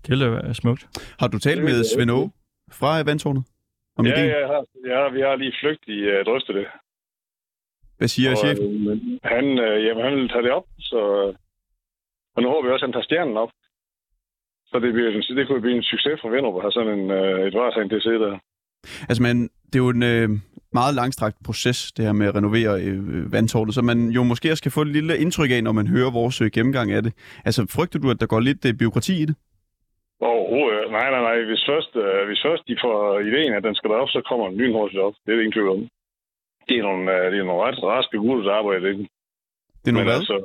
Det 0.04 0.10
ville 0.10 0.30
være 0.32 0.54
smukt. 0.54 0.82
Har 1.20 1.28
du 1.28 1.38
talt 1.38 1.62
med 1.64 1.84
Svend 1.84 2.10
Aage 2.10 2.30
fra 2.78 3.00
øh, 3.00 3.06
vandtårnet? 3.06 3.42
Om 3.98 4.06
Ja, 4.06 4.12
ideen? 4.12 4.26
ja, 4.30 4.38
jeg 4.38 4.48
har, 4.54 4.62
ja, 4.92 5.08
vi 5.16 5.20
har 5.20 5.36
lige 5.36 5.54
flygtigt 5.62 6.00
uh, 6.12 6.24
drøftet 6.28 6.54
det. 6.54 6.66
Hvad 7.98 8.08
siger 8.08 8.30
Og, 8.30 8.36
chef? 8.42 8.58
øh, 8.60 8.98
han, 9.34 9.44
øh, 9.66 9.76
jamen, 9.86 10.04
han 10.04 10.14
vil 10.18 10.28
tage 10.28 10.42
det 10.42 10.52
op, 10.58 10.66
så... 10.90 10.98
Og 12.36 12.42
nu 12.42 12.48
håber 12.48 12.68
vi 12.68 12.72
også, 12.72 12.84
at 12.84 12.88
han 12.88 12.92
tager 12.96 13.08
stjernen 13.08 13.36
op. 13.36 13.50
Så 14.66 14.78
det, 14.82 14.92
bliver, 14.94 15.10
en- 15.10 15.36
det 15.36 15.46
kunne 15.46 15.60
blive 15.60 15.76
en 15.76 15.82
succes 15.82 16.20
for 16.22 16.28
Venderup 16.30 16.56
at 16.56 16.62
have 16.64 16.72
sådan 16.78 16.98
en, 16.98 17.10
øh, 17.10 17.46
et 17.48 17.54
varetegn 17.54 17.88
til 17.88 17.96
at 17.96 18.02
sidde 18.02 18.18
der. 18.24 18.38
Altså, 19.08 19.22
man, 19.22 19.36
det 19.66 19.74
er 19.78 19.84
jo 19.86 19.88
en 19.88 20.02
øh, 20.02 20.28
meget 20.72 20.94
langstrakt 20.94 21.36
proces, 21.44 21.92
det 21.92 22.04
her 22.04 22.12
med 22.12 22.26
at 22.26 22.34
renovere 22.34 22.82
øh, 22.82 23.32
vandtårnet, 23.32 23.74
så 23.74 23.82
man 23.82 24.08
jo 24.16 24.22
måske 24.22 24.50
også 24.50 24.62
kan 24.62 24.72
få 24.72 24.82
et 24.82 24.88
lille 24.98 25.18
indtryk 25.18 25.50
af, 25.50 25.64
når 25.64 25.72
man 25.72 25.86
hører 25.86 26.10
vores 26.10 26.40
øh, 26.40 26.50
gennemgang 26.50 26.92
af 26.92 27.02
det. 27.02 27.12
Altså, 27.44 27.66
frygter 27.76 27.98
du, 27.98 28.10
at 28.10 28.20
der 28.20 28.26
går 28.26 28.40
lidt 28.40 28.64
øh, 28.68 28.74
byråkrati 28.74 29.22
i 29.22 29.24
det? 29.24 29.36
Overhovedet. 30.30 30.90
Nej, 30.96 31.08
nej, 31.14 31.22
nej. 31.28 31.36
Hvis 31.50 31.62
først, 31.70 31.92
øh, 32.04 32.22
hvis 32.28 32.40
først 32.46 32.62
de 32.68 32.76
får 32.84 32.96
ideen, 33.28 33.52
at 33.58 33.64
den 33.68 33.74
skal 33.78 33.90
derop, 33.90 34.10
så 34.16 34.20
kommer 34.28 34.44
den 34.48 34.56
lynhurtigt 34.60 35.00
op. 35.06 35.14
Det 35.22 35.30
er 35.30 35.36
det 35.36 35.44
ingen 35.44 35.56
tvivl 35.58 35.70
om. 35.76 35.80
Det 36.68 36.74
er 36.78 36.84
nogle, 36.88 37.04
øh, 37.14 37.24
det 37.32 37.38
er 37.38 37.48
nogle 37.50 37.64
ret 37.66 37.78
raske 37.92 38.16
gutter, 38.24 38.44
der 38.48 38.54
arbejder 38.60 38.88
i 38.88 38.96
det. 38.98 39.08
Det 39.82 39.88
er 39.90 39.96
nogle, 39.96 40.08
Men 40.08 40.16
altså, 40.18 40.36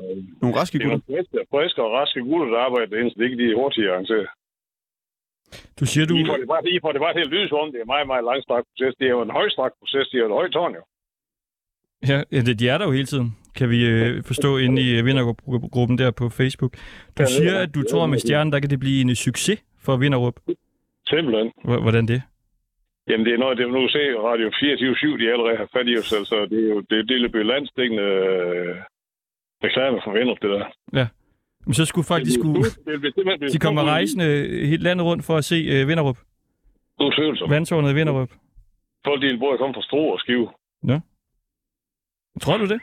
nogle 0.42 0.56
raske 0.60 0.74
det 0.78 0.86
er 0.86 0.90
gutter? 0.90 1.00
nogle 1.00 1.08
friske, 1.10 1.38
friske 1.54 1.80
og 1.86 1.92
raske 1.98 2.20
gutter, 2.30 2.48
der 2.54 2.60
arbejder 2.68 2.88
derinde, 2.92 3.10
så 3.10 3.16
det 3.16 3.24
er 3.24 3.30
ikke 3.30 3.42
de 3.44 3.52
er 3.52 3.60
hurtige 3.62 3.88
at 3.88 3.94
arrangere. 3.94 4.28
Du 5.80 5.86
siger, 5.92 6.06
du... 6.10 6.16
I 6.22 6.26
får 6.30 6.38
det 6.42 6.48
bare, 6.54 6.62
I 6.78 6.80
får 6.84 6.92
det 6.96 7.02
bare 7.06 7.32
lyde 7.34 7.48
som 7.50 7.60
om, 7.64 7.68
det 7.72 7.78
er 7.80 7.86
en 7.88 7.94
meget, 7.96 8.08
meget 8.12 8.24
langstrakt 8.30 8.66
proces. 8.72 8.94
Det 9.00 9.06
er 9.10 9.14
jo 9.18 9.22
en 9.28 9.36
højstrakt 9.40 9.76
proces. 9.82 10.06
Det 10.10 10.18
er 10.18 10.24
jo 10.24 10.30
et 10.32 10.38
højt 10.40 10.52
tårn, 10.58 10.74
jo. 10.80 10.84
Ja, 12.12 12.18
det, 12.48 12.60
de 12.60 12.70
er 12.70 12.78
der 12.78 12.86
jo 12.86 12.92
hele 12.92 13.06
tiden, 13.06 13.30
kan 13.56 13.70
vi 13.70 13.80
øh, 13.94 14.24
forstå 14.24 14.58
inde 14.58 14.82
i 14.82 15.02
Vindergruppen 15.02 15.98
der 15.98 16.12
på 16.12 16.30
Facebook. 16.30 16.74
Du 17.18 17.24
siger, 17.38 17.60
at 17.60 17.76
du 17.76 17.84
tror, 17.92 18.04
at 18.04 18.10
med 18.10 18.20
stjernen, 18.20 18.54
der 18.54 18.60
kan 18.60 18.70
det 18.70 18.80
blive 18.80 19.02
en 19.02 19.16
succes 19.16 19.60
for 19.86 19.98
Vinderup. 19.98 20.36
Simpelthen. 21.08 21.48
H- 21.66 21.82
Hvordan 21.86 22.06
det? 22.08 22.22
Jamen, 23.10 23.26
det 23.26 23.34
er 23.34 23.38
noget, 23.38 23.58
det 23.58 23.64
er 23.64 23.72
nu 23.72 23.88
se 23.90 24.00
Radio 24.30 24.48
24-7, 24.50 25.18
de 25.22 25.32
allerede 25.34 25.58
har 25.58 25.70
fat 25.76 25.88
i 25.88 25.98
os, 25.98 26.06
så 26.06 26.48
det 26.52 26.60
er 26.66 26.70
jo 26.70 26.80
det, 26.80 27.10
det 27.10 27.32
bliver 27.32 27.44
landstækkende 27.54 28.04
øh, 28.04 28.76
reklame 29.64 30.02
for 30.04 30.12
Venderup, 30.12 30.42
det 30.42 30.50
der. 30.50 31.06
Men 31.66 31.74
så 31.74 31.86
skulle 31.86 32.06
folk, 32.06 32.26
de, 32.26 32.34
skulle, 32.34 32.64
de 33.54 33.60
kommer 33.60 33.84
rejsende 33.84 34.26
hele 34.72 34.84
landet 34.84 35.06
rundt 35.06 35.26
for 35.26 35.36
at 35.38 35.46
se 35.46 35.56
øh, 35.56 35.88
Vinderup. 35.88 36.18
Utvivlsomt. 37.00 37.52
Vandtårnet 37.52 37.92
i 37.92 37.96
Vinderup. 37.96 38.30
Folk, 39.06 39.22
de 39.22 39.38
burde 39.38 39.58
komme 39.58 39.74
fra 39.74 39.82
Stro 39.82 40.10
og 40.10 40.20
Skive. 40.20 40.50
Tror 42.42 42.58
du 42.58 42.66
det? 42.68 42.80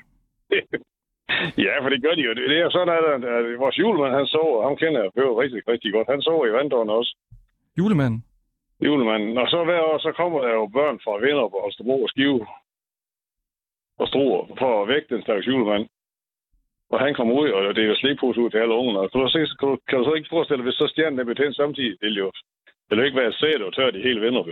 Ja, 1.66 1.72
for 1.82 1.88
det 1.92 2.02
gør 2.04 2.14
de 2.14 2.22
jo. 2.28 2.32
Det 2.34 2.44
det 2.50 2.58
er 2.60 2.70
sådan, 2.70 2.94
at, 2.98 3.24
at 3.36 3.58
vores 3.58 3.78
julemand, 3.78 4.14
han 4.14 4.26
sover, 4.26 4.62
ham 4.66 4.76
kender 4.76 5.00
jeg 5.02 5.10
jo 5.16 5.40
rigtig, 5.42 5.60
rigtig 5.68 5.92
godt. 5.92 6.08
Han 6.14 6.22
sover 6.22 6.46
i 6.46 6.52
vandtårnet 6.52 6.94
også, 6.94 7.12
Julemanden? 7.78 8.24
julemanden. 8.84 9.38
Og 9.38 9.48
så 9.48 9.64
hver 9.64 9.80
år, 9.90 9.98
så 9.98 10.12
kommer 10.20 10.38
der 10.44 10.52
jo 10.60 10.66
børn 10.66 10.98
fra 11.04 11.20
Venderup 11.24 11.54
og 11.54 11.62
Holstebro 11.62 12.02
og 12.02 12.08
Skive 12.08 12.46
og 13.98 14.08
Struer 14.08 14.42
for 14.58 14.82
at 14.82 14.88
vække 14.88 15.14
den 15.14 15.22
slags 15.22 15.46
julemand. 15.46 15.84
Og 16.90 16.98
han 17.04 17.14
kommer 17.14 17.34
ud, 17.40 17.48
og 17.50 17.74
det 17.74 17.82
er 17.84 17.88
jo 17.88 17.96
slikpose 17.96 18.40
ud 18.40 18.50
til 18.50 18.58
alle 18.58 18.74
ungerne. 18.74 18.98
Og 19.00 19.10
kan 19.10 19.20
du, 19.20 19.28
så, 19.28 19.38
kan, 19.60 19.68
du, 19.68 19.78
kan 19.88 19.98
du 19.98 20.04
så 20.04 20.12
ikke 20.14 20.32
forestille 20.34 20.58
dig, 20.58 20.64
hvis 20.68 20.74
så 20.82 20.86
stjernen 20.92 21.18
er 21.20 21.24
betændt 21.24 21.56
samtidig? 21.56 21.94
Det 22.00 22.06
vil 22.08 22.18
jo, 22.24 22.30
det 22.86 22.90
vil 22.90 22.98
jo 22.98 23.04
ikke 23.04 23.20
være 23.22 23.32
sæt 23.32 23.62
og 23.66 23.74
tørt 23.74 23.94
i 23.96 24.02
hele 24.02 24.20
Vinderup. 24.20 24.46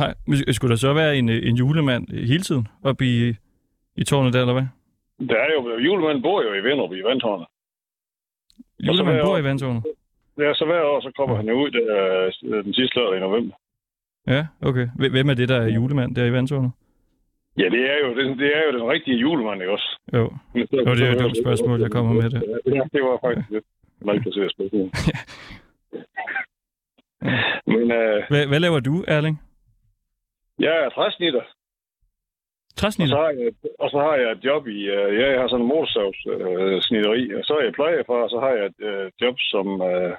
Nej, 0.00 0.14
skulle 0.56 0.70
der 0.70 0.76
så 0.76 0.92
være 0.94 1.16
en, 1.18 1.28
en 1.28 1.56
julemand 1.56 2.04
hele 2.32 2.42
tiden 2.48 2.68
oppe 2.84 3.04
i, 3.04 3.34
i 3.96 4.04
tårnet 4.04 4.32
der, 4.32 4.40
eller 4.40 4.52
hvad? 4.52 4.68
Der 5.18 5.36
er 5.36 5.52
jo, 5.54 5.78
julemanden 5.78 6.22
bor 6.22 6.42
jo 6.42 6.52
i 6.54 6.60
Vinderup 6.60 6.92
i 6.92 7.02
vandtårnet. 7.04 7.46
Julemanden 8.80 9.24
bor 9.24 9.32
år- 9.32 9.38
i 9.38 9.44
vandtårnet? 9.44 9.82
Ja, 10.38 10.54
så 10.54 10.64
hver 10.64 10.82
år, 10.82 11.00
så 11.00 11.12
kommer 11.16 11.36
han 11.36 11.48
jo 11.48 11.54
ud 11.54 11.70
der, 11.70 12.30
øh, 12.44 12.64
den 12.64 12.74
sidste 12.74 12.98
lørdag 12.98 13.16
i 13.18 13.20
november. 13.20 13.54
Ja, 14.26 14.46
okay. 14.62 14.88
Hvem- 14.98 15.28
er 15.30 15.34
det, 15.34 15.48
der 15.48 15.60
er 15.62 15.68
julemand 15.68 16.14
der 16.14 16.24
i 16.24 16.32
vandtårnet? 16.32 16.70
Ja, 17.58 17.64
det 17.64 17.90
er 17.90 17.96
jo 18.08 18.20
den, 18.20 18.38
det 18.38 18.56
er 18.56 18.62
jo 18.66 18.78
den 18.78 18.88
rigtige 18.88 19.16
julemand, 19.16 19.60
ikke 19.60 19.72
også? 19.72 19.98
Jo, 20.12 20.18
Jo, 20.18 20.30
det 20.94 21.02
er 21.02 21.06
jo 21.10 21.16
et 21.16 21.22
dumt 21.22 21.36
spørgsmål, 21.44 21.80
jeg 21.80 21.90
kommer 21.90 22.12
med 22.12 22.30
det. 22.30 22.42
Ja, 22.66 22.82
det 22.92 23.02
var 23.02 23.18
faktisk 23.24 23.50
lidt 23.50 23.64
malplaceret 24.00 24.52
spørgsmål. 24.52 24.90
Men 27.66 27.90
øh, 27.92 28.22
hvad, 28.28 28.46
hvad 28.46 28.60
laver 28.60 28.80
du, 28.80 29.04
Erling? 29.08 29.42
jeg 30.58 30.84
er 30.84 30.88
træsnitter, 30.88 31.42
og 32.76 32.80
så, 32.80 32.86
Træsnitter? 32.86 33.16
har 33.16 33.30
jeg, 33.30 33.52
og 33.78 33.88
så 33.90 33.98
har 34.06 34.14
jeg 34.22 34.28
et 34.32 34.44
job 34.44 34.62
i, 34.66 34.80
øh, 34.96 35.08
ja, 35.20 35.26
jeg 35.32 35.40
har 35.40 35.48
sådan 35.48 35.62
en 35.64 35.68
motorsavs 35.68 36.20
øh, 36.32 36.74
og 37.38 37.44
så 37.48 37.52
er 37.58 37.64
jeg 37.64 37.72
plejefar, 37.80 38.20
og 38.26 38.30
så 38.30 38.38
har 38.44 38.52
jeg 38.58 38.64
et 38.72 38.80
øh, 38.90 39.06
job 39.22 39.36
som 39.52 39.66
øh, 39.90 40.12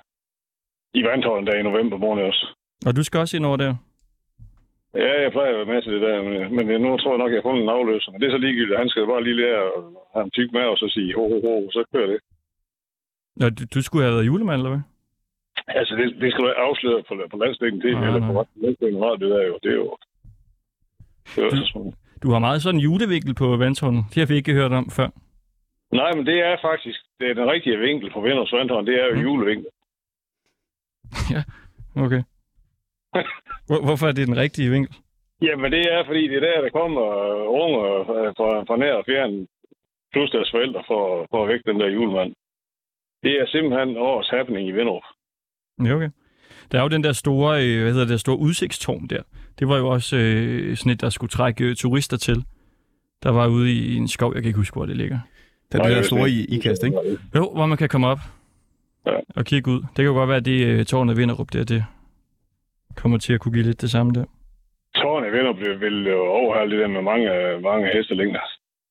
i 1.00 1.02
vandtårnet 1.08 1.48
der 1.48 1.56
i 1.60 1.64
november 1.70 1.98
måned 1.98 2.24
også. 2.24 2.44
Og 2.88 2.96
du 2.96 3.04
skal 3.04 3.20
også 3.20 3.38
ind 3.38 3.46
over 3.46 3.58
der? 3.58 3.74
Ja, 4.94 5.22
jeg 5.24 5.32
plejer 5.32 5.52
at 5.52 5.58
være 5.62 5.74
med 5.74 5.82
til 5.82 5.94
det 5.94 6.02
der, 6.02 6.18
men, 6.56 6.68
men 6.68 6.82
nu 6.82 6.98
tror 6.98 7.12
jeg 7.14 7.18
nok, 7.22 7.30
at 7.32 7.34
jeg 7.36 7.42
har 7.42 7.50
fundet 7.50 7.64
en 7.64 7.76
afløser. 7.78 8.12
Men 8.12 8.22
det 8.22 8.28
er 8.28 8.32
så 8.38 8.38
ligegyldigt. 8.46 8.80
Han 8.84 8.90
skal 8.90 9.08
bare 9.14 9.24
lige 9.24 9.42
lære 9.44 9.62
at 9.78 9.82
have 10.14 10.24
en 10.28 10.32
tyk 10.38 10.50
mave, 10.58 10.70
og 10.76 10.78
så 10.78 10.88
sige 10.96 11.16
ho, 11.16 11.24
ho, 11.34 11.38
ho, 11.48 11.54
så 11.72 11.82
kører 11.94 12.08
det. 12.14 12.20
Nå, 13.40 13.46
du, 13.58 13.64
du 13.76 13.80
skulle 13.82 14.04
have 14.06 14.16
været 14.16 14.26
julemand, 14.32 14.60
eller 14.60 14.74
hvad? 14.74 14.84
Altså, 15.80 15.94
det, 16.00 16.06
det 16.22 16.32
skal 16.32 16.44
du 16.44 16.50
afsløre 16.68 17.04
på, 17.08 17.14
på 17.32 17.38
landsdækken 17.44 17.82
TV, 17.82 17.94
Nej, 17.94 18.08
eller 18.08 18.22
på 18.34 18.46
landsdækken 18.64 19.00
radio, 19.08 19.26
det 19.30 19.38
er 19.44 19.48
jo, 19.52 19.58
det 19.64 19.72
er 19.72 19.76
jo, 19.84 19.98
det 21.36 21.40
er 21.44 21.46
jo 21.46 21.50
Du- 21.50 21.66
så. 21.74 21.94
Du 22.24 22.30
har 22.32 22.40
meget 22.40 22.62
sådan 22.62 22.76
en 22.80 22.84
julevinkel 22.84 23.34
på 23.36 23.58
vandtårnet. 23.58 24.06
Det 24.10 24.18
har 24.22 24.28
vi 24.28 24.36
ikke 24.36 24.54
hørt 24.54 24.72
om 24.72 24.90
før. 24.90 25.10
Nej, 25.92 26.12
men 26.16 26.26
det 26.26 26.38
er 26.40 26.58
faktisk, 26.62 27.00
det 27.20 27.30
er 27.30 27.34
den 27.34 27.50
rigtige 27.50 27.78
vinkel 27.80 28.12
på 28.14 28.22
Vinders 28.22 28.54
Vandtårn, 28.54 28.86
det 28.88 28.96
er 29.02 29.06
jo 29.08 29.16
Mm. 29.16 29.22
julevinkel. 29.22 29.68
Okay. 32.06 32.24
Hvor, 33.68 33.80
hvorfor 33.86 34.08
er 34.08 34.12
det 34.12 34.28
den 34.28 34.38
rigtige 34.38 34.70
vinkel? 34.72 34.96
Jamen, 35.42 35.72
det 35.72 35.84
er, 35.94 36.06
fordi 36.06 36.28
det 36.28 36.38
er 36.38 36.46
der, 36.50 36.62
der 36.62 36.70
kommer 36.70 37.04
øh, 37.28 37.62
unge 37.62 37.78
øh, 38.16 38.28
fra, 38.38 38.50
fra 38.68 38.78
nær 38.78 38.94
og 38.94 39.04
fjern, 39.10 39.48
plus 40.14 40.30
deres 40.32 40.52
forældre, 40.52 40.84
for, 40.88 41.28
for 41.32 41.44
at 41.44 41.50
vække 41.50 41.72
den 41.72 41.80
der 41.80 41.88
julemand. 41.90 42.34
Det 43.24 43.32
er 43.42 43.46
simpelthen 43.48 43.98
årets 43.98 44.30
happening 44.30 44.68
i 44.68 44.72
Vinderup. 44.72 45.04
Ja, 45.86 45.94
okay. 45.96 46.10
Der 46.72 46.78
er 46.80 46.82
jo 46.84 46.88
den 46.90 47.04
der 47.04 47.12
store, 47.12 47.66
øh, 47.66 47.82
hvad 47.82 47.92
hedder 47.92 48.06
det, 48.06 48.10
der 48.12 48.18
store 48.18 48.40
udsigtstårn 48.40 49.08
der. 49.08 49.22
Det 49.60 49.68
var 49.68 49.78
jo 49.78 49.88
også 49.88 50.18
øh, 50.18 50.76
sådan 50.78 50.92
et, 50.92 51.02
der 51.02 51.10
skulle 51.10 51.30
trække 51.30 51.64
øh, 51.64 51.76
turister 51.76 52.18
til. 52.18 52.44
Der 53.24 53.30
var 53.32 53.48
ude 53.48 53.72
i, 53.74 53.78
i 53.94 53.96
en 53.96 54.08
skov, 54.08 54.32
jeg 54.34 54.42
kan 54.44 54.48
ikke 54.50 54.58
huske, 54.58 54.74
hvor 54.76 54.86
det 54.86 54.98
ligger. 54.98 55.20
Det 55.72 55.80
er 55.80 55.84
det 55.84 55.96
der 55.96 56.02
store 56.02 56.30
i, 56.30 56.46
ikast, 56.46 56.84
ikke? 56.84 56.98
Jo, 57.36 57.52
hvor 57.56 57.66
man 57.66 57.78
kan 57.78 57.90
komme 57.90 58.08
op 58.08 58.20
Ja. 59.06 59.12
og 59.36 59.46
kigge 59.46 59.72
ud. 59.72 59.80
Det 59.82 59.96
kan 59.96 60.06
jo 60.06 60.14
godt 60.14 60.28
være, 60.28 60.38
at 60.38 60.46
det 60.46 60.66
øh, 60.66 60.86
tårnet 60.86 61.18
Vinderup 61.18 61.54
der, 61.54 61.64
det 61.64 61.84
kommer 62.96 63.18
til 63.18 63.34
at 63.34 63.40
kunne 63.40 63.54
give 63.54 63.64
lidt 63.66 63.82
det 63.82 63.92
samme 63.92 64.12
der. 64.14 64.26
Tårnet 64.96 65.28
i 65.28 65.32
Vinderup 65.32 65.60
vil, 65.60 65.80
vil 65.80 66.08
jo 66.08 66.20
overholde 66.26 66.72
det 66.76 66.80
der 66.82 66.88
med 66.88 67.02
mange, 67.02 67.28
mange 67.64 67.88
hestelængder. 67.94 68.40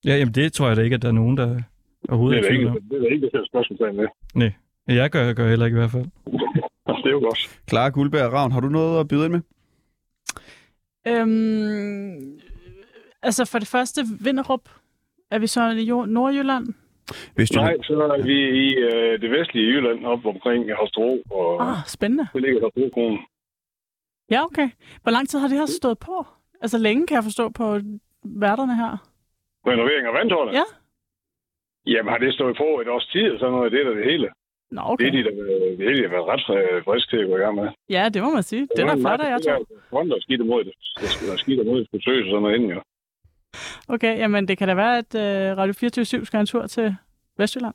Ja, 0.07 0.17
jamen 0.17 0.35
det 0.35 0.53
tror 0.53 0.69
jeg 0.69 0.77
da 0.77 0.83
ikke, 0.83 0.95
at 0.95 1.03
der 1.03 1.09
er 1.09 1.13
nogen, 1.13 1.37
der 1.37 1.47
Det 1.47 1.65
overhovedet 2.09 2.39
er 2.39 2.43
er 2.45 2.49
der 2.49 2.59
i 2.59 2.61
ikke, 2.61 2.71
det 2.91 2.97
er 2.97 3.01
der 3.01 3.09
ikke, 3.09 3.23
der 3.25 3.31
sætter 3.33 3.47
spørgsmålstegn 3.53 3.97
med. 3.97 4.07
Ja, 4.43 4.51
Jeg 4.89 5.11
gør, 5.11 5.33
gør 5.33 5.49
heller 5.49 5.67
ikke 5.67 5.77
i 5.77 5.79
hvert 5.79 5.91
fald. 5.91 6.05
Det 7.03 7.07
er 7.07 7.11
jo 7.11 7.19
godt. 7.21 7.61
Clara 7.71 7.89
Guldberg 7.89 8.33
Ravn, 8.33 8.53
har 8.53 8.61
du 8.61 8.69
noget 8.69 9.01
at 9.01 9.09
byde 9.09 9.25
ind 9.25 9.33
med? 9.33 9.41
Øhm, 11.07 12.41
altså 13.23 13.45
for 13.53 13.59
det 13.59 13.69
første, 13.69 14.01
Vinderup. 14.25 14.69
Er 15.31 15.39
vi 15.39 15.47
så 15.47 15.71
i 15.71 15.85
Nordjylland? 16.13 16.67
Vestjylland. 17.37 17.67
Nej, 17.77 17.83
så 17.83 18.03
er 18.19 18.23
vi 18.23 18.39
i 18.67 18.75
øh, 18.77 19.21
det 19.21 19.31
vestlige 19.31 19.67
Jylland, 19.67 20.05
op 20.07 20.27
omkring 20.27 20.73
Holstebro, 20.79 21.23
og 21.31 21.71
Ah, 21.71 21.77
spændende. 21.87 22.27
det 22.33 22.43
ligger 22.43 22.61
Holstebro. 22.61 23.17
Ja, 24.31 24.45
okay. 24.45 24.69
Hvor 25.03 25.13
lang 25.13 25.29
tid 25.29 25.39
har 25.39 25.49
det 25.49 25.59
her 25.59 25.67
stået 25.67 25.99
på? 25.99 26.27
Altså 26.61 26.79
længe 26.79 27.07
kan 27.07 27.15
jeg 27.15 27.25
forstå 27.25 27.49
på 27.49 27.81
værterne 28.25 28.77
her. 28.77 28.93
Renovering 29.67 30.07
af 30.07 30.15
vandtårnet? 30.15 30.53
Ja. 30.55 30.65
Jamen, 31.87 32.11
har 32.13 32.19
det 32.19 32.35
stået 32.35 32.57
på 32.57 32.69
et 32.83 32.89
års 32.89 33.07
tid, 33.07 33.31
og 33.33 33.39
sådan 33.39 33.53
noget, 33.53 33.73
det 33.73 33.81
er 33.81 33.85
da 33.91 33.95
det 34.01 34.05
hele. 34.13 34.29
Nå, 34.71 34.81
Okay. 34.85 35.05
Det 35.05 35.09
er 35.09 35.13
de, 35.17 35.25
der, 35.25 35.45
det 35.79 35.87
er 35.89 35.93
de, 35.95 36.03
der 36.03 36.09
har 36.09 36.17
været 36.17 36.29
ret 36.33 36.45
øh, 36.59 36.85
friske 36.85 37.11
til 37.11 37.23
at 37.23 37.29
gå 37.29 37.37
i 37.37 37.41
gang 37.41 37.55
med. 37.61 37.69
Ja, 37.91 38.09
det 38.15 38.23
må 38.23 38.31
man 38.35 38.43
sige. 38.43 38.63
Det 38.77 38.83
er 38.83 38.87
da 38.87 38.95
flot, 38.95 39.21
jeg 39.35 39.41
tror. 39.45 39.59
Front 39.91 40.13
og 40.13 40.19
skidt 40.23 40.41
imod 40.41 40.65
det. 40.65 40.73
Der 41.01 41.29
være 41.29 41.39
skidt 41.39 41.61
imod 41.61 41.79
det 41.81 41.89
besøg 41.93 42.19
og 42.23 42.27
sådan 42.31 42.43
noget 42.43 42.55
inden, 42.57 42.71
jo. 42.77 42.81
Okay, 43.89 44.19
jamen 44.19 44.49
det 44.49 44.59
kan 44.59 44.69
da 44.69 44.75
være, 44.75 44.99
at 45.03 45.11
uh, 45.15 45.59
Radio 45.61 45.75
24 45.81 46.05
skal 46.05 46.41
en 46.41 46.47
tur 46.47 46.67
til 46.67 46.95
Vestjylland. 47.39 47.75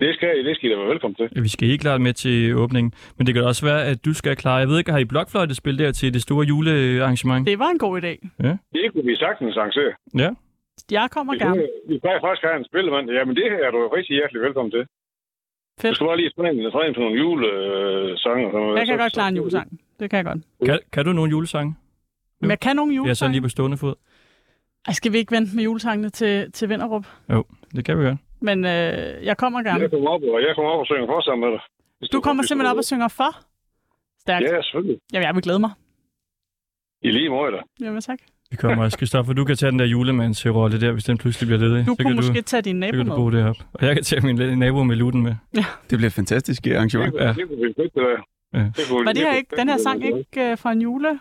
Det 0.00 0.14
skal, 0.14 0.38
I- 0.38 0.44
det 0.48 0.56
skal 0.56 0.70
I 0.70 0.72
da 0.72 0.78
være 0.78 0.88
velkommen 0.88 1.14
til. 1.14 1.28
Ja, 1.36 1.40
Vi 1.40 1.48
skal 1.48 1.68
helt 1.68 1.80
klart 1.80 2.00
med 2.00 2.12
til 2.12 2.56
åbningen. 2.56 2.92
Men 3.16 3.26
det 3.26 3.34
kan 3.34 3.44
også 3.44 3.64
være, 3.66 3.84
at 3.90 4.04
du 4.04 4.14
skal 4.14 4.36
klare. 4.36 4.56
Jeg 4.56 4.68
ved 4.68 4.78
ikke, 4.78 4.90
har 4.92 4.98
I 4.98 5.04
blokfløjtespil 5.04 5.78
der 5.78 5.92
til 5.92 6.14
det 6.14 6.22
store 6.22 6.44
julearrangement? 6.46 7.46
Det 7.46 7.58
var 7.58 7.68
en 7.68 7.78
god 7.78 7.94
idé. 8.02 8.12
Det 8.72 8.92
kunne 8.92 9.04
vi 9.10 9.16
sagtens 9.16 9.56
arrangere. 9.56 9.92
Ja. 10.22 10.30
Jeg 10.90 11.08
kommer 11.10 11.34
gerne. 11.44 11.66
Vi 11.88 11.98
plejer 11.98 12.20
faktisk 12.20 12.42
have 12.46 12.56
en 12.56 12.64
spillemand. 12.70 13.10
Jamen, 13.10 13.36
det 13.36 13.46
er 13.64 13.70
du 13.70 13.88
rigtig 13.98 14.14
hjertelig 14.16 14.42
velkommen 14.42 14.70
til. 14.76 14.84
Du 15.76 15.80
Fedt. 15.82 15.94
skal 15.96 16.06
bare 16.06 16.16
lige 16.16 16.30
træne, 16.30 16.70
træne 16.70 16.94
på 16.94 17.00
nogle 17.00 17.16
julesange. 17.22 18.52
noget. 18.52 18.78
Jeg 18.78 18.86
kan 18.86 18.98
Så- 18.98 19.02
godt 19.02 19.12
klare 19.12 19.28
en 19.28 19.36
julesang. 19.36 19.80
Det 20.00 20.10
kan 20.10 20.16
jeg 20.16 20.24
godt. 20.24 20.38
Kan, 20.66 20.78
kan 20.92 21.04
du 21.04 21.12
nogle 21.12 21.30
julesange? 21.30 21.74
Men 22.40 22.50
jeg 22.50 22.60
kan 22.60 22.76
nogle 22.76 22.92
Jeg 22.94 22.98
er 22.98 23.02
så 23.02 23.06
julesange. 23.08 23.32
lige 23.32 23.42
på 23.42 23.48
stående 23.48 23.76
fod. 23.76 23.94
Ej, 24.86 24.92
skal 24.92 25.12
vi 25.12 25.18
ikke 25.18 25.32
vente 25.36 25.56
med 25.56 25.64
julesangene 25.64 26.10
til, 26.10 26.52
til 26.52 26.68
Vinderup? 26.68 27.06
Det 27.76 27.84
kan 27.84 27.98
vi 27.98 28.02
gøre. 28.02 28.18
Men 28.40 28.64
øh, 28.64 29.24
jeg 29.28 29.36
kommer 29.36 29.62
gerne. 29.62 29.80
Jeg 29.80 29.90
kommer 29.90 30.10
op, 30.10 30.22
og 30.22 30.40
jeg 30.46 30.52
kommer 30.54 30.70
op 30.70 30.80
og 30.80 30.86
synger 30.86 31.06
for 31.06 31.20
sammen 31.20 31.40
med 31.50 31.58
dig. 31.58 31.62
Hvis 31.98 32.10
Du 32.10 32.20
kommer 32.20 32.42
simpelthen 32.42 32.70
op 32.72 32.76
og 32.76 32.84
synger 32.84 33.08
for? 33.08 33.30
Stærkt. 34.20 34.44
Ja, 34.44 34.62
selvfølgelig. 34.62 34.98
Jamen, 35.12 35.26
jeg 35.26 35.34
vil 35.34 35.42
glæde 35.42 35.58
mig. 35.58 35.70
I 37.02 37.10
lige 37.10 37.28
måde 37.28 37.52
da. 37.52 37.60
Jamen, 37.80 38.00
tak. 38.00 38.18
Vi 38.50 38.56
kommer 38.56 38.84
også. 38.84 38.96
Christoffer, 38.98 39.32
du 39.32 39.44
kan 39.44 39.56
tage 39.56 39.70
den 39.70 39.78
der 39.78 39.84
julemandsrolle 39.86 40.80
der, 40.80 40.92
hvis 40.92 41.04
den 41.04 41.18
pludselig 41.18 41.46
bliver 41.48 41.60
ledig. 41.60 41.86
Du 41.86 41.90
så 41.90 41.96
kunne 41.96 42.06
kan 42.06 42.16
måske 42.16 42.36
du, 42.38 42.42
tage 42.42 42.62
din 42.62 42.76
så 42.76 42.80
nabo 42.80 42.90
kan 42.96 42.98
du 43.06 43.10
med. 43.12 43.16
bruge 43.16 43.32
det 43.32 43.44
op. 43.44 43.56
Og 43.72 43.86
jeg 43.86 43.94
kan 43.96 44.04
tage 44.04 44.20
min 44.26 44.58
nabo 44.58 44.82
med 44.84 44.96
luten 44.96 45.22
med. 45.22 45.34
Det 45.90 45.98
bliver 45.98 46.06
et 46.06 46.12
fantastisk 46.12 46.66
arrangement. 46.66 47.14
Ja. 47.14 47.24
ja. 47.26 47.32
det 47.32 47.48
kunne 47.48 47.58
vi 47.66 47.72
fedt, 47.76 47.94
det 47.94 48.02
der. 48.02 48.18
Ja. 48.58 48.64
Var 49.04 49.12
det 49.12 49.22
her 49.22 49.34
ikke, 49.34 49.56
den 49.56 49.68
her 49.68 49.78
sang 49.78 50.04
ikke 50.04 50.50
øh, 50.50 50.58
fra 50.58 50.72
en 50.72 50.80
jule? 50.82 51.20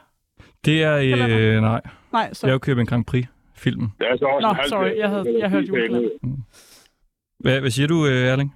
Det 0.65 0.83
er, 0.83 0.95
øh, 0.97 1.61
nej, 1.61 1.81
Nej, 2.13 2.33
så... 2.33 2.47
jeg 2.47 2.51
har 2.51 2.55
jo 2.55 2.59
købt 2.59 2.79
en 2.79 2.85
Grand 2.85 3.05
Prix-filmen. 3.05 3.87
Det 3.99 4.07
er 4.11 4.17
så 4.17 4.25
også 4.25 4.47
Nå, 4.47 4.49
en 4.49 4.55
halv- 4.55 4.69
sorry, 4.69 4.91
jeg 4.97 5.09
havde- 5.09 5.35
jeg 5.39 5.49
hørte 5.49 5.67
julekalender. 5.67 6.09
Hvad, 7.39 7.59
hvad 7.61 7.69
siger 7.69 7.87
du, 7.87 7.97
øh, 8.05 8.31
Erling? 8.31 8.49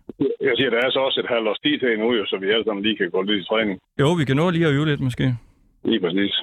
Jeg 0.47 0.53
siger, 0.57 0.69
der 0.69 0.77
er 0.85 0.91
så 0.91 0.99
også 0.99 1.19
et 1.19 1.29
halvt 1.33 1.47
års 1.47 1.59
tid 1.59 1.79
til 1.79 1.87
endnu, 1.93 2.07
så 2.25 2.37
vi 2.41 2.47
alle 2.53 2.65
sammen 2.65 2.83
lige 2.85 2.97
kan 2.97 3.09
gå 3.11 3.21
lidt 3.21 3.41
i 3.43 3.45
træning. 3.51 3.79
Jo, 3.99 4.13
vi 4.19 4.25
kan 4.25 4.35
nå 4.35 4.49
lige 4.49 4.65
at 4.67 4.73
øve 4.73 4.85
lidt 4.85 5.01
måske. 5.07 5.25
Lige 5.85 5.99
præcis. 6.05 6.33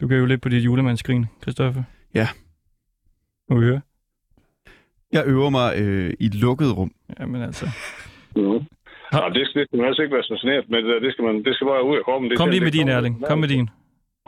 Du 0.00 0.08
kan 0.08 0.16
øve 0.16 0.28
lidt 0.28 0.42
på 0.42 0.48
dit 0.48 0.64
julemandsgrin, 0.64 1.26
Christoffer. 1.42 1.82
Ja. 2.14 2.28
Må 3.48 3.58
vi 3.60 3.64
høre? 3.64 3.80
Jeg 5.12 5.22
øver 5.26 5.50
mig 5.50 5.68
øh, 5.80 6.10
i 6.20 6.26
et 6.26 6.34
lukket 6.34 6.76
rum. 6.76 6.90
Jamen 7.20 7.42
altså. 7.42 7.66
Mm. 8.36 8.60
Ja, 9.12 9.18
det, 9.34 9.48
det 9.54 9.66
skal 9.66 9.76
man 9.78 9.86
altså 9.86 10.02
ikke 10.02 10.14
være 10.14 10.24
fascineret 10.32 10.68
med. 10.70 10.82
Det, 10.82 11.02
det, 11.02 11.12
skal, 11.12 11.24
man, 11.24 11.44
det 11.44 11.54
skal 11.54 11.66
bare 11.66 11.84
ud 11.90 11.96
af 11.96 12.04
kroppen. 12.04 12.30
Det 12.30 12.38
Kom 12.38 12.50
lige 12.50 12.60
med 12.60 12.72
det 12.72 12.78
din, 12.80 12.88
Erling. 12.88 13.14
Kom 13.26 13.38
med 13.38 13.48
din. 13.48 13.68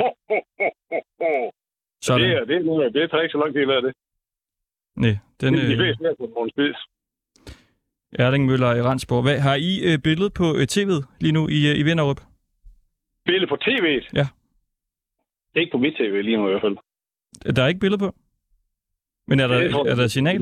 Ho, 0.00 0.06
ho, 0.28 0.38
ho, 0.58 0.68
ho, 0.90 0.98
ho. 1.20 1.30
Det, 1.46 2.04
Sådan. 2.06 2.30
er, 2.30 2.44
det, 2.44 2.56
er, 2.56 2.88
det 2.96 3.10
tager 3.10 3.22
ikke 3.22 3.32
så 3.32 3.38
lang 3.42 3.52
tid 3.54 3.62
at 3.62 3.84
det. 3.86 3.94
Nej, 4.96 5.16
den 5.40 5.54
Det 5.54 5.62
er 5.62 5.66
de 5.66 5.72
øh, 5.72 5.78
fleste 5.78 6.04
på 6.36 6.40
en 6.44 6.50
spids. 6.50 6.78
Erling 8.18 8.46
Møller 8.46 8.74
i 8.74 8.82
Randsborg. 8.82 9.22
Hvad, 9.22 9.38
har 9.38 9.54
I 9.54 9.72
øh, 9.88 9.98
billede 9.98 10.30
på 10.30 10.46
øh, 10.58 10.66
tv'et 10.74 11.00
lige 11.20 11.32
nu 11.32 11.48
i, 11.48 11.60
øh, 11.70 11.78
i 11.80 11.82
Vinderup? 11.82 12.20
Billede 13.24 13.46
på 13.46 13.56
tv'et? 13.64 14.08
Ja. 14.14 14.26
Ikke 15.54 15.70
på 15.72 15.78
mit 15.78 15.94
tv 15.94 16.22
lige 16.22 16.36
nu 16.36 16.46
i 16.46 16.50
hvert 16.50 16.62
fald. 16.62 16.76
Der 17.56 17.62
er 17.62 17.68
ikke 17.68 17.80
billede 17.80 17.98
på? 17.98 18.14
Men 19.26 19.40
er 19.40 19.46
der, 19.46 19.58
Det 19.60 19.70
tror 19.70 19.86
er 19.86 19.94
der 19.94 20.06
signal? 20.06 20.38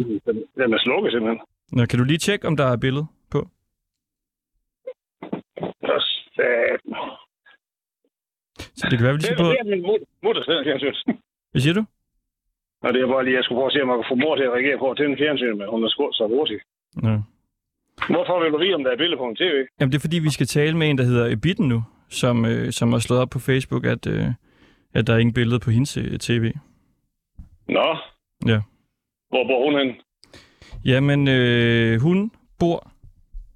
Den, 0.57 0.73
er 0.75 0.79
slukket 0.79 1.13
simpelthen. 1.13 1.41
Nå, 1.73 1.87
kan 1.87 1.99
du 1.99 2.05
lige 2.05 2.19
tjekke, 2.19 2.47
om 2.49 2.57
der 2.57 2.65
er 2.65 2.77
billede 2.77 3.07
på? 3.31 3.49
Så 8.79 8.87
det 8.91 8.99
kan 8.99 9.05
være, 9.07 9.15
vi 9.17 9.19
lige 9.21 9.31
Det 9.31 9.39
på... 9.45 9.49
er 9.63 9.65
min 9.75 9.83
mut- 9.89 10.07
mutter 10.25 10.43
til 10.43 10.55
fjernsyn. 10.65 10.95
Hvad 11.51 11.61
siger 11.63 11.75
du? 11.75 11.85
Og 12.85 12.89
det 12.95 13.03
er 13.03 13.07
bare 13.15 13.25
lige, 13.25 13.37
jeg 13.37 13.45
skulle 13.45 13.59
prøve 13.59 13.67
at 13.71 13.73
se, 13.73 13.83
om 13.83 13.89
jeg 13.91 13.99
kan 14.01 14.11
få 14.13 14.15
mor 14.25 14.37
til 14.37 14.45
at 14.49 14.53
reagere 14.57 14.79
på 14.79 14.91
at 14.91 14.97
tænde 14.97 15.17
fjernsyn, 15.23 15.57
men 15.61 15.67
hun 15.75 15.85
er 15.85 15.89
skudt 15.89 16.15
så 16.17 16.25
hurtigt. 16.35 16.63
Nå. 17.07 17.15
Hvorfor 18.15 18.35
vil 18.43 18.53
du 18.53 18.59
vide, 18.59 18.75
om 18.75 18.85
der 18.85 18.93
er 18.93 18.97
billede 19.03 19.19
på 19.23 19.29
en 19.29 19.37
tv? 19.37 19.57
Jamen, 19.79 19.91
det 19.93 19.99
er 19.99 20.07
fordi, 20.07 20.19
vi 20.19 20.31
skal 20.37 20.47
tale 20.47 20.77
med 20.77 20.87
en, 20.91 20.99
der 20.99 21.05
hedder 21.05 21.37
Bitten 21.37 21.69
nu, 21.69 21.81
som, 22.21 22.45
øh, 22.45 22.73
som 22.73 22.93
har 22.93 22.99
slået 22.99 23.23
op 23.23 23.31
på 23.31 23.39
Facebook, 23.39 23.85
at, 23.95 24.07
øh, 24.07 24.25
at 24.95 25.07
der 25.07 25.15
er 25.15 25.19
ingen 25.19 25.35
billede 25.35 25.61
på 25.61 25.71
hendes 25.71 25.97
øh, 25.97 26.19
tv. 26.19 26.53
Nå. 27.69 27.97
Ja. 28.47 28.61
Hvor 29.29 29.45
bor 29.49 29.71
hun 29.71 29.79
hen? 29.81 29.97
Jamen, 30.85 31.29
øh, 31.29 32.01
hun 32.01 32.31
bor... 32.59 32.93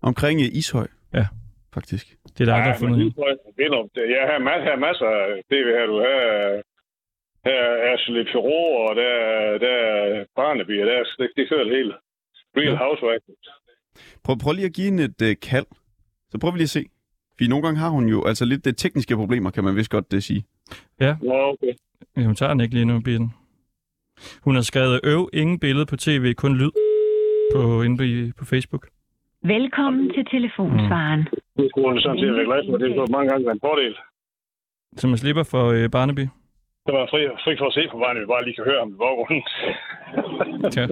Omkring 0.02 0.40
øh, 0.40 0.48
Ishøj. 0.52 0.86
Ja. 1.14 1.26
Faktisk. 1.74 2.06
Det 2.24 2.40
er 2.40 2.44
dig, 2.44 2.46
der 2.46 2.70
har 2.72 2.78
fundet 2.78 2.98
hende. 2.98 3.14
det 3.14 4.00
er- 4.04 4.10
Jeg 4.16 4.24
har 4.32 4.38
masser, 4.38 4.64
her 4.70 4.76
masser 4.76 5.06
af 5.06 5.42
tv 5.50 5.66
her. 5.76 5.86
Du 5.86 5.96
har 6.06 6.18
her 7.46 7.60
er 7.72 7.92
Ashley 7.94 8.24
Perot, 8.32 8.88
og 8.90 8.96
der, 8.96 9.12
er- 9.30 9.58
der 9.58 9.74
er 9.92 10.24
Barnaby, 10.36 10.80
og 10.80 10.86
der, 10.86 10.92
er- 10.92 11.14
det, 11.18 11.28
det 11.36 11.48
kører 11.48 11.64
det 11.64 11.76
hele. 11.76 11.94
Real 12.56 12.68
Ja. 12.72 12.76
Housewife. 12.84 13.24
Prøv, 14.24 14.36
prøv 14.42 14.52
lige 14.52 14.66
at 14.66 14.72
give 14.72 14.84
hende 14.84 15.04
et 15.04 15.22
øh, 15.22 15.36
kald. 15.42 15.66
Så 16.30 16.38
prøv 16.38 16.52
lige 16.52 16.62
at 16.62 16.76
se. 16.78 16.84
Fordi 17.36 17.48
nogle 17.48 17.64
gange 17.64 17.78
har 17.80 17.88
hun 17.88 18.08
jo 18.08 18.24
altså 18.24 18.44
lidt 18.44 18.64
det 18.64 18.76
tekniske 18.76 19.16
problemer, 19.16 19.50
kan 19.50 19.64
man 19.64 19.76
vist 19.76 19.90
godt 19.90 20.10
det 20.12 20.24
sige. 20.24 20.44
Nå, 21.00 21.34
okay. 21.52 21.72
Ja, 22.16 22.22
hun 22.22 22.34
tager 22.34 22.52
den 22.52 22.60
ikke 22.60 22.74
lige 22.74 22.84
nu, 22.84 23.00
Bitten. 23.00 23.30
Hun 24.44 24.54
har 24.54 24.62
skrevet, 24.62 25.00
øv, 25.04 25.28
ingen 25.32 25.58
billede 25.58 25.86
på 25.86 25.96
tv, 25.96 26.34
kun 26.34 26.56
lyd 26.56 26.70
på, 27.54 27.82
inde 27.82 27.96
på, 28.00 28.04
på 28.38 28.44
Facebook. 28.44 28.84
Velkommen 29.44 30.12
til 30.14 30.24
telefonsvaren. 30.34 31.20
Det 31.56 31.66
skulle 31.70 31.88
hun 31.88 32.00
sådan 32.00 32.18
set 32.18 32.34
være 32.36 32.44
glad 32.50 32.60
for. 32.68 32.76
Det 32.76 32.86
er 32.90 33.12
mange 33.16 33.30
gange 33.30 33.50
en 33.52 33.60
fordel. 33.60 33.94
Så 34.96 35.06
man 35.08 35.18
slipper 35.18 35.42
for 35.42 35.64
øh, 35.76 35.90
Barnaby. 35.90 36.26
Så 36.86 36.92
var 36.96 37.06
fri, 37.12 37.20
fri 37.44 37.52
for 37.58 37.66
at 37.66 37.74
se 37.78 37.82
på 37.92 37.98
vejen, 37.98 38.20
vi 38.20 38.26
bare 38.26 38.44
lige 38.44 38.54
kan 38.54 38.64
høre 38.64 38.80
om 38.84 38.90
i 38.94 38.98
baggrunden. 39.02 39.42
Ja. 40.76 40.86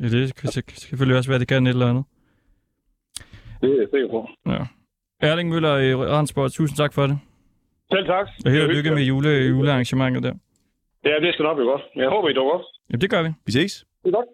ja, 0.00 0.06
det 0.14 0.34
kan 0.36 0.48
selvfølgelig 0.48 1.16
også 1.16 1.30
være, 1.30 1.38
det 1.38 1.48
kan 1.48 1.66
et 1.66 1.70
eller 1.70 1.90
andet. 1.90 2.04
det 3.60 3.70
er 3.70 3.80
jeg 3.80 3.88
sikker 3.92 4.08
på. 4.10 4.28
Ja. 4.46 4.62
Erling 5.28 5.48
Møller 5.48 5.76
i 5.78 5.94
Randsborg, 5.94 6.52
tusind 6.52 6.76
tak 6.76 6.92
for 6.92 7.06
det. 7.06 7.18
Selv 7.94 8.06
tak. 8.06 8.28
Og 8.44 8.50
held 8.50 8.62
og 8.62 8.68
er 8.70 8.74
lykke 8.74 8.90
med 8.90 9.02
jule, 9.02 9.28
julearrangementet 9.28 10.22
der. 10.22 10.34
Ja, 11.04 11.26
det 11.26 11.34
skal 11.34 11.42
nok 11.42 11.56
blive 11.56 11.70
godt. 11.70 11.82
Jeg 11.96 12.08
håber, 12.08 12.28
I 12.28 12.32
dukker 12.32 12.52
op. 12.52 12.60
Jamen, 12.90 13.00
det 13.00 13.10
gør 13.10 13.22
vi. 13.22 13.28
Vi 13.46 13.52
ses. 13.52 13.86
Det 14.04 14.08
er 14.08 14.16
godt. 14.16 14.26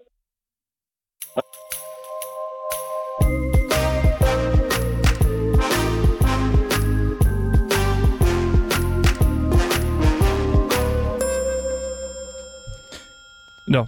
Nå, 13.68 13.86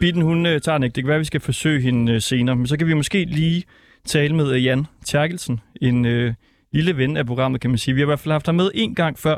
Bitten, 0.00 0.22
hun 0.22 0.46
øh, 0.46 0.60
tager 0.60 0.78
den 0.78 0.84
ikke. 0.84 0.94
Det 0.94 1.04
kan 1.04 1.08
være, 1.08 1.18
vi 1.18 1.24
skal 1.24 1.40
forsøge 1.40 1.80
hende 1.80 2.12
øh, 2.12 2.20
senere. 2.20 2.56
Men 2.56 2.66
så 2.66 2.78
kan 2.78 2.86
vi 2.86 2.94
måske 2.94 3.24
lige 3.24 3.64
tale 4.04 4.34
med 4.34 4.52
øh, 4.52 4.64
Jan 4.64 4.86
Terkelsen, 5.04 5.60
en 5.80 6.04
øh, 6.04 6.34
lille 6.76 6.92
ven 6.96 7.16
af 7.16 7.26
programmet, 7.26 7.60
kan 7.60 7.70
man 7.70 7.78
sige. 7.78 7.94
Vi 7.94 8.00
har 8.00 8.06
i 8.06 8.12
hvert 8.12 8.24
fald 8.24 8.32
haft 8.32 8.46
ham 8.46 8.54
med 8.54 8.70
en 8.74 8.94
gang 8.94 9.18
før, 9.18 9.36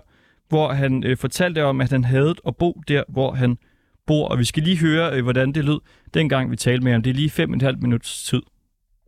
hvor 0.49 0.69
han 0.83 0.93
øh, 1.07 1.17
fortalte 1.17 1.65
om, 1.65 1.81
at 1.81 1.91
han 1.97 2.05
havde 2.05 2.35
at 2.49 2.55
bo 2.63 2.71
der, 2.89 3.03
hvor 3.09 3.31
han 3.33 3.59
bor. 4.07 4.25
Og 4.29 4.39
vi 4.39 4.45
skal 4.45 4.63
lige 4.63 4.81
høre, 4.87 5.07
øh, 5.15 5.23
hvordan 5.23 5.49
det 5.53 5.65
lød, 5.65 5.81
dengang 6.15 6.51
vi 6.51 6.57
talte 6.57 6.85
med 6.85 6.93
ham. 6.93 7.03
Det 7.03 7.11
er 7.11 7.21
lige 7.23 7.31
fem 7.31 7.51
og 7.51 7.55
en 7.55 7.61
halv 7.69 7.79
minuts 7.85 8.11
tid. 8.31 8.43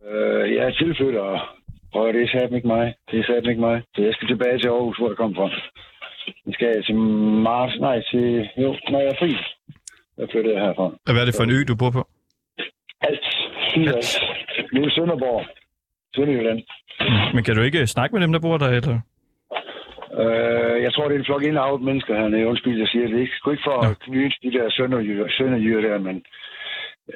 Øh, 0.09 0.55
jeg 0.55 0.63
er 0.69 0.71
tilflytter, 0.71 1.25
og 1.93 2.13
det 2.13 2.21
er 2.23 2.29
satme 2.33 2.57
ikke 2.57 2.67
mig. 2.67 2.85
Det 3.11 3.19
er 3.19 3.23
satme 3.23 3.49
ikke 3.51 3.61
mig. 3.69 3.77
Så 3.95 4.01
jeg 4.01 4.13
skal 4.13 4.27
tilbage 4.27 4.57
til 4.59 4.67
Aarhus, 4.67 4.97
hvor 4.97 5.09
jeg 5.09 5.17
kom 5.17 5.35
fra. 5.35 5.49
Jeg 6.45 6.53
skal 6.53 6.83
til 6.83 6.95
marts, 7.49 7.75
nej, 7.79 7.97
til, 8.11 8.49
jo, 8.63 8.69
når 8.91 8.99
jeg 8.99 9.11
er 9.13 9.19
fri. 9.21 9.31
Jeg 10.17 10.27
flyttede 10.31 10.55
jeg 10.55 10.63
herfra. 10.65 10.83
Og 11.07 11.11
hvad 11.13 11.21
er 11.21 11.25
det 11.25 11.35
for 11.39 11.43
en 11.43 11.55
ø, 11.57 11.59
du 11.67 11.75
bor 11.81 11.91
på? 11.97 12.01
Alt. 13.01 13.25
Alt. 13.75 14.11
Nu 14.73 14.79
er 14.85 14.89
Sønderborg. 14.89 15.45
Sønderjylland. 16.15 16.61
Men 17.33 17.43
kan 17.43 17.55
du 17.55 17.61
ikke 17.61 17.87
snakke 17.87 18.13
med 18.13 18.21
dem, 18.23 18.31
der 18.31 18.39
bor 18.39 18.57
der? 18.57 18.67
Eller? 18.67 18.99
Øh, 20.21 20.83
jeg 20.85 20.91
tror, 20.93 21.07
det 21.07 21.15
er 21.15 21.19
en 21.19 21.29
flok 21.29 21.43
ind 21.43 21.57
out 21.57 21.81
mennesker 21.81 22.13
hernede. 22.19 22.47
Undskyld, 22.47 22.79
jeg 22.79 22.87
siger 22.87 23.07
det. 23.07 23.19
ikke. 23.19 23.33
Sgu 23.37 23.51
ikke 23.51 23.67
for 23.69 23.79
at 23.89 23.99
knyde 23.99 24.31
de 24.43 24.51
der 24.57 24.65
sønderjyder, 24.69 25.27
sønderjyder 25.37 25.81
der, 25.89 25.97
men 26.07 26.15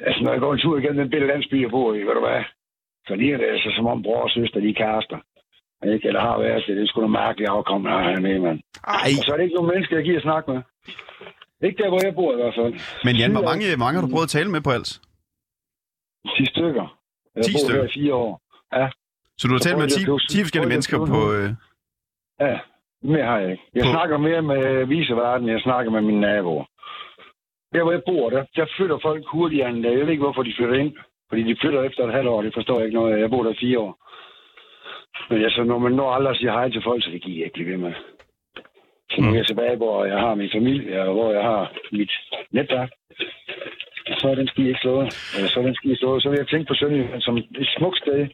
altså, 0.06 0.20
når 0.24 0.32
jeg 0.32 0.40
går 0.40 0.52
en 0.52 0.60
tur 0.60 0.78
igennem 0.78 0.98
den 1.02 1.10
lille 1.10 1.26
landsby, 1.26 1.56
jeg 1.62 1.70
bor 1.70 1.94
i, 1.94 2.02
ved 2.06 2.14
du 2.18 2.24
hvad, 2.26 2.42
så 3.06 3.14
ligner 3.14 3.38
det 3.38 3.48
altså, 3.54 3.70
som 3.76 3.86
om 3.86 4.02
bror 4.02 4.22
og 4.22 4.30
søster, 4.30 4.60
de 4.60 4.68
er 4.68 4.80
kærester. 4.82 5.18
Ikke? 5.92 6.08
Eller 6.08 6.20
har 6.20 6.38
været 6.38 6.64
det. 6.66 6.76
Det 6.76 6.82
er 6.82 6.86
sgu 6.86 7.00
noget 7.00 7.18
mærkeligt 7.22 7.50
afkom, 7.50 7.82
der 7.82 7.92
er 7.98 8.02
hernede, 8.08 8.38
mand. 8.46 8.60
Ej. 8.86 9.10
Og 9.18 9.24
så 9.24 9.32
er 9.32 9.36
det 9.36 9.44
ikke 9.44 9.58
nogen 9.58 9.70
mennesker, 9.72 9.96
jeg 9.96 10.04
giver 10.04 10.16
at 10.16 10.28
snakke 10.28 10.50
med. 10.52 10.60
Ikke 11.66 11.82
der, 11.82 11.88
hvor 11.88 12.00
jeg 12.06 12.14
bor 12.14 12.32
i 12.32 12.36
hvert 12.40 12.54
fald. 12.58 12.74
Men 13.06 13.16
Jan, 13.16 13.32
hvor 13.36 13.46
mange, 13.50 13.64
mange 13.84 13.94
har 13.96 14.06
du 14.06 14.12
prøvet 14.14 14.28
at 14.30 14.34
tale 14.36 14.50
med 14.50 14.60
på 14.66 14.70
alt? 14.76 14.90
10 16.36 16.46
stykker. 16.54 16.86
Jeg 17.36 17.44
10 17.44 17.52
har 17.52 17.58
boet 17.58 17.76
her 17.76 17.88
i 17.90 17.92
fire 17.98 18.14
år. 18.14 18.32
Så 19.38 19.44
du 19.48 19.52
har 19.54 19.58
talt 19.58 19.78
med 19.78 19.88
prøvede 19.88 19.94
10, 19.94 20.00
jeg 20.00 20.14
at 20.14 20.20
købe- 20.20 20.32
10 20.38 20.42
forskellige 20.44 20.68
mennesker 20.74 20.96
på... 21.12 21.18
Øh... 21.36 21.48
Ja, 22.46 22.54
mere 23.12 23.26
har 23.30 23.38
jeg 23.38 23.50
ikke. 23.50 23.64
Jeg 23.74 23.84
På- 23.84 23.90
snakker 23.94 24.16
mere 24.28 24.42
med 24.42 24.86
viseverden, 24.86 25.48
jeg 25.48 25.60
snakker 25.60 25.90
med 25.92 26.00
mine 26.08 26.20
naboer. 26.20 26.64
Der, 27.72 27.82
hvor 27.82 27.92
jeg 27.92 28.02
bor, 28.06 28.30
der, 28.30 28.44
der 28.56 28.66
flytter 28.76 28.98
folk 29.02 29.22
hurtigere 29.26 29.68
end 29.70 29.86
jeg. 29.86 29.98
Ved 29.98 30.08
ikke, 30.08 30.22
hvorfor 30.26 30.42
de 30.42 30.54
flytter 30.58 30.76
ind. 30.82 30.92
Fordi 31.28 31.42
de 31.42 31.56
flytter 31.60 31.82
efter 31.82 32.06
et 32.06 32.12
halvt 32.14 32.28
år, 32.28 32.42
det 32.42 32.54
forstår 32.54 32.76
jeg 32.78 32.86
ikke 32.86 32.98
noget. 33.00 33.20
Jeg 33.20 33.30
bor 33.30 33.42
der 33.42 33.54
fire 33.60 33.78
år. 33.78 33.92
Men 35.30 35.44
altså, 35.44 35.62
når 35.64 35.78
man 35.78 35.92
når 35.92 36.10
aldrig 36.12 36.30
at 36.30 36.36
sige 36.36 36.50
hej 36.50 36.68
til 36.70 36.82
folk, 36.84 37.04
så 37.04 37.10
det 37.10 37.22
giver 37.22 37.36
jeg 37.38 37.44
ikke 37.44 37.54
blive 37.54 37.70
ved 37.70 37.76
med. 37.86 37.92
Så 39.10 39.16
nu 39.20 39.28
er 39.30 39.34
jeg 39.34 39.46
tilbage, 39.46 39.76
hvor 39.76 40.04
jeg 40.04 40.18
har 40.18 40.34
min 40.34 40.50
familie, 40.54 41.02
og 41.02 41.12
hvor 41.12 41.32
jeg 41.32 41.42
har 41.42 41.72
mit 41.92 42.12
netværk. 42.50 42.90
Så 44.18 44.28
er 44.28 44.34
den 44.34 44.48
ski 44.48 44.68
ikke 44.68 44.80
slået. 44.80 45.12
Så 45.52 45.60
er 45.60 45.64
den 45.64 45.74
ski 45.74 45.96
slået. 45.96 46.22
Så 46.22 46.28
vil 46.28 46.38
jeg 46.38 46.48
tænke 46.48 46.68
på 46.68 46.74
Sønderjylland 46.74 47.20
som 47.22 47.36
et 47.36 47.68
smukt 47.78 47.98
sted. 47.98 48.28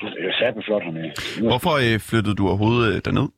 Det 0.00 0.24
er 0.28 0.32
satme 0.40 0.62
flot 0.66 0.82
hernede. 0.84 1.12
Hvorfor 1.50 1.72
øh, 1.86 2.00
flyttede 2.10 2.36
du 2.36 2.44
overhovedet 2.48 2.94
øh, 2.94 3.00
derned? 3.04 3.28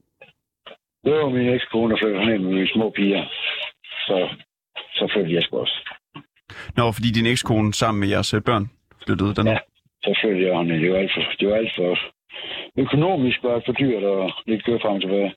Det 1.04 1.12
var 1.12 1.28
min 1.28 1.48
ekskone, 1.48 1.90
der 1.92 1.98
flyttede 2.02 2.26
ned 2.26 2.38
med 2.38 2.52
mine 2.54 2.68
små 2.74 2.90
piger. 2.96 3.24
Så, 4.06 4.16
så 4.98 5.04
flyttede 5.12 5.34
jeg 5.34 5.42
sgu 5.42 5.58
også. 5.58 5.78
Nå, 6.76 6.92
fordi 6.92 7.08
din 7.11 7.26
ekskone 7.26 7.74
sammen 7.74 8.00
med 8.00 8.08
jeres 8.08 8.34
øh, 8.34 8.42
børn 8.42 8.64
flyttede 9.04 9.34
derned. 9.34 9.52
Ja. 9.52 9.58
Så 10.04 10.18
flyttede 10.20 10.46
jeg 10.46 10.56
herned. 10.56 10.80
Det 10.80 10.90
var 10.92 10.98
alt 10.98 11.12
for, 11.16 11.22
det 11.40 11.48
var 11.48 11.54
alt 11.56 11.72
for 11.76 11.98
Økonomisk 12.84 13.38
var 13.42 13.62
for 13.66 13.72
dyrt 13.72 14.04
at 14.14 14.32
lidt 14.46 14.64
køre 14.66 14.80
frem 14.82 14.94
og 14.96 15.00
tilbage. 15.02 15.34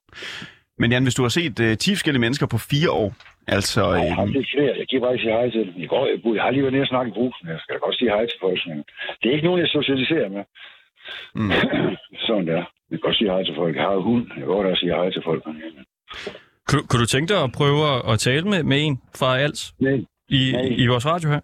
Men 0.78 0.91
Jan, 0.91 1.03
hvis 1.03 1.15
du 1.15 1.21
har 1.21 1.30
set 1.39 1.59
øh, 1.65 1.78
10 1.78 1.91
forskellige 1.95 2.21
mennesker 2.26 2.47
på 2.53 2.57
fire 2.71 2.91
år, 2.91 3.09
altså... 3.47 3.82
Jeg 3.93 4.15
har 4.15 4.26
Øh, 4.28 4.34
set 4.34 4.47
flere. 4.53 4.74
Jeg 4.82 4.86
giver 4.89 5.01
bare 5.03 5.13
ikke 5.13 5.24
sige 5.26 5.34
hej 5.39 5.49
til 5.49 5.63
dem. 5.67 5.74
I 5.86 5.88
går, 5.93 6.03
jeg, 6.11 6.17
jeg 6.38 6.43
har 6.43 6.51
lige 6.51 6.63
været 6.63 6.74
nede 6.76 6.88
og 6.88 6.91
snakket 6.93 7.11
i 7.11 7.17
brusen. 7.19 7.47
Jeg 7.53 7.59
skal 7.61 7.74
da 7.76 7.80
godt 7.86 7.95
sige 7.99 8.09
hej 8.15 8.26
til 8.28 8.39
folk. 8.45 8.59
Men 8.69 8.78
det 9.19 9.26
er 9.28 9.36
ikke 9.38 9.47
nogen, 9.47 9.61
jeg 9.63 9.69
socialiserer 9.78 10.30
med. 10.36 10.43
Mm. 11.36 11.51
Sådan 12.28 12.47
der. 12.47 12.56
Jeg 12.89 12.99
kan 12.99 12.99
godt 12.99 13.16
sige 13.18 13.30
hej 13.32 13.43
til 13.43 13.56
folk. 13.56 13.76
Jeg 13.76 13.84
har 13.84 13.95
hund. 13.95 14.26
Jeg 14.38 14.45
går 14.45 14.64
der 14.64 14.72
og 14.72 14.78
siger 14.78 14.95
hej 14.95 15.10
til 15.12 15.22
folk. 15.26 15.43
Kunne, 16.68 16.82
du- 16.82 16.86
kunne 16.88 17.01
du 17.01 17.06
tænke 17.06 17.34
dig 17.34 17.43
at 17.43 17.51
prøve 17.51 18.12
at, 18.14 18.20
tale 18.20 18.43
med, 18.51 18.64
med 18.64 18.78
en 18.86 19.01
fra 19.20 19.38
Als 19.39 19.74
Nej. 19.80 19.91
i, 20.30 20.51
Nej. 20.51 20.62
i 20.84 20.88
vores 20.88 21.06
radio 21.06 21.30
her? 21.30 21.39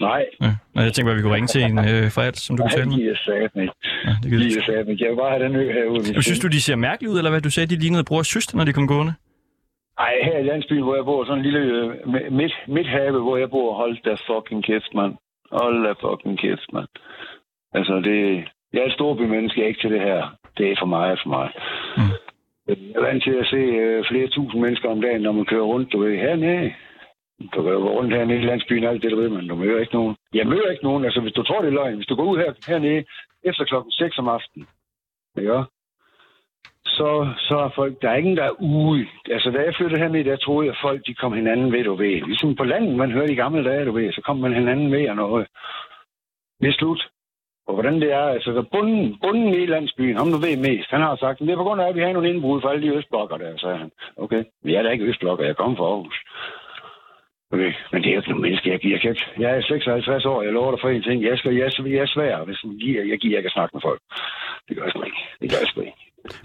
Nej. 0.00 0.24
Ja. 0.42 0.50
Nej, 0.74 0.84
jeg 0.84 0.92
tænkte 0.92 1.04
bare, 1.04 1.12
at 1.12 1.18
vi 1.18 1.22
kunne 1.22 1.34
ringe 1.34 1.46
til 1.54 1.62
en 1.62 1.78
øh, 1.78 2.10
fra 2.14 2.22
Als, 2.26 2.38
som 2.38 2.56
du 2.56 2.62
kunne 2.62 2.68
Nej, 2.68 2.76
tale 2.78 2.88
med. 2.90 2.96
de 2.98 3.08
er 3.10 3.16
satme. 3.26 3.62
Ja, 4.06 4.12
det 4.22 4.26
kan 4.30 4.38
De 4.40 4.46
er 4.58 4.64
satme 4.70 4.92
ikke. 4.92 5.04
Jeg 5.04 5.10
vil 5.12 5.16
bare 5.24 5.30
have 5.34 5.44
den 5.44 5.56
ø 5.56 5.72
herude. 5.72 6.22
Synes 6.22 6.40
du, 6.40 6.48
de 6.56 6.60
ser 6.62 6.76
mærkeligt 6.76 7.12
ud, 7.12 7.18
eller 7.18 7.30
hvad? 7.30 7.40
Du 7.40 7.50
sagde, 7.50 7.66
de 7.74 7.80
lignede 7.84 8.04
bror 8.08 8.18
og 8.18 8.26
søster, 8.26 8.56
når 8.56 8.64
de 8.64 8.72
kom 8.72 8.86
gående. 8.94 9.14
Ej, 9.98 10.12
her 10.28 10.38
i 10.38 10.42
landsbyen, 10.50 10.82
hvor 10.82 10.94
jeg 10.94 11.04
bor, 11.04 11.24
sådan 11.24 11.38
en 11.38 11.44
lille 11.48 11.60
øh, 11.60 11.86
mi- 12.12 12.30
midt, 12.30 12.54
midthave, 12.68 13.20
hvor 13.22 13.36
jeg 13.36 13.50
bor, 13.50 13.74
hold 13.76 13.94
da 14.06 14.14
fucking 14.28 14.64
kæft, 14.64 14.90
mand. 14.94 15.14
Hold 15.52 15.76
da 15.86 15.92
fucking 16.04 16.38
kæft, 16.38 16.68
mand. 16.72 16.88
Altså, 17.78 17.94
det... 18.08 18.18
Jeg 18.72 18.80
er 18.80 18.86
et 18.86 18.92
storbymenneske, 18.92 19.60
jeg 19.60 19.64
er 19.64 19.68
ikke 19.68 19.80
til 19.80 19.90
det 19.90 20.00
her. 20.00 20.36
Det 20.58 20.72
er 20.72 20.76
for 20.78 20.86
meget 20.86 21.20
for 21.22 21.28
mig. 21.28 21.48
Mm. 21.96 22.12
Jeg 22.66 22.76
er 22.94 23.00
vant 23.00 23.22
til 23.22 23.34
at 23.42 23.46
se 23.46 23.56
øh, 23.56 24.04
flere 24.10 24.28
tusind 24.28 24.60
mennesker 24.62 24.88
om 24.88 25.00
dagen, 25.00 25.22
når 25.22 25.32
man 25.32 25.44
kører 25.44 25.70
rundt, 25.72 25.92
du 25.92 25.98
ved, 25.98 26.16
hernede. 26.16 26.72
Du 27.52 27.62
kan 27.62 27.72
jo 27.72 27.78
gå 27.78 27.90
rundt 27.98 28.14
hernede 28.14 28.38
i 28.38 28.44
landsbyen, 28.44 28.84
alt 28.84 29.02
det, 29.02 29.10
du 29.10 29.16
ved, 29.16 29.28
men 29.28 29.48
du 29.48 29.54
møder 29.54 29.80
ikke 29.80 29.94
nogen. 29.94 30.16
Jeg 30.34 30.46
møder 30.46 30.70
ikke 30.70 30.84
nogen, 30.84 31.04
altså 31.04 31.20
hvis 31.20 31.32
du 31.32 31.42
tror, 31.42 31.60
det 31.60 31.68
er 31.68 31.78
løgn. 31.80 31.96
Hvis 31.96 32.06
du 32.06 32.14
går 32.14 32.24
ud 32.24 32.38
her, 32.38 32.52
hernede 32.66 33.04
efter 33.44 33.64
klokken 33.64 33.92
6 33.92 34.18
om 34.18 34.28
aftenen, 34.28 34.66
ikke? 35.38 35.64
så, 36.98 37.10
så 37.48 37.54
er 37.58 37.70
folk, 37.74 38.02
der 38.02 38.10
er 38.10 38.16
ingen, 38.16 38.36
der 38.36 38.44
er 38.44 38.60
ude. 38.62 39.06
Altså, 39.30 39.50
da 39.50 39.58
jeg 39.58 39.74
flyttede 39.76 40.00
herned, 40.02 40.24
der 40.24 40.36
troede 40.36 40.66
jeg, 40.66 40.74
at 40.74 40.82
folk 40.82 41.06
de 41.06 41.14
kom 41.14 41.32
hinanden 41.32 41.72
ved, 41.72 41.84
du 41.84 41.94
ved. 41.94 42.16
Ligesom 42.26 42.54
på 42.56 42.64
landet, 42.64 42.96
man 42.96 43.12
hørte 43.12 43.32
i 43.32 43.42
gamle 43.42 43.64
dage, 43.64 43.84
du 43.84 43.92
ved, 43.92 44.12
så 44.12 44.20
kom 44.26 44.36
man 44.36 44.54
hinanden 44.54 44.92
ved 44.92 45.08
og 45.10 45.16
noget. 45.16 45.46
Det 46.60 46.68
er 46.68 46.72
slut. 46.72 47.08
Og 47.68 47.74
hvordan 47.74 48.00
det 48.02 48.10
er, 48.12 48.26
altså, 48.36 48.50
der 48.52 48.62
bunden, 48.74 49.18
bunden 49.22 49.48
i 49.62 49.66
landsbyen, 49.66 50.16
ham 50.16 50.30
du 50.32 50.38
ved 50.46 50.56
mest, 50.68 50.90
han 50.90 51.00
har 51.00 51.16
sagt, 51.16 51.38
det 51.38 51.50
er 51.50 51.56
på 51.62 51.66
grund 51.66 51.80
af, 51.82 51.88
at 51.88 51.94
vi 51.96 52.00
har 52.00 52.12
nogle 52.12 52.30
indbrud 52.30 52.60
for 52.60 52.68
alle 52.68 52.82
de 52.86 52.94
østblokker 52.98 53.36
der, 53.36 53.58
sagde 53.58 53.78
han. 53.82 53.90
Okay, 54.16 54.42
jeg 54.64 54.74
er 54.78 54.82
da 54.82 54.90
ikke 54.90 55.04
østblokker, 55.04 55.44
jeg 55.44 55.56
kommer 55.56 55.76
fra 55.76 55.84
Aarhus. 55.92 56.18
Okay, 57.52 57.72
men 57.92 58.02
det 58.02 58.08
er 58.08 58.14
jo 58.14 58.20
ikke 58.20 58.30
nogen 58.30 58.42
menneske, 58.46 58.70
jeg 58.70 58.80
giver. 58.80 58.94
Jeg, 58.94 59.00
kan 59.00 59.10
ikke- 59.10 59.32
jeg 59.42 59.50
er 59.56 59.62
56 59.62 60.24
år, 60.24 60.42
jeg 60.42 60.52
lover 60.52 60.70
dig 60.72 60.80
for 60.80 60.88
en 60.88 61.02
ting. 61.02 61.22
Jeg, 61.24 61.38
skal, 61.38 61.54
jeg, 61.54 61.70
jeg 61.96 62.02
er 62.06 62.12
svær, 62.16 62.44
hvis 62.44 62.58
jeg 62.64 62.72
giver, 62.84 63.02
jeg 63.12 63.18
giver 63.18 63.36
ikke 63.38 63.46
at 63.46 63.52
snakke 63.52 63.72
med 63.76 63.82
folk. 63.88 64.00
Det 64.68 64.76
gør 64.76 64.82
jeg 64.84 64.90
sgu 64.92 65.02
ikke. 65.02 65.22
Det 65.40 65.50
gør 65.50 65.60
jeg 65.64 65.68
sgu 65.70 65.80
ikke. 65.80 65.98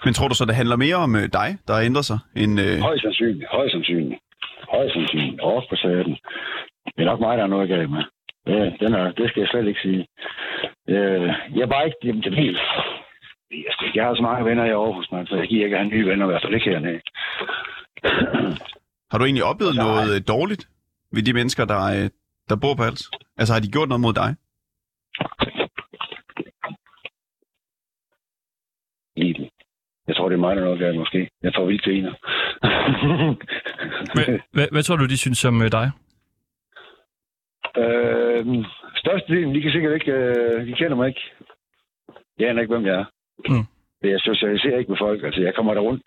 Men 0.05 0.13
tror 0.13 0.27
du 0.27 0.35
så, 0.35 0.45
det 0.45 0.55
handler 0.61 0.75
mere 0.85 0.95
om 1.05 1.15
øh, 1.15 1.25
dig, 1.39 1.49
der 1.67 1.73
har 1.77 1.83
ændret 1.89 2.05
sig, 2.11 2.19
end... 2.41 2.53
Øh... 2.65 2.75
Højst 2.89 3.01
sandsynligt. 3.03 3.47
Højst 3.57 3.71
sandsynligt. 3.75 4.19
Højst 4.75 4.93
sandsynligt. 4.93 5.41
Og 5.41 5.63
på 5.69 5.75
saten. 5.75 6.15
Det 6.95 7.01
er 7.03 7.09
nok 7.11 7.19
mig, 7.19 7.37
der 7.37 7.43
er 7.43 7.53
noget 7.55 7.69
galt 7.69 7.91
med. 7.91 8.03
Ja, 8.47 8.59
den 8.83 8.91
er, 8.99 9.11
det 9.11 9.29
skal 9.29 9.41
jeg 9.41 9.49
slet 9.49 9.67
ikke 9.67 9.81
sige. 9.87 10.01
Øh, 10.89 11.27
jeg 11.55 11.61
er 11.61 11.71
bare 11.73 11.85
ikke 11.85 11.97
det 12.01 12.33
er 12.33 12.35
helt... 12.35 12.59
Jeg, 13.95 14.03
har 14.05 14.15
så 14.15 14.21
mange 14.21 14.45
venner 14.45 14.65
i 14.65 14.69
Aarhus, 14.69 15.11
man, 15.11 15.27
så 15.27 15.35
jeg 15.35 15.47
giver 15.47 15.65
ikke 15.65 15.77
have 15.77 15.89
nye 15.89 16.05
venner, 16.05 16.25
i 16.25 16.29
hvert 16.29 16.41
fald 16.43 16.53
ikke 16.53 16.69
hernede. 16.69 17.01
Har 19.11 19.17
du 19.17 19.25
egentlig 19.25 19.43
oplevet 19.43 19.75
Nej. 19.75 19.85
noget 19.85 20.15
øh, 20.15 20.21
dårligt 20.27 20.69
ved 21.11 21.23
de 21.23 21.33
mennesker, 21.33 21.65
der, 21.65 21.81
øh, 21.95 22.09
der 22.49 22.55
bor 22.55 22.75
på 22.75 22.83
Als? 22.83 23.11
Altså 23.37 23.53
har 23.53 23.61
de 23.61 23.71
gjort 23.71 23.89
noget 23.89 24.01
mod 24.01 24.13
dig? 24.13 24.35
Lidl. 29.17 29.49
Jeg 30.07 30.15
tror, 30.15 30.29
det 30.29 30.35
er 30.35 30.39
mig, 30.39 30.55
der 30.55 30.61
er 30.61 30.65
noget 30.65 30.79
galt, 30.79 30.97
måske. 30.97 31.29
Jeg 31.43 31.51
får 31.55 31.65
vildt 31.65 31.83
griner. 31.83 32.13
Hvad, 34.13 34.39
hvad, 34.51 34.67
hvad 34.71 34.83
tror 34.83 34.95
du, 34.95 35.05
de 35.05 35.17
synes 35.17 35.45
om 35.45 35.61
øh, 35.61 35.71
dig? 35.71 35.91
Øh, 37.77 38.65
størstedelen, 38.95 39.55
de 39.55 39.61
kan 39.61 39.71
sikkert 39.71 39.93
ikke... 39.93 40.11
Øh, 40.11 40.67
de 40.67 40.73
kender 40.73 40.95
mig 40.95 41.07
ikke. 41.07 41.23
Jeg 42.39 42.49
aner 42.49 42.61
ikke, 42.61 42.73
hvem 42.73 42.85
jeg 42.85 42.95
er. 42.95 43.05
Mm. 43.49 43.65
Jeg 44.03 44.19
socialiserer 44.19 44.77
ikke 44.77 44.91
med 44.91 44.97
folk. 44.97 45.23
Altså, 45.23 45.41
jeg 45.41 45.55
kommer 45.55 45.73
der 45.73 45.81
rundt, 45.81 46.01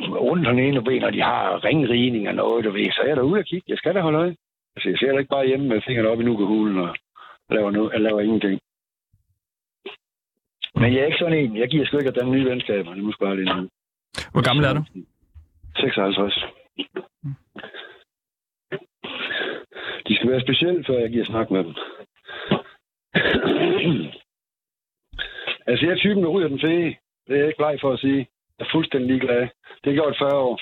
rundt 0.00 0.46
på 0.46 0.50
den 0.50 0.58
ene 0.58 0.84
ben, 0.84 1.04
og 1.04 1.12
de 1.12 1.22
har 1.22 1.64
ringrigning 1.64 2.28
og 2.28 2.34
noget, 2.34 2.64
du 2.64 2.70
ved. 2.70 2.92
Så 2.92 3.00
er 3.02 3.06
jeg 3.06 3.16
derude 3.16 3.38
og 3.38 3.44
kigge. 3.44 3.64
Jeg 3.68 3.78
skal 3.78 3.94
da 3.94 4.00
holde 4.00 4.18
øje. 4.18 4.36
Altså, 4.76 4.88
jeg 4.88 4.98
ser 4.98 5.12
da 5.12 5.18
ikke 5.18 5.36
bare 5.36 5.46
hjemme 5.46 5.66
med 5.68 5.80
fingrene 5.86 6.08
op 6.08 6.20
i 6.20 6.24
nukehulen 6.24 6.78
og 6.78 6.94
laver, 7.50 7.70
nu, 7.70 7.90
jeg 7.92 8.00
laver 8.00 8.20
ingenting. 8.20 8.60
Men 10.74 10.92
jeg 10.92 11.00
er 11.00 11.06
ikke 11.06 11.18
sådan 11.18 11.38
en. 11.38 11.56
Jeg 11.56 11.68
giver 11.68 11.86
sgu 11.86 11.98
ikke 11.98 12.08
at 12.08 12.16
danne 12.16 12.32
nye 12.32 12.50
venskaber. 12.50 12.94
Det 12.94 13.04
må 13.04 13.12
sgu 13.12 13.24
bare 13.24 13.36
lige. 13.36 13.68
Hvor 14.32 14.44
gammel 14.48 14.64
er 14.64 14.74
du? 14.74 14.82
56. 15.76 16.44
De 20.10 20.16
skal 20.16 20.30
være 20.30 20.40
specielle, 20.40 20.84
før 20.84 20.98
jeg 20.98 21.10
giver 21.10 21.24
snak 21.24 21.50
med 21.50 21.64
dem. 21.64 21.74
altså, 25.68 25.82
jeg 25.86 25.92
er 25.92 26.02
typen, 26.02 26.22
der 26.22 26.30
ryger 26.30 26.48
den 26.48 26.60
fede. 26.60 26.88
Det 27.26 27.34
er 27.34 27.40
jeg 27.40 27.46
ikke 27.46 27.56
bleg 27.62 27.78
for 27.80 27.92
at 27.92 28.00
sige. 28.00 28.28
Jeg 28.58 28.64
er 28.66 28.70
fuldstændig 28.72 29.08
ligeglad. 29.10 29.40
Det 29.80 29.86
har 29.86 29.92
gjort 29.92 30.16
40 30.18 30.34
år. 30.34 30.60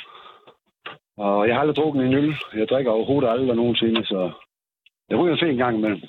Og 1.17 1.47
jeg 1.47 1.55
har 1.55 1.61
aldrig 1.61 1.77
drukket 1.77 2.07
en 2.07 2.15
øl. 2.15 2.35
Jeg 2.55 2.69
drikker 2.69 2.93
overhovedet 2.93 3.31
aldrig 3.31 3.57
nogensinde, 3.57 4.07
så 4.07 4.33
jeg 5.09 5.19
ryger 5.19 5.33
en 5.33 5.41
fed 5.41 5.49
en 5.49 5.57
gang 5.57 5.79
imellem. 5.79 6.03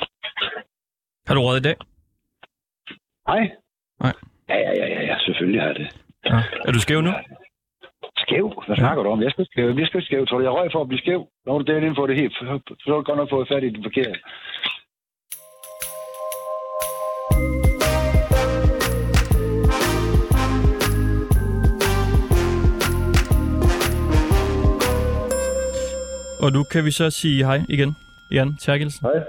Har 1.28 1.34
du 1.36 1.42
råd 1.42 1.58
i 1.58 1.68
dag? 1.68 1.76
Hej. 3.28 3.42
Nej. 4.04 4.14
Ja, 4.50 4.58
ja, 4.58 4.72
ja, 4.82 4.88
ja, 4.96 5.02
ja, 5.10 5.18
selvfølgelig 5.20 5.62
har 5.62 5.68
jeg 5.68 5.76
det. 5.76 5.90
Ja. 6.26 6.38
Er 6.68 6.72
du 6.72 6.80
skæv 6.80 7.02
nu? 7.02 7.12
Skæv? 8.30 8.64
Hvad 8.68 8.78
snakker 8.78 9.04
du 9.04 9.10
om? 9.10 9.22
Jeg 9.22 9.32
skal 9.32 9.46
skæv. 9.46 9.68
Jeg 9.78 9.88
skal 9.88 10.02
skæv. 10.02 10.26
Tror 10.26 10.38
du, 10.38 10.44
jeg 10.44 10.52
røg 10.52 10.70
for 10.72 10.82
at 10.82 10.88
blive 10.88 11.00
skæv? 11.00 11.22
Når 11.46 11.60
du 11.60 11.64
derinde 11.72 11.96
for 11.96 12.08
det 12.08 12.16
helt, 12.16 12.34
så 12.34 12.44
har 12.46 12.96
du 12.96 13.02
godt 13.02 13.18
nok 13.18 13.30
fået 13.30 13.48
fat 13.48 13.64
i 13.64 13.70
det 13.70 13.84
forkerte. 13.84 14.20
Og 26.44 26.50
nu 26.56 26.64
kan 26.72 26.86
vi 26.86 26.92
så 26.92 27.10
sige 27.10 27.46
hej 27.46 27.60
igen. 27.70 27.92
Jan 28.32 28.52
Terkelsen. 28.62 29.08
Hej. 29.08 29.24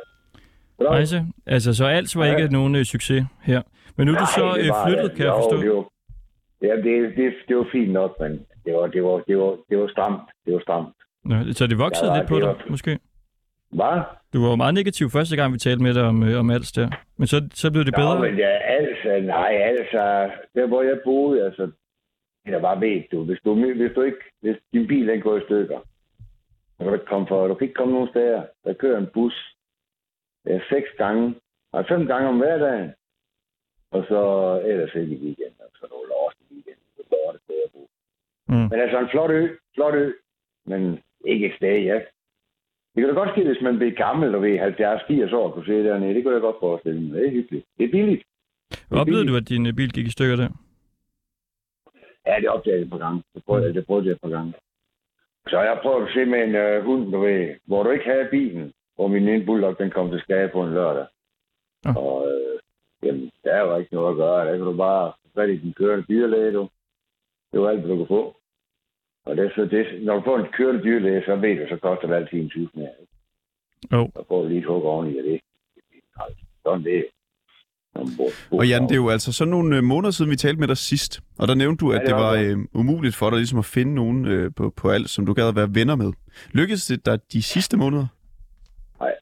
Hejse. 0.96 1.24
Altså, 1.46 1.74
så 1.74 1.84
alt 1.84 2.16
var 2.16 2.24
ikke 2.24 2.52
nogen 2.52 2.74
øh, 2.74 2.84
succes 2.84 3.24
her. 3.42 3.62
Men 3.96 4.06
nu 4.06 4.12
er 4.12 4.18
du 4.18 4.26
så 4.26 4.52
det 4.56 4.64
øh, 4.64 4.72
flyttet, 4.86 5.10
kan 5.16 5.24
jeg 5.26 5.32
jo, 5.32 5.36
forstå. 5.36 5.56
Det 5.62 5.70
var, 5.70 5.84
ja, 6.62 6.74
det, 6.76 7.16
det, 7.16 7.32
det 7.48 7.56
var 7.56 7.66
fint 7.72 7.92
nok, 7.92 8.20
men 8.20 8.46
det 8.64 8.74
var, 8.74 8.86
det 8.86 9.02
var, 9.04 9.16
det 9.28 9.38
var, 9.38 9.56
det 9.70 9.78
var 9.78 9.88
stramt. 9.88 10.22
Det 10.44 10.54
var 10.54 10.60
stramt. 10.60 10.94
Nå, 11.24 11.34
så 11.52 11.66
det 11.66 11.78
voksede 11.78 12.10
Ja, 12.12 12.18
lidt 12.18 12.28
på 12.28 12.36
dig, 12.38 12.46
var- 12.48 12.64
måske? 12.70 12.98
Hvad? 13.78 14.00
Du 14.32 14.42
var 14.42 14.50
jo 14.50 14.56
meget 14.56 14.74
negativ 14.74 15.10
første 15.10 15.36
gang, 15.36 15.52
vi 15.52 15.58
talte 15.58 15.82
med 15.82 15.94
dig 15.94 16.02
om, 16.02 16.22
øh, 16.22 16.38
om 16.40 16.50
alt 16.50 16.72
der. 16.76 16.88
Men 17.18 17.26
så, 17.26 17.48
så 17.54 17.70
blev 17.72 17.84
det 17.84 17.94
bedre. 17.94 18.14
Nå, 18.14 18.20
men 18.26 18.36
ja, 18.38 18.54
altså, 18.78 19.26
nej, 19.26 19.52
altså, 19.72 20.30
der 20.54 20.66
hvor 20.66 20.82
jeg 20.82 21.00
boede, 21.04 21.44
altså, 21.44 21.70
jeg 22.46 22.60
bare 22.60 22.80
ved, 22.80 23.02
du, 23.12 23.24
hvis 23.24 23.38
du, 23.44 23.54
hvis 23.54 23.92
du 23.94 24.02
ikke, 24.02 24.22
hvis 24.42 24.56
din 24.72 24.86
bil 24.86 25.08
ikke 25.08 25.22
går 25.22 25.36
i 25.36 25.44
stykker, 25.44 25.78
så 26.74 26.78
kan 26.78 26.86
du 26.86 26.92
ikke 26.94 27.06
komme 27.06 27.26
for, 27.26 27.48
du 27.48 27.54
kan 27.54 27.64
ikke 27.68 27.74
komme 27.80 27.94
nogen 27.94 28.08
steder. 28.08 28.42
Der 28.64 28.72
kører 28.72 28.98
en 28.98 29.08
bus, 29.14 29.54
er 30.46 30.60
seks 30.70 30.88
gange, 30.98 31.34
og 31.72 31.84
fem 31.88 32.06
gange 32.06 32.28
om 32.28 32.36
hverdagen, 32.38 32.90
og 33.92 34.04
så 34.08 34.20
ellers 34.66 34.94
ikke 34.94 35.14
i 35.16 35.22
weekend, 35.24 35.54
og 35.60 35.70
så 35.74 35.86
nogle 35.90 36.10
år 36.22 36.32
i 36.40 36.54
weekend, 36.54 36.76
så 36.96 37.02
går 37.10 37.32
det 37.32 37.40
at 37.64 37.70
bo. 37.74 37.89
Mm. 38.50 38.66
Men 38.70 38.80
altså 38.84 38.98
en 38.98 39.10
flot 39.10 39.30
ø, 39.30 39.48
flot 39.74 39.94
ø, 39.94 40.12
men 40.66 40.98
ikke 41.24 41.46
et 41.46 41.56
sted, 41.56 41.78
ja. 41.90 41.98
Det 42.94 42.98
kan 43.00 43.08
da 43.08 43.14
godt 43.20 43.30
ske, 43.30 43.44
hvis 43.44 43.62
man 43.62 43.76
bliver 43.76 43.92
gammel 43.92 44.34
og 44.34 44.42
ved 44.42 44.58
70-80 45.30 45.34
år 45.34 45.50
kunne 45.50 45.66
se 45.66 45.84
dernede. 45.84 46.14
Det 46.14 46.24
kunne 46.24 46.34
jeg 46.34 46.40
godt 46.40 46.56
forestille 46.60 47.00
mig. 47.00 47.12
Det 47.12 47.26
er 47.26 47.30
hyggeligt. 47.30 47.66
Det 47.78 47.84
er 47.84 47.90
billigt. 47.90 48.22
Oplevede 48.90 49.26
du, 49.28 49.36
at 49.36 49.48
din 49.48 49.66
øh, 49.66 49.72
bil 49.72 49.92
gik 49.92 50.06
i 50.06 50.10
stykker 50.10 50.36
der? 50.36 50.48
Ja, 52.26 52.36
det 52.40 52.48
opdagede 52.48 52.78
jeg 52.78 52.84
et 52.84 52.90
par 52.90 52.98
gange. 52.98 53.22
Det 53.34 53.44
prøvede, 53.44 53.66
jeg, 53.66 53.74
det 53.74 53.86
prøvede 53.86 54.06
jeg 54.06 54.12
et 54.12 54.20
par 54.20 54.28
gange. 54.28 54.52
Så 55.48 55.60
jeg 55.60 55.78
prøvede 55.82 56.06
at 56.06 56.12
se 56.14 56.24
med 56.24 56.44
en 56.44 56.54
øh, 56.54 56.84
hund, 56.84 57.12
du 57.12 57.20
ved, 57.20 57.54
hvor 57.66 57.82
du 57.82 57.90
ikke 57.90 58.04
havde 58.04 58.28
bilen, 58.30 58.72
hvor 58.94 59.08
min 59.08 59.28
ene 59.28 59.46
bulldog, 59.46 59.78
den 59.78 59.90
kom 59.90 60.10
til 60.10 60.20
skade 60.20 60.48
på 60.52 60.62
en 60.62 60.74
lørdag. 60.74 61.06
Ja. 61.84 61.94
Og 61.96 62.28
øh, 62.28 62.58
jamen, 63.02 63.30
der 63.44 63.52
er 63.52 63.60
jo 63.60 63.78
ikke 63.78 63.94
noget 63.94 64.10
at 64.10 64.16
gøre. 64.16 64.46
Der 64.46 64.56
kan 64.56 64.66
du 64.66 64.76
bare 64.76 65.12
fat 65.34 65.50
i 65.50 65.56
den 65.56 65.72
kørende 65.72 66.04
dyrlæge, 66.08 66.52
du. 66.52 66.68
Det 67.52 67.60
var 67.60 67.68
alt, 67.68 67.82
du 67.82 67.96
kunne 67.96 68.06
få. 68.06 68.36
Og 69.24 69.36
det, 69.36 69.44
er 69.46 69.50
så 69.54 69.64
det, 69.64 70.02
når 70.06 70.14
du 70.14 70.22
får 70.24 70.38
en 70.38 70.52
kørende 70.52 70.82
dyrlæge, 70.82 71.22
så 71.26 71.36
ved 71.36 71.56
du, 71.58 71.66
så 71.68 71.76
koster 71.82 72.06
det 72.08 72.14
altid 72.14 72.38
en 72.38 72.46
1000 72.46 72.82
her. 72.82 72.88
Jo. 73.92 74.10
Så 74.16 74.24
får 74.28 74.42
du 74.42 74.48
lige 74.48 74.58
et 74.60 74.66
hug 74.66 74.82
oveni 74.84 75.18
af 75.18 75.24
det. 75.24 75.40
Sådan 76.66 76.84
det. 76.84 76.98
er. 76.98 77.02
Og 78.52 78.68
Jan, 78.68 78.82
det 78.82 78.92
er 78.92 78.96
jo 78.96 79.08
altså 79.08 79.32
sådan 79.32 79.50
nogle 79.50 79.76
øh, 79.76 79.82
måneder 79.82 80.10
siden, 80.10 80.30
vi 80.30 80.36
talte 80.36 80.60
med 80.60 80.68
dig 80.68 80.76
sidst. 80.76 81.20
Og 81.38 81.48
der 81.48 81.54
nævnte 81.54 81.80
du, 81.84 81.90
at 81.92 81.94
Ja, 81.94 82.00
det 82.00 82.06
det 82.08 82.14
var 82.14 82.22
var 82.30 82.36
det. 82.36 82.50
øh, 82.50 82.58
umuligt 82.80 83.16
for 83.16 83.30
dig 83.30 83.36
ligesom 83.38 83.58
at 83.58 83.64
finde 83.64 83.94
nogen 83.94 84.24
øh, 84.26 84.50
på, 84.56 84.70
på 84.76 84.90
alt, 84.90 85.10
som 85.10 85.26
du 85.26 85.32
gad 85.32 85.48
at 85.48 85.56
være 85.56 85.74
venner 85.74 85.96
med. 85.96 86.12
Lykkedes 86.52 86.86
det 86.86 87.06
dig 87.06 87.32
de 87.32 87.42
sidste 87.42 87.76
måneder? 87.76 88.06
Nej. 89.00 89.14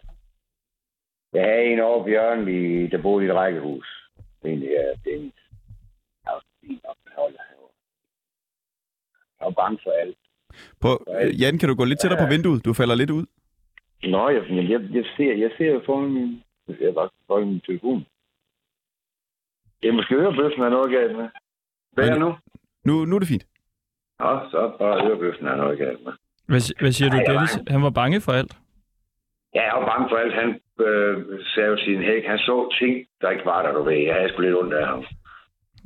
Jeg 1.33 1.45
havde 1.45 1.65
en 1.65 1.81
over 1.81 2.03
på 2.03 2.09
hjørnet, 2.09 2.49
i, 2.49 2.87
der 2.87 3.03
boede 3.03 3.25
i 3.27 3.29
et 3.29 3.35
rækkehus. 3.35 3.87
Det 4.17 4.25
er 4.45 4.49
egentlig 4.49 4.69
er 4.71 4.95
Dennis. 5.05 5.33
Jeg 6.25 6.33
var 6.35 6.43
fint 6.67 6.81
nok, 6.87 6.97
men 7.05 7.13
hold 7.17 7.33
da 7.33 7.43
herovre. 7.51 7.73
Jeg 9.41 9.45
var 9.47 9.51
bange 9.63 9.79
for 9.85 9.91
alt. 10.03 10.17
På, 10.81 11.05
øh, 11.23 11.41
Jan, 11.41 11.59
kan 11.59 11.69
du 11.69 11.75
gå 11.75 11.85
lidt 11.85 12.01
tættere 12.01 12.21
på 12.25 12.29
vinduet? 12.35 12.65
Du 12.65 12.73
falder 12.73 12.95
lidt 12.95 13.11
ud. 13.11 13.27
Nå, 14.03 14.29
jeg, 14.29 14.43
men 14.51 14.71
jeg, 14.71 14.81
jeg, 14.95 15.05
ser, 15.17 15.33
jeg 15.45 15.51
ser 15.59 15.67
jo 15.73 15.83
foran 15.87 16.11
min, 16.13 16.43
jeg 16.81 16.95
bare 16.95 17.09
foran 17.27 17.47
min 17.47 17.61
telefon. 17.61 18.07
Er 19.83 19.93
måske 19.93 20.15
ørebøffen, 20.15 20.63
er 20.63 20.69
noget 20.69 20.91
galt 20.91 21.17
med. 21.17 21.29
Hvad 21.93 22.09
er 22.09 22.19
nu? 22.19 22.35
Nu, 22.85 23.05
nu 23.05 23.15
er 23.17 23.19
det 23.19 23.29
fint. 23.29 23.47
Nå, 24.21 24.31
så 24.51 24.73
bare 24.79 24.97
ørebøffen, 25.07 25.47
der 25.47 25.53
er 25.53 25.57
noget 25.57 25.79
galt 25.79 26.05
med. 26.05 26.13
Hvad, 26.47 26.63
hvad 26.81 26.93
siger 26.93 27.11
du, 27.11 27.17
Ej, 27.17 27.23
jeg 27.27 27.35
Dennis? 27.35 27.57
var- 27.59 27.73
Han 27.73 27.83
var 27.83 27.91
bange 27.91 28.21
for 28.21 28.33
alt. 28.33 28.53
Ja, 29.55 29.63
jeg 29.69 29.75
var 29.83 29.87
bange 29.93 30.07
for 30.11 30.17
alt. 30.17 30.35
Han 30.35 30.49
øh, 30.87 31.17
sagde 31.55 31.69
jo 31.69 31.77
sin 31.77 32.03
hæk. 32.03 32.25
Han 32.27 32.39
så 32.39 32.57
ting, 32.81 33.07
der 33.21 33.31
ikke 33.31 33.45
var 33.45 33.63
der, 33.63 33.73
du 33.73 33.83
ved. 33.83 33.97
Jeg 34.09 34.15
havde 34.15 34.29
sgu 34.33 34.41
lidt 34.43 34.57
ondt 34.63 34.75
af 34.75 34.87
ham. 34.87 35.05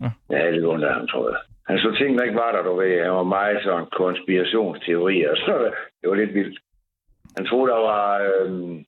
Ja. 0.02 0.10
Jeg 0.30 0.38
havde 0.40 0.52
lidt 0.52 0.64
ondt 0.64 0.84
af 0.84 0.94
ham, 0.94 1.06
tror 1.06 1.28
jeg. 1.30 1.40
Han 1.68 1.78
så 1.78 1.90
ting, 1.98 2.18
der 2.18 2.24
ikke 2.24 2.42
var 2.44 2.52
der, 2.52 2.62
du 2.62 2.74
ved. 2.76 3.02
Han 3.02 3.18
var 3.20 3.34
meget 3.38 3.62
sådan 3.62 3.86
konspirationsteorier. 3.86 5.34
Så 5.34 5.52
det 6.00 6.10
var 6.10 6.14
lidt 6.14 6.34
vildt. 6.34 6.58
Han 7.36 7.46
troede, 7.46 7.72
der 7.72 7.78
var... 7.78 8.06
Øh, 8.18 8.84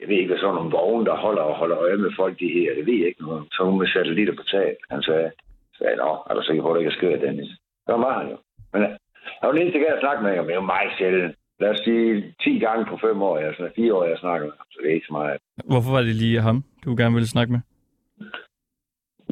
jeg 0.00 0.08
ved 0.08 0.16
ikke, 0.16 0.32
hvad 0.32 0.38
sådan 0.38 0.54
nogle 0.54 0.70
vogne, 0.70 1.06
der 1.06 1.16
holder 1.16 1.42
og 1.42 1.54
holder 1.54 1.78
øje 1.78 1.96
med 1.96 2.10
folk, 2.16 2.34
de 2.40 2.54
her. 2.56 2.74
Det 2.74 2.86
ved 2.86 2.98
jeg 3.00 3.08
ikke 3.08 3.26
noget. 3.26 3.42
Så 3.52 3.62
nogle 3.62 3.78
med 3.78 3.88
satellitter 3.88 4.34
på 4.36 4.42
taget. 4.42 4.76
Han 4.90 5.02
sagde, 5.02 5.30
sagde 5.78 5.96
Nå, 5.96 6.10
er 6.28 6.34
du 6.34 6.42
sikker 6.42 6.62
på, 6.62 6.70
at 6.70 6.74
det 6.74 6.80
ikke 6.80 6.92
er 6.94 6.98
skørt, 6.98 7.20
Dennis? 7.20 7.50
Så 7.86 7.92
var 8.04 8.18
han 8.18 8.30
jo. 8.32 8.36
Men 8.72 8.82
øh, 8.82 8.90
jeg 9.38 9.46
var 9.48 9.52
lidt 9.52 9.72
til 9.72 9.86
at 9.96 10.02
snakke 10.04 10.22
med 10.22 10.36
ham, 10.36 10.46
det 10.46 10.56
var 10.56 10.72
meget 10.76 10.92
sjældent. 10.98 11.34
Lad 11.60 11.70
os 11.70 11.80
sige 11.84 12.34
10 12.44 12.58
gange 12.58 12.86
på 12.90 12.96
5 12.96 13.22
år, 13.22 13.38
jeg, 13.38 13.54
4 13.76 13.94
år, 13.94 14.04
jeg 14.04 14.18
snakker 14.18 14.46
med 14.46 14.56
ham, 14.58 14.66
så 14.70 14.78
det 14.82 14.90
er 14.90 14.94
ikke 14.94 15.06
så 15.06 15.12
meget. 15.12 15.38
Hvorfor 15.72 15.90
var 15.96 16.02
det 16.08 16.14
lige 16.22 16.40
ham, 16.40 16.64
du 16.84 16.90
gerne 17.00 17.14
ville 17.14 17.34
snakke 17.34 17.52
med? 17.52 17.60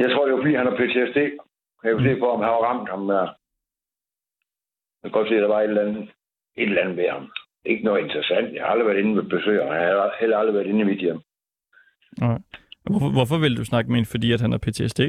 Jeg 0.03 0.11
tror, 0.11 0.24
det 0.24 0.35
var 0.35 0.43
fordi, 0.43 0.55
han 0.55 0.66
har 0.66 0.76
PTSD. 0.80 1.18
Jeg 1.85 1.93
kunne 1.93 2.14
se 2.14 2.20
på, 2.20 2.28
om 2.30 2.41
han 2.41 2.49
var 2.49 2.64
ramt 2.68 2.91
ham 2.91 3.07
der. 3.07 3.26
Jeg 5.03 5.11
kan 5.11 5.11
godt 5.11 5.28
se, 5.28 5.35
at 5.35 5.43
der 5.43 5.49
var 5.49 5.61
et 5.61 5.68
eller 5.68 5.83
andet, 5.83 6.03
et 6.57 6.68
eller 6.68 6.83
andet 6.83 6.97
ved 6.97 7.09
ham. 7.09 7.33
Ikke 7.64 7.85
noget 7.85 8.03
interessant. 8.05 8.55
Jeg 8.55 8.62
har 8.62 8.70
aldrig 8.70 8.87
været 8.87 8.99
inde 8.99 9.14
med 9.14 9.22
besøg, 9.22 9.61
og 9.61 9.74
jeg 9.74 9.87
har 9.87 10.16
heller 10.20 10.39
aldrig 10.39 10.55
været 10.55 10.66
inde 10.66 10.80
i 10.80 10.85
mit 10.85 11.01
hjem. 11.01 11.20
Nej. 12.18 12.39
Hvorfor, 12.91 13.11
hvorfor 13.16 13.39
ville 13.39 13.57
du 13.57 13.64
snakke 13.64 13.91
med 13.91 13.99
en, 13.99 14.07
fordi 14.07 14.33
at 14.33 14.41
han 14.41 14.53
har 14.53 14.59
PTSD? 14.59 15.01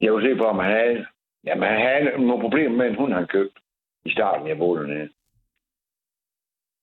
Jeg 0.00 0.10
kunne 0.10 0.28
se 0.28 0.36
på, 0.36 0.44
om 0.44 0.58
han 0.58 0.70
havde, 0.70 1.06
jamen, 1.46 1.68
han 1.68 1.80
havde 1.86 2.26
nogle 2.26 2.40
problemer 2.40 2.76
med 2.76 2.86
en 2.86 2.94
hund, 2.94 3.12
han 3.12 3.26
købte 3.26 3.60
i 4.04 4.10
starten, 4.10 4.48
jeg 4.48 4.58
boede 4.58 4.80
dernede. 4.80 5.08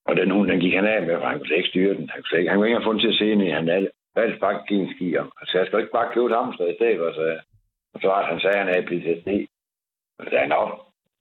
Og 0.06 0.16
den 0.16 0.32
hund, 0.32 0.50
den 0.50 0.60
gik 0.60 0.74
han 0.74 0.86
af 0.86 1.02
med, 1.02 1.18
for 1.20 1.28
han 1.28 1.39
kunne 1.39 1.56
ikke 1.56 1.70
styre 1.70 1.94
den. 1.94 2.10
Han 2.10 2.24
kunne, 2.24 2.39
ikke, 2.39 2.50
han 2.50 2.58
kunne 2.58 2.68
ikke 2.68 2.84
få 2.84 2.94
den 2.94 3.02
til 3.02 3.14
at 3.14 3.20
se 3.20 3.32
ind 3.32 3.42
i. 3.42 3.50
Han 3.50 3.68
havde 3.68 3.89
valgt 4.16 4.39
bare 4.39 4.60
at 4.60 4.68
give 4.68 4.82
en 4.82 4.94
ski 4.96 5.18
om. 5.18 5.32
Altså, 5.42 5.58
jeg 5.58 5.68
skal 5.68 5.80
ikke 5.80 5.92
bare 5.92 6.14
købe 6.14 6.26
et 6.26 6.38
hamster 6.38 6.66
i 6.66 6.76
stedet, 6.76 6.98
for, 6.98 7.12
så, 7.14 7.39
og 7.94 7.98
så 8.02 8.08
det, 8.08 8.42
han 8.44 8.58
han 8.60 8.74
havde 8.74 8.89
PTSD. 8.89 9.30
Og 10.18 10.26
så 10.26 10.30
sagde 10.30 10.46
han, 10.48 10.52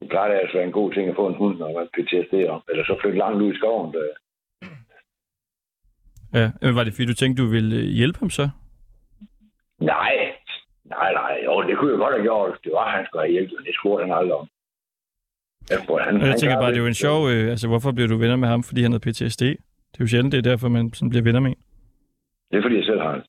det 0.01 0.09
plejer 0.09 0.39
altså 0.39 0.57
være 0.57 0.67
en 0.67 0.79
god 0.81 0.93
ting 0.93 1.09
at 1.09 1.17
få 1.17 1.27
en 1.27 1.35
hund, 1.35 1.59
når 1.59 1.67
man 1.67 1.77
har 1.77 1.91
PTSD 1.97 2.35
om. 2.55 2.63
Eller 2.71 2.85
så 2.85 2.99
flytte 3.01 3.19
langt 3.19 3.43
ud 3.43 3.53
i 3.53 3.57
skoven. 3.57 3.93
Der. 3.95 4.03
Ja. 6.39 6.51
Men 6.63 6.75
var 6.77 6.85
det 6.85 6.93
fordi, 6.93 7.07
du 7.07 7.15
tænkte, 7.15 7.43
du 7.43 7.49
ville 7.49 7.77
øh, 7.77 7.83
hjælpe 7.83 8.19
ham 8.19 8.31
så? 8.31 8.49
Nej, 9.81 10.15
nej, 10.85 11.13
nej. 11.13 11.33
Jo, 11.45 11.63
det 11.69 11.79
kunne 11.79 11.91
jeg 11.91 11.99
godt 11.99 12.15
have 12.15 12.23
gjort. 12.23 12.59
Det 12.65 12.73
var, 12.73 12.97
han 12.97 13.07
skulle 13.07 13.23
have 13.23 13.33
hjælp, 13.33 13.51
men 13.57 13.65
det 13.67 13.75
spurgte 13.81 14.05
han 14.05 14.15
aldrig 14.19 14.35
om. 14.35 14.47
Jeg, 15.71 15.79
spurgte, 15.85 16.05
han, 16.05 16.15
Og 16.15 16.21
jeg 16.21 16.29
han 16.29 16.39
tænker 16.39 16.57
bare, 16.61 16.71
det 16.71 16.77
er 16.77 16.81
jo 16.81 16.87
en 16.87 17.03
sjov... 17.05 17.29
Øh, 17.31 17.51
altså, 17.51 17.69
hvorfor 17.69 17.93
bliver 17.93 18.09
du 18.09 18.17
venner 18.17 18.37
med 18.37 18.49
ham, 18.49 18.63
fordi 18.63 18.83
han 18.83 18.93
har 18.93 18.99
PTSD? 18.99 19.43
Det 19.91 19.97
er 19.99 20.05
jo 20.05 20.07
sjældent, 20.07 20.33
det 20.33 20.39
er 20.39 20.51
derfor, 20.51 20.69
man 20.69 20.93
sådan 20.93 21.11
bliver 21.11 21.25
venner 21.25 21.41
med 21.41 21.51
en. 21.51 21.61
Det 22.51 22.59
er 22.59 22.63
fordi, 22.63 22.77
jeg 22.77 22.85
selv 22.85 23.01
har 23.01 23.15
det. 23.15 23.25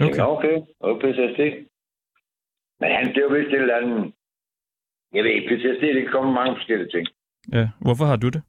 Jeg 0.00 0.26
okay, 0.26 0.56
okay, 0.80 1.12
PTSD. 1.12 1.40
Men 2.80 2.90
han, 2.90 3.04
det 3.08 3.16
er 3.16 3.26
jo 3.28 3.34
vist 3.36 3.48
et 3.48 3.60
eller 3.60 3.76
andet... 3.76 4.12
Jeg 5.14 5.24
ved 5.24 5.30
ikke, 5.30 5.48
PTSD, 5.48 5.82
det 5.82 6.02
kan 6.02 6.12
komme 6.12 6.32
mange 6.32 6.56
forskellige 6.56 6.90
ting. 6.90 7.06
Ja. 7.52 7.68
Hvorfor 7.80 8.04
har 8.04 8.16
du 8.16 8.28
det? 8.28 8.42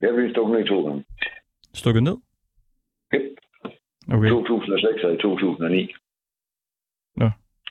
Jeg 0.00 0.14
blev 0.14 0.30
stukket 0.30 0.52
ned 0.54 0.64
i 0.64 0.68
to 0.68 0.86
gange. 0.86 1.04
Stukket 1.74 2.02
ned? 2.02 2.16
Yep. 3.14 3.22
Okay. 4.14 4.28
2006 4.28 5.04
og 5.04 5.14
i 5.14 5.16
2009. 5.16 5.94
Nå. 7.16 7.30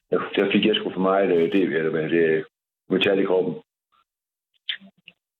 Der, 0.09 0.19
der 0.35 0.51
fik 0.51 0.65
jeg 0.65 0.75
sgu 0.75 0.91
for 0.93 0.99
meget 0.99 1.31
øh, 1.37 1.51
det, 1.51 1.63
eller 1.63 1.89
hvad, 1.89 2.09
det 2.09 2.45
metal 2.89 3.19
i 3.19 3.25
kroppen. 3.25 3.53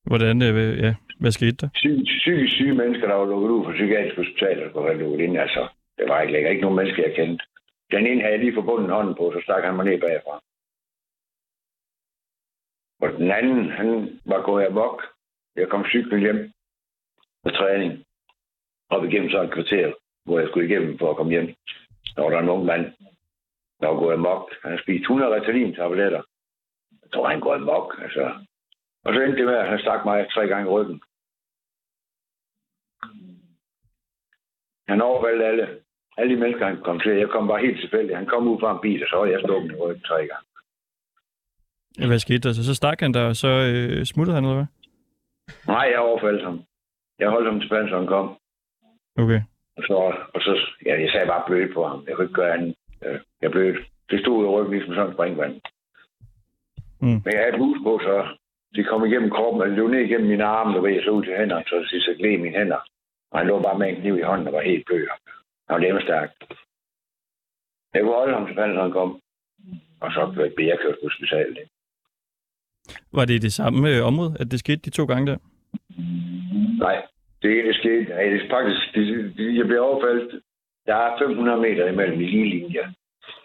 Hvordan, 0.04 0.42
øh, 0.42 0.80
ja, 0.80 0.96
hvad 1.20 1.32
skete 1.32 1.56
der? 1.62 1.70
Psy, 1.74 1.88
psykisk 2.04 2.54
syge 2.56 2.74
mennesker, 2.74 3.08
der 3.08 3.16
var 3.16 3.26
lukket 3.26 3.50
ud 3.50 3.66
fra 3.66 3.72
psykiatrisk 3.72 4.18
hospital, 4.18 4.58
der 4.74 4.82
var 4.82 4.94
lukket 4.94 5.20
ind, 5.26 5.38
altså. 5.38 5.68
Det 5.98 6.06
var 6.10 6.22
ikke 6.22 6.34
længere. 6.34 6.52
Ikke 6.52 6.62
nogen 6.62 6.76
mennesker, 6.76 7.04
jeg 7.04 7.16
kendte. 7.16 7.46
Den 7.92 8.06
ene 8.08 8.22
havde 8.22 8.34
jeg 8.34 8.40
lige 8.40 8.54
forbundet 8.60 8.92
hånden 8.92 9.16
på, 9.16 9.32
så 9.32 9.40
stak 9.44 9.64
han 9.64 9.76
mig 9.76 9.86
ned 9.86 10.02
bagfra. 10.02 10.42
Og 13.02 13.10
den 13.20 13.32
anden, 13.32 13.70
han 13.70 14.20
var 14.26 14.42
gået 14.42 14.66
amok. 14.66 15.04
Jeg 15.56 15.70
kom 15.70 15.86
cyklen 15.86 16.20
hjem 16.20 16.52
med 17.44 17.54
træning. 17.54 18.06
Op 18.90 19.04
igennem 19.04 19.30
så 19.30 19.42
et 19.42 19.54
kvarter, 19.54 19.94
hvor 20.26 20.40
jeg 20.40 20.48
skulle 20.48 20.68
igennem 20.70 20.98
for 20.98 21.10
at 21.10 21.18
komme 21.18 21.32
hjem. 21.32 21.48
Der 22.16 22.22
var 22.22 22.30
der 22.30 22.40
en 22.40 22.50
ung 22.50 22.66
mand, 22.66 22.86
der 23.80 23.88
var 23.88 24.00
gået 24.00 24.14
amok. 24.14 24.54
Han 24.62 24.72
har 24.72 24.82
spist 24.84 25.02
100 25.02 25.36
retalin-tabletter. 25.36 26.24
Jeg 27.02 27.12
tror, 27.14 27.28
han 27.30 27.40
går 27.40 27.54
amok, 27.56 28.00
altså. 28.02 28.46
Og 29.04 29.14
så 29.14 29.22
endte 29.22 29.38
det 29.38 29.46
med, 29.46 29.56
at 29.56 29.70
han 29.70 29.80
stak 29.80 30.06
mig 30.06 30.30
tre 30.30 30.48
gange 30.48 30.66
i 30.68 30.74
ryggen. 30.74 31.02
Han 34.88 35.02
overvalgte 35.02 35.46
alle. 35.46 35.87
Alle 36.18 36.36
de 36.36 36.40
mennesker, 36.40 36.66
han 36.68 36.78
kom 36.88 37.00
til. 37.00 37.12
Jeg 37.12 37.30
kom 37.30 37.48
bare 37.48 37.66
helt 37.66 37.80
tilfældigt. 37.80 38.18
Han 38.18 38.26
kom 38.26 38.48
ud 38.48 38.60
fra 38.60 38.72
en 38.72 38.80
bil, 38.82 39.04
og 39.04 39.10
så 39.10 39.16
var 39.18 39.26
jeg 39.26 39.40
stukket 39.46 39.72
i 39.72 39.76
ryggen 39.76 40.04
tre 40.04 40.18
gange. 40.18 40.46
Ja, 42.00 42.08
Hvad 42.08 42.20
skete 42.20 42.48
der? 42.48 42.54
Så, 42.54 42.64
så 42.66 42.76
stak 42.76 43.00
han 43.00 43.14
der, 43.14 43.26
og 43.28 43.36
så 43.36 43.48
øh, 43.48 44.06
smuttede 44.06 44.36
han, 44.36 44.44
eller 44.44 44.56
hvad? 44.56 44.70
Nej, 45.68 45.86
jeg 45.92 46.00
overfaldt 46.00 46.44
ham. 46.44 46.62
Jeg 47.20 47.30
holdt 47.30 47.48
ham 47.52 47.60
tilbage, 47.62 47.90
så 47.90 47.98
han 47.98 48.08
kom. 48.08 48.38
Okay. 49.18 49.42
Og 49.78 49.84
så, 49.88 49.96
og 50.34 50.42
så 50.42 50.52
ja, 50.86 51.02
jeg 51.02 51.10
sagde 51.12 51.28
bare 51.28 51.44
blødt 51.48 51.74
på 51.74 51.88
ham. 51.88 52.04
Jeg 52.08 52.16
kunne 52.16 52.26
ikke 52.26 52.40
gøre 52.42 52.54
andet. 52.54 52.76
Jeg 53.42 53.52
blødt. 53.52 53.78
Det 54.10 54.20
stod 54.20 54.44
i 54.44 54.48
ryggen 54.48 54.74
ligesom 54.74 54.94
sådan 54.94 55.08
en 55.08 55.14
springvand. 55.14 55.54
Mm. 57.02 57.08
Men 57.24 57.32
jeg 57.34 57.40
havde 57.42 57.54
et 57.54 57.64
hus 57.66 57.78
på, 57.84 58.00
så 58.04 58.16
det 58.76 58.88
kom 58.88 59.06
igennem 59.06 59.30
kroppen, 59.30 59.62
og 59.62 59.68
det 59.68 59.76
løb 59.76 59.90
ned 59.90 60.00
igennem 60.00 60.30
mine 60.30 60.44
arme, 60.44 60.74
der 60.74 60.82
ved 60.82 61.04
så 61.04 61.10
ud 61.10 61.24
til 61.24 61.38
hænderne, 61.38 61.64
så 61.68 61.76
det 61.76 61.90
sidste 61.90 62.16
gled 62.20 62.38
mine 62.38 62.58
hænder. 62.58 62.82
Og 63.32 63.40
han 63.40 63.48
lå 63.48 63.62
bare 63.62 63.80
med 63.80 63.90
en 63.90 64.02
kniv 64.02 64.18
i 64.18 64.22
hånden 64.30 64.48
og 64.48 64.54
var 64.54 64.62
helt 64.62 64.86
blød. 64.86 65.08
Han 65.70 65.94
var 65.94 66.02
stærk. 66.02 66.30
Jeg 67.94 68.02
kunne 68.02 68.14
holde 68.14 68.34
ham 68.34 68.48
til 68.48 68.56
fanden, 68.56 68.76
når 68.76 68.84
han 68.84 68.92
kom. 68.92 69.22
Og 70.02 70.12
så 70.12 70.52
blev 70.56 70.68
jeg 70.68 70.80
kørt 70.82 70.96
på 70.96 71.06
hospitalet. 71.08 71.58
ikke? 71.58 71.72
Var 73.14 73.26
det 73.26 73.42
det 73.42 73.54
samme 73.54 73.90
øh, 73.90 74.06
område, 74.06 74.38
at 74.40 74.52
det 74.52 74.60
skete 74.60 74.82
de 74.86 74.90
to 74.90 75.06
gange 75.06 75.28
der? 75.32 75.38
Nej, 76.80 77.06
det 77.42 77.60
er 77.60 77.64
det 77.64 77.76
skete. 77.76 78.04
Nej, 78.04 78.24
det 78.24 78.42
er 78.42 78.50
faktisk, 78.50 78.82
det, 78.96 79.34
det, 79.38 79.58
jeg 79.58 79.66
blev 79.66 79.82
overfaldt. 79.82 80.44
Der 80.86 80.96
er 80.96 81.18
500 81.18 81.62
meter 81.62 81.88
imellem 81.88 82.22
i 82.22 82.26
lige 82.26 82.50
linje. 82.50 82.94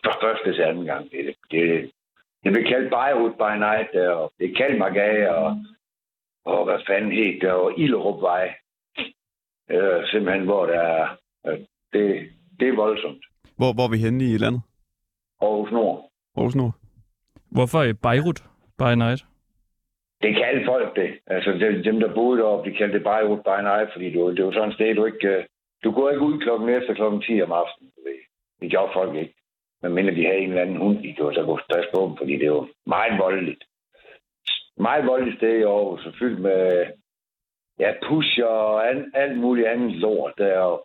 Fra 0.04 0.26
første 0.26 0.52
til 0.52 0.62
anden 0.62 0.84
gang. 0.84 1.10
Det, 1.10 1.34
det, 1.50 1.90
det 2.44 2.52
blev 2.52 2.64
kaldt 2.64 2.90
Beirut 2.90 3.34
by 3.34 3.52
night, 3.58 3.88
der, 3.92 4.10
og 4.10 4.32
det 4.38 4.50
er 4.50 4.54
kaldt 4.54 4.78
Magaga, 4.78 5.28
og, 5.28 5.64
og 6.44 6.64
hvad 6.64 6.78
fanden 6.86 7.12
hed 7.12 7.40
der, 7.40 7.52
og 7.52 7.78
Ilderupvej. 7.78 8.54
Øh, 9.70 10.06
simpelthen, 10.06 10.44
hvor 10.44 10.66
der 10.66 10.80
er, 10.80 11.16
det, 11.92 12.28
det 12.60 12.68
er 12.68 12.76
voldsomt. 12.76 13.24
Hvor, 13.56 13.72
hvor 13.74 13.84
er 13.84 13.90
vi 13.90 13.96
henne 14.06 14.24
i 14.24 14.36
landet? 14.38 14.62
Aarhus 15.40 15.72
Nord. 15.72 16.10
Aarhus 16.36 16.54
Nord. 16.56 16.74
Hvorfor 17.50 17.78
øh, 17.78 17.94
Beirut 17.94 18.40
by 18.78 18.92
night? 19.04 19.20
Det 20.22 20.34
kaldte 20.36 20.64
folk 20.66 20.96
det. 20.96 21.10
Altså 21.26 21.50
det, 21.52 21.84
dem, 21.84 22.00
der 22.00 22.14
boede 22.14 22.38
deroppe, 22.40 22.70
de 22.70 22.76
kaldte 22.76 22.98
det 22.98 23.04
Beirut 23.04 23.42
by 23.48 23.58
night, 23.70 23.88
fordi 23.92 24.06
det 24.10 24.20
var, 24.22 24.30
det 24.30 24.44
var 24.44 24.52
sådan 24.52 24.68
et 24.68 24.74
sted, 24.74 24.94
du 24.94 25.04
ikke... 25.04 25.28
øh, 25.28 25.44
Du 25.84 25.90
går 25.90 26.10
ikke 26.10 26.24
ud 26.30 26.40
klokken 26.40 26.68
efter 26.68 26.94
klokken 26.94 27.20
10 27.22 27.42
om 27.42 27.52
aftenen. 27.52 27.90
Det 28.60 28.70
gjorde 28.70 28.92
folk 28.94 29.14
ikke. 29.16 29.34
Men 29.82 29.92
mindre 29.94 30.14
de 30.14 30.24
havde 30.26 30.38
en 30.38 30.48
eller 30.48 30.62
anden 30.62 30.76
hund, 30.76 31.02
de 31.02 31.12
gjorde, 31.12 31.34
så 31.34 31.42
gå 31.44 31.58
stress 31.58 31.88
på 31.94 32.06
dem, 32.06 32.16
fordi 32.16 32.32
det 32.38 32.50
var 32.50 32.68
meget 32.86 33.18
voldeligt. 33.18 33.64
Meget 34.76 35.06
voldeligt 35.06 35.36
sted 35.36 35.58
i 35.58 35.62
Aarhus, 35.62 36.06
og 36.06 36.12
fyldt 36.18 36.40
med 36.40 36.86
ja, 37.78 37.90
pusher 38.08 38.44
og 38.46 38.90
an, 38.90 39.10
alt 39.14 39.38
muligt 39.38 39.66
andet 39.66 39.92
lort 39.92 40.32
deroppe. 40.38 40.84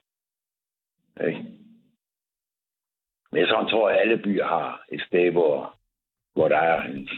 Ikke? 1.28 1.45
Men 3.32 3.47
sådan 3.47 3.70
tror 3.70 3.89
jeg, 3.89 3.97
at 3.97 4.01
alle 4.01 4.18
byer 4.24 4.45
har 4.45 4.84
et 4.91 5.01
sted, 5.01 5.32
hvor, 5.32 5.76
hvor 6.34 6.47
der 6.47 6.57
er 6.57 6.82
en... 6.82 7.09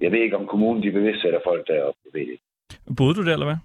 Jeg 0.00 0.12
ved 0.12 0.18
ikke, 0.18 0.36
om 0.36 0.46
kommunen 0.46 0.82
de 0.82 0.92
bevidst 0.92 1.22
sætter 1.22 1.40
folk 1.44 1.66
deroppe. 1.68 2.00
Jeg 2.04 2.10
ved 2.14 2.26
det 2.26 2.32
ikke. 2.32 2.44
Boede 2.96 3.14
du 3.14 3.24
der, 3.24 3.32
eller 3.32 3.46
hvad? 3.46 3.60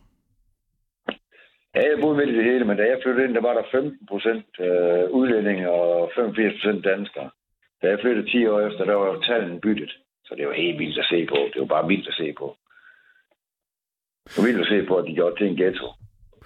Ja, 1.76 1.82
jeg 1.90 1.98
boede 2.02 2.18
midt 2.18 2.30
i 2.30 2.38
det 2.38 2.44
hele, 2.44 2.66
men 2.66 2.78
da 2.78 2.84
jeg 2.84 3.00
flyttede 3.04 3.26
ind, 3.26 3.36
der 3.36 3.42
var 3.42 3.54
der 3.54 3.64
15 3.72 4.08
procent 4.08 4.46
øh, 4.60 5.04
udlændinge 5.20 5.72
og 5.72 6.12
85 6.16 6.54
procent 6.54 6.86
danskere. 6.86 7.30
Da 7.82 7.88
jeg 7.88 8.00
flyttede 8.00 8.32
10 8.32 8.48
år 8.48 8.60
efter, 8.68 8.86
der 8.86 8.94
var 8.94 9.22
tallene 9.22 9.62
byttet. 9.62 9.92
Så 10.26 10.36
det 10.36 10.48
var 10.48 10.54
helt 10.54 10.80
vildt 10.80 11.00
at 11.00 11.06
se 11.10 11.26
på. 11.26 11.36
Det 11.54 11.60
var 11.62 11.66
bare 11.66 11.88
vildt 11.88 12.08
at 12.08 12.14
se 12.14 12.34
på. 12.34 12.56
Det 14.26 14.38
var 14.38 14.46
vildt 14.48 14.62
at 14.66 14.72
se 14.74 14.88
på, 14.88 14.96
at 14.98 15.06
de 15.08 15.14
gjorde 15.14 15.32
det 15.32 15.38
til 15.40 15.48
en 15.48 15.58
ghetto. 15.58 15.88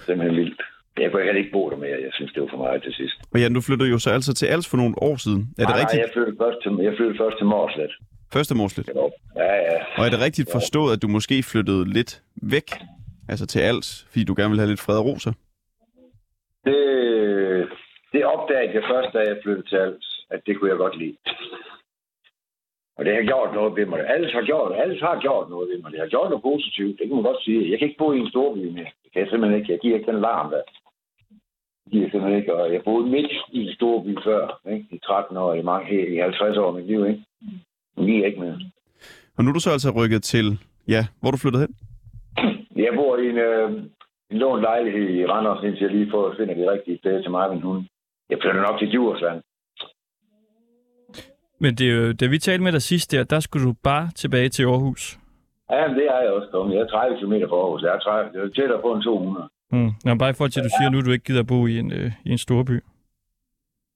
Simpelthen 0.06 0.38
vildt. 0.42 0.62
Jeg 1.00 1.12
kunne 1.12 1.24
heller 1.24 1.42
ikke 1.44 1.52
bo 1.52 1.70
der 1.70 1.78
mere. 1.78 1.98
Jeg 2.08 2.14
synes, 2.14 2.32
det 2.34 2.42
var 2.44 2.50
for 2.52 2.58
meget 2.58 2.84
til 2.84 2.94
sidst. 2.94 3.16
Og 3.34 3.40
Jan, 3.40 3.54
du 3.54 3.62
flyttede 3.62 3.90
jo 3.90 4.00
så 4.00 4.10
altså 4.10 4.34
til 4.34 4.46
Als 4.46 4.70
for 4.70 4.78
nogle 4.78 4.96
år 5.08 5.16
siden. 5.26 5.42
Er 5.58 5.66
det 5.66 5.76
nej, 5.76 5.80
rigtigt? 5.82 6.00
Nej, 6.00 6.06
jeg 6.06 6.14
flyttede 6.14 6.38
først 6.44 6.58
til, 6.64 6.72
jeg 6.88 6.94
flyttede 6.98 7.18
først 7.24 7.38
til 7.38 7.46
Morslet. 7.46 7.94
Første 8.36 8.56
morslet. 8.56 8.88
Ja, 9.36 9.54
ja. 9.70 9.78
Og 9.98 10.06
er 10.06 10.10
det 10.14 10.22
rigtigt 10.28 10.52
forstået, 10.52 10.94
at 10.94 11.02
du 11.02 11.08
måske 11.08 11.44
flyttede 11.52 11.94
lidt 11.98 12.12
væk? 12.56 12.68
Altså 13.30 13.46
til 13.46 13.60
Als, 13.60 13.88
fordi 14.10 14.24
du 14.24 14.34
gerne 14.38 14.52
vil 14.52 14.60
have 14.60 14.70
lidt 14.70 14.86
fred 14.86 14.98
og 14.98 15.06
ro 15.06 15.14
så? 15.20 15.32
Det, 16.66 16.78
det 18.14 18.22
opdagede 18.26 18.74
jeg 18.78 18.84
først, 18.92 19.10
da 19.14 19.20
jeg 19.20 19.38
flyttede 19.44 19.68
til 19.70 19.76
Als, 19.76 20.06
at 20.30 20.40
det 20.46 20.54
kunne 20.56 20.70
jeg 20.70 20.78
godt 20.78 20.98
lide. 21.02 21.18
Og 22.98 23.06
det 23.06 23.14
har 23.16 23.24
gjort 23.32 23.54
noget 23.54 23.76
ved 23.78 23.86
mig. 23.86 24.00
Alles 24.16 24.34
har 24.38 24.46
gjort, 24.52 24.72
alles 24.84 25.02
har 25.02 25.20
gjort 25.26 25.50
noget 25.50 25.70
ved 25.70 25.78
mig. 25.82 25.92
Det 25.92 26.00
har 26.00 26.14
gjort 26.16 26.30
noget 26.30 26.48
positivt. 26.52 26.96
Det 27.00 27.08
kan 27.08 27.16
man 27.16 27.30
godt 27.32 27.44
sige. 27.44 27.72
Jeg 27.72 27.80
kan 27.80 27.88
ikke 27.88 28.02
bo 28.02 28.08
i 28.14 28.20
en 28.20 28.30
storby 28.34 28.60
mere. 28.78 28.92
Det 29.04 29.10
kan 29.12 29.22
jeg 29.22 29.30
simpelthen 29.30 29.60
ikke. 29.60 29.72
Jeg 29.74 29.80
giver 29.80 29.96
ikke 29.98 30.12
den 30.12 30.22
larm 30.28 30.50
der. 30.54 30.64
Jeg 31.92 32.10
simpelthen 32.12 32.40
ikke. 32.40 32.56
Og 32.56 32.74
jeg 32.74 32.82
boede 32.84 33.10
midt 33.10 33.32
i 33.52 33.60
en 33.66 33.74
storby 33.76 34.18
før. 34.24 34.60
Ikke? 34.72 34.86
I 34.92 35.00
13 35.00 35.38
år, 35.38 35.54
i, 35.54 35.62
mange, 35.62 36.16
i 36.16 36.18
50 36.18 36.58
år 36.58 36.68
af 36.68 36.74
mit 36.74 36.88
liv. 36.88 37.06
Ikke? 37.06 37.24
Men 37.98 38.06
lige 38.06 38.26
ikke 38.26 38.40
mere. 38.40 38.60
Og 39.38 39.44
nu 39.44 39.50
er 39.50 39.54
du 39.54 39.60
så 39.60 39.72
altså 39.72 39.90
rykket 39.90 40.24
til, 40.24 40.60
ja, 40.88 41.02
hvor 41.20 41.30
er 41.30 41.32
du 41.32 41.38
flyttet 41.38 41.62
hen? 41.62 41.76
Jeg 42.86 42.94
bor 42.96 43.18
i 43.18 43.30
en, 43.30 43.38
øh, 43.38 43.72
en 44.32 44.38
lånt 44.38 44.62
lejlighed 44.62 45.10
i 45.10 45.26
Randers, 45.26 45.64
indtil 45.64 45.82
jeg 45.82 45.96
lige 45.96 46.12
får 46.12 46.36
finder 46.38 46.54
det 46.54 46.72
rigtige 46.72 46.98
sted 46.98 47.22
til 47.22 47.32
mig 47.32 47.48
og 47.48 47.54
min 47.54 47.64
hund. 47.64 47.84
Jeg 48.30 48.38
flytter 48.42 48.62
nok 48.62 48.80
til 48.80 48.92
Djursland. 48.92 49.42
Men 51.64 51.76
det 51.76 51.86
er 51.90 51.96
jo, 51.96 52.14
da 52.14 52.26
vi 52.28 52.38
talte 52.38 52.64
med 52.64 52.72
dig 52.72 52.82
sidst 52.82 53.12
der, 53.12 53.24
der 53.24 53.40
skulle 53.40 53.66
du 53.68 53.74
bare 53.84 54.06
tilbage 54.16 54.50
til 54.50 54.64
Aarhus. 54.64 55.20
Ja, 55.72 55.88
men 55.88 55.98
det 55.98 56.06
er 56.06 56.20
jeg 56.22 56.32
også 56.32 56.50
kommet. 56.52 56.76
Jeg 56.76 56.82
er 56.82 56.88
30 56.88 57.18
km 57.20 57.36
fra 57.50 57.58
Aarhus. 57.64 57.82
Jeg 57.82 57.96
er, 57.96 58.00
30, 58.00 58.32
jeg 58.34 58.42
er 58.42 58.54
tættere 58.58 58.82
på 58.82 58.94
en 58.94 59.02
200. 59.02 59.50
Mm. 59.76 59.92
Nå, 60.06 60.10
bare 60.22 60.30
i 60.30 60.38
forhold 60.38 60.52
til, 60.54 60.60
at 60.62 60.68
du 60.70 60.74
siger 60.78 60.90
nu, 60.90 60.98
at 61.00 61.06
du 61.06 61.12
ikke 61.12 61.30
gider 61.30 61.44
bo 61.52 61.60
i 61.68 61.76
en, 61.84 61.90
øh, 62.00 62.12
i 62.28 62.30
en 62.36 62.38
storby. 62.46 62.78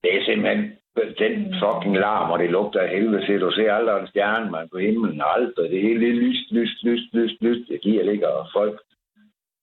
Det 0.04 0.12
er 0.18 0.24
simpelthen 0.26 0.64
den 1.24 1.36
fucking 1.62 1.96
larm, 2.06 2.32
og 2.32 2.40
det 2.40 2.50
lugter 2.50 2.80
af 2.82 2.90
helvede 2.90 3.26
til. 3.26 3.42
Du 3.42 3.52
ser 3.52 3.74
aldrig 3.74 4.02
en 4.02 4.08
stjerne, 4.08 4.52
man 4.52 4.70
på 4.72 4.78
himlen, 4.78 5.22
aldrig. 5.36 5.72
Det 5.72 5.82
hele 5.82 6.00
det 6.04 6.10
er 6.10 6.22
lyst, 6.26 6.52
lyst, 6.52 6.84
lyst, 6.84 7.08
lyst, 7.14 7.38
lyst. 7.42 7.70
Det 7.70 7.82
giver 7.82 8.04
ligger, 8.04 8.28
og 8.28 8.48
folk, 8.58 8.78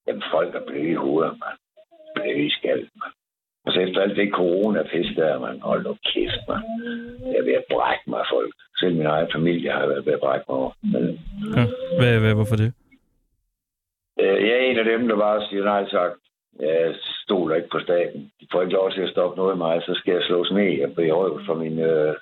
jamen 0.06 0.22
folk 0.34 0.54
er 0.54 0.64
blevet 0.68 0.90
i 0.90 1.02
hovedet, 1.04 1.32
man. 1.44 1.54
Blevet 2.14 2.46
i 2.46 2.50
skald, 2.58 2.84
man. 3.02 3.12
Og 3.64 3.72
så 3.72 3.78
efter 3.80 4.00
alt 4.00 4.16
det 4.16 4.32
corona-pis 4.40 5.10
der, 5.16 5.40
man. 5.40 5.60
Hold 5.60 5.82
nu 5.86 5.96
kæft, 6.12 6.42
man. 6.48 6.62
Jeg 7.32 7.38
er 7.40 7.44
ved 7.48 7.56
at 7.62 7.68
brække 7.72 8.04
mig, 8.06 8.22
folk. 8.34 8.54
Selv 8.80 8.94
min 8.96 9.06
egen 9.06 9.28
familie 9.34 9.70
har 9.70 9.86
været 9.86 10.06
ved 10.06 10.12
at 10.12 10.24
brække 10.26 10.44
mig 10.48 10.56
over. 10.58 10.72
Men, 10.92 11.04
Ja. 11.56 11.64
Hvad, 11.98 12.20
hvad, 12.20 12.34
hvorfor 12.34 12.56
det? 12.56 12.72
Øh, 14.24 14.36
jeg 14.46 14.54
er 14.56 14.64
en 14.70 14.78
af 14.78 14.84
dem, 14.84 15.08
der 15.08 15.16
bare 15.16 15.46
siger 15.48 15.64
nej 15.64 15.82
tak. 15.96 16.12
Jeg 16.60 16.94
stoler 17.24 17.54
ikke 17.56 17.68
på 17.72 17.78
staten. 17.78 18.20
De 18.40 18.46
får 18.52 18.60
ikke 18.62 18.74
lov 18.74 18.90
til 18.92 19.00
at 19.00 19.10
stoppe 19.14 19.36
noget 19.36 19.50
af 19.50 19.56
mig, 19.56 19.82
så 19.82 19.92
skal 19.94 20.12
jeg 20.12 20.22
slås 20.22 20.50
ned. 20.52 20.78
Jeg 20.82 20.94
bliver 20.94 21.14
røvet 21.14 21.42
for 21.46 21.54
min... 21.54 21.78
Øh... 21.78 22.14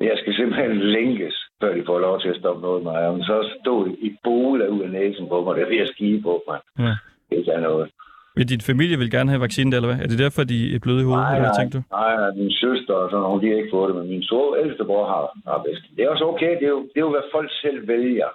Jeg 0.00 0.16
skal 0.20 0.34
simpelthen 0.34 0.78
lænkes, 0.80 1.36
før 1.60 1.74
de 1.74 1.82
får 1.86 1.98
lov 1.98 2.20
til 2.20 2.28
at 2.28 2.36
stoppe 2.36 2.62
noget 2.62 2.78
af 2.78 2.84
mig. 2.84 3.08
Om 3.08 3.22
så 3.22 3.36
stod 3.60 3.88
i 3.88 4.16
bole 4.24 4.70
ud 4.70 4.80
af 4.80 4.90
næsen 4.90 5.28
på 5.28 5.44
mig, 5.44 5.56
det 5.56 5.62
er 5.62 5.68
ved 5.68 5.86
at 5.86 5.88
skige 5.94 6.22
på 6.22 6.42
mig. 6.48 6.58
Ja. 6.78 6.94
Det 7.30 7.48
er 7.48 7.60
noget. 7.60 7.90
Vil 8.36 8.48
din 8.48 8.60
familie 8.70 8.98
vil 8.98 9.10
gerne 9.16 9.30
have 9.30 9.40
vaccinen, 9.46 9.72
eller 9.72 9.88
hvad? 9.90 9.98
Er 10.04 10.08
det 10.12 10.18
derfor, 10.24 10.42
de 10.44 10.58
er 10.74 10.80
bløde 10.84 11.00
i 11.02 11.06
hovedet, 11.08 11.24
Nej, 11.24 11.34
eller 11.36 11.48
hvad 11.48 11.58
tænkte 11.60 11.78
du? 11.78 11.82
nej, 12.00 12.12
nej, 12.20 12.30
min 12.42 12.52
søster 12.64 12.94
og 13.02 13.06
sådan 13.10 13.22
nogle, 13.26 13.42
de 13.42 13.48
har 13.50 13.56
ikke 13.60 13.74
fået 13.76 13.88
det, 13.88 13.96
men 13.98 14.06
min 14.14 14.24
store 14.30 14.52
ældste 14.62 14.84
bror 14.90 15.06
har, 15.12 15.22
har 15.50 15.60
bedst. 15.66 15.84
Det 15.96 16.00
er 16.04 16.10
også 16.14 16.24
okay, 16.32 16.52
det 16.60 16.66
er 16.70 16.74
jo, 16.76 16.82
det 16.92 16.98
er 17.00 17.06
jo 17.08 17.14
hvad 17.16 17.26
folk 17.36 17.50
selv 17.64 17.78
vælger. 17.88 18.30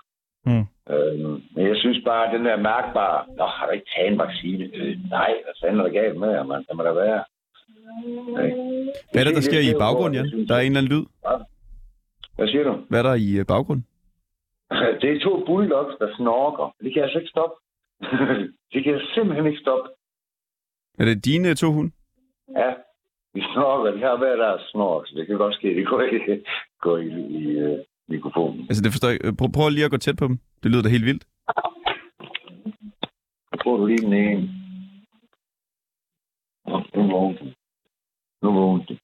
Mm. 0.50 0.66
Øhm, 0.94 1.42
men 1.56 1.68
jeg 1.68 1.78
synes 1.78 2.00
bare, 2.06 2.28
at 2.28 2.34
den 2.36 2.46
der 2.46 2.58
mærkbare, 2.58 3.26
Nå, 3.38 3.46
har 3.46 3.66
du 3.66 3.72
ikke 3.72 3.90
taget 3.96 4.12
en 4.12 4.20
vaccine? 4.20 4.64
Øh, 4.74 4.98
nej, 5.10 5.32
hvad 5.44 5.56
fanden 5.62 5.80
er 5.80 5.84
der 5.84 6.00
galt 6.02 6.20
med 6.20 6.30
jer, 6.30 6.44
man? 6.44 6.66
Det 6.68 6.76
må 6.78 6.84
der 6.84 6.94
være. 6.94 7.24
Hvad 9.12 9.22
er 9.22 9.28
det, 9.28 9.36
der 9.36 9.48
sker 9.50 9.60
i 9.60 9.74
baggrunden, 9.84 10.16
Jan? 10.18 10.48
Der 10.48 10.56
er 10.56 10.60
en 10.60 10.66
eller 10.66 10.82
anden 10.82 10.94
lyd. 10.94 11.06
Hvad 12.36 12.48
siger 12.48 12.64
du? 12.64 12.74
Hvad 12.90 13.00
er 13.00 13.04
der 13.10 13.16
i 13.28 13.30
øh, 13.40 13.46
baggrunden? 13.46 13.86
Det 15.02 15.10
er 15.12 15.20
to 15.20 15.44
bulldogs, 15.46 15.96
der 16.00 16.16
snorker. 16.16 16.76
Det 16.84 16.94
kan 16.94 17.00
jeg 17.00 17.04
altså 17.04 17.20
ikke 17.20 17.36
stoppe. 17.36 17.56
det 18.72 18.84
kan 18.84 18.94
jeg 18.94 19.02
simpelthen 19.16 19.48
ikke 19.48 19.62
stoppe. 19.66 19.90
Er 21.00 21.06
det 21.06 21.26
dine 21.26 21.56
to 21.56 21.72
hunde? 21.72 21.92
Ja, 22.62 22.72
de 23.36 23.42
snorker. 23.54 23.92
De 23.92 24.00
har 24.00 24.18
hver 24.18 24.36
deres 24.36 24.62
snor, 24.72 25.04
så 25.06 25.14
det 25.18 25.28
kan 25.28 25.38
godt 25.38 25.56
ske. 25.56 25.76
Det 25.76 25.88
går 25.88 26.02
i, 26.02 26.44
går 26.82 26.98
i, 26.98 27.10
i 27.40 27.64
uh, 27.64 27.80
mikrofonen. 28.10 28.62
Altså, 28.70 28.84
det 28.84 28.92
forstår 28.92 29.10
jeg. 29.10 29.38
Prøv, 29.38 29.52
prøv 29.52 29.70
lige 29.70 29.86
at 29.86 29.92
gå 29.92 29.98
tæt 29.98 30.18
på 30.18 30.28
dem. 30.28 30.40
Det 30.64 30.72
lyder 30.72 30.84
da 30.84 30.90
helt 30.90 31.06
vildt. 31.06 31.26
Jeg 33.52 33.60
tror 33.64 33.78
du 33.78 33.86
lige 33.86 33.98
den 34.06 34.14
ene. 34.14 34.42
Nå, 36.66 36.84
Nu 36.96 37.02
vågner 37.12 37.38
den. 37.40 37.54
Nu 38.42 38.52
vågner 38.54 38.86
den. 38.86 38.98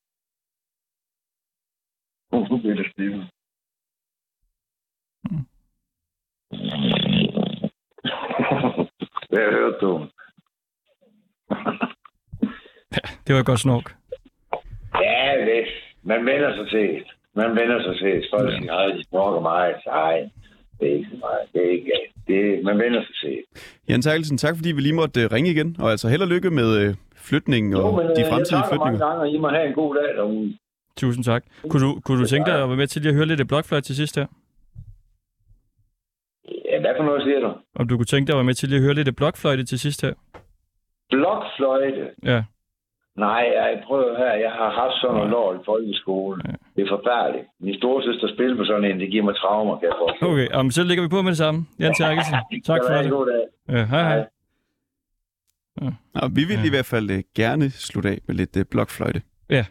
Nu, 2.31 2.57
bliver 2.57 2.75
det 2.75 2.91
stille. 2.91 3.17
Hvad 9.29 9.51
hørte 9.51 9.77
du? 9.85 10.07
Det 13.27 13.33
var 13.35 13.39
et 13.39 13.45
godt 13.45 13.59
snork. 13.59 13.95
Ja, 15.01 15.45
det. 15.45 15.67
Man 16.03 16.25
vender 16.25 16.55
sig 16.55 16.69
til 16.69 16.79
det. 16.79 17.14
Man 17.35 17.49
vender 17.59 17.83
sig 17.83 17.95
til 17.99 18.07
det. 18.15 18.27
Folk 18.33 18.49
siger, 18.61 18.73
at 18.73 18.95
de 18.97 19.03
snorker 19.03 19.39
meget. 19.41 19.75
Nej, 19.87 20.29
det 20.79 20.89
er 20.91 20.93
ikke 20.97 21.09
så 21.11 21.17
meget. 21.19 21.39
Det 21.53 21.61
er 21.67 21.71
ikke 21.71 21.91
det. 22.27 22.63
Man 22.63 22.77
vender 22.79 23.01
sig 23.05 23.15
til 23.21 23.29
det. 23.29 23.43
Jan 23.89 24.01
Terkelsen, 24.01 24.37
tak 24.37 24.55
fordi 24.55 24.71
vi 24.71 24.81
lige 24.81 24.93
måtte 25.01 25.21
øh, 25.21 25.31
ringe 25.31 25.49
igen. 25.51 25.75
Og 25.79 25.91
altså 25.91 26.09
held 26.09 26.21
og 26.21 26.27
lykke 26.27 26.49
med 26.51 26.69
øh, 26.81 26.95
flytningen 27.15 27.73
og 27.73 27.81
Jo, 27.81 27.91
men, 27.91 28.05
øh, 28.05 28.15
de 28.15 28.21
jeg 28.21 28.31
fremtidige 28.31 28.59
mange 28.61 28.69
flytninger. 28.71 29.07
gange, 29.07 29.21
og 29.21 29.29
I 29.29 29.37
må 29.37 29.49
have 29.49 29.67
en 29.67 29.73
god 29.73 29.95
dag 29.95 30.15
derude. 30.17 30.57
Tusind 30.97 31.23
tak. 31.23 31.43
Kunne 31.69 31.83
du, 31.87 31.99
kunne 32.05 32.21
du 32.21 32.25
tænke 32.27 32.51
dig 32.51 32.61
at 32.63 32.67
være 32.69 32.77
med 32.77 32.87
til 32.87 33.01
lige 33.01 33.09
at 33.09 33.15
høre 33.15 33.25
lidt 33.25 33.39
af 33.39 33.47
blokfløjt 33.47 33.83
til 33.83 33.95
sidst 33.95 34.15
her? 34.15 34.25
Ja, 36.71 36.79
hvad 36.79 36.93
for 36.97 37.03
noget 37.03 37.23
siger 37.23 37.39
du? 37.39 37.53
Om 37.75 37.87
du 37.87 37.95
kunne 37.97 38.05
tænke 38.13 38.27
dig 38.27 38.33
at 38.33 38.37
være 38.37 38.43
med 38.51 38.53
til 38.53 38.69
lige 38.69 38.77
at 38.77 38.83
høre 38.83 38.93
lidt 38.93 39.07
af 39.07 39.15
blokfløjte 39.15 39.63
til 39.65 39.79
sidst 39.79 40.01
her? 40.01 40.13
Blokfløjte? 41.11 42.09
Ja. 42.23 42.43
Nej, 43.17 43.43
jeg 43.55 43.83
prøver 43.87 44.17
her. 44.17 44.33
Jeg 44.33 44.51
har 44.51 44.69
haft 44.69 44.93
sådan 45.01 45.15
noget 45.15 45.29
lort 45.29 45.55
i 45.55 45.65
folkeskolen. 45.65 46.41
Det 46.75 46.81
er 46.83 46.89
forfærdeligt. 46.95 47.45
Min 47.59 47.75
storesøster 47.79 48.27
spiller 48.35 48.55
på 48.57 48.65
sådan 48.65 48.83
en, 48.91 48.99
det 48.99 49.09
giver 49.11 49.23
mig 49.23 49.35
traumer, 49.35 49.79
kan 49.79 49.87
jeg 49.89 49.95
forstå. 50.03 50.25
Okay, 50.31 50.47
om 50.59 50.71
så 50.71 50.83
lægger 50.83 51.03
vi 51.03 51.09
på 51.09 51.21
med 51.21 51.31
det 51.31 51.37
samme. 51.37 51.65
Jan 51.79 51.93
Terkelsen, 51.93 52.33
tak 52.69 52.79
for 52.87 52.93
det. 52.95 53.11
god 53.11 53.25
dag. 53.31 53.43
Ja, 53.77 53.85
hej 53.85 54.03
hej. 54.09 54.25
Og 56.15 56.35
vi 56.35 56.43
vil 56.45 56.65
i 56.65 56.69
hvert 56.69 56.85
fald 56.85 57.09
øh, 57.11 57.23
gerne 57.35 57.69
slutte 57.69 58.09
af 58.09 58.19
med 58.27 58.35
lidt 58.35 58.57
øh, 58.57 58.65
blokfløjte. 58.71 59.21
Ja. 59.49 59.65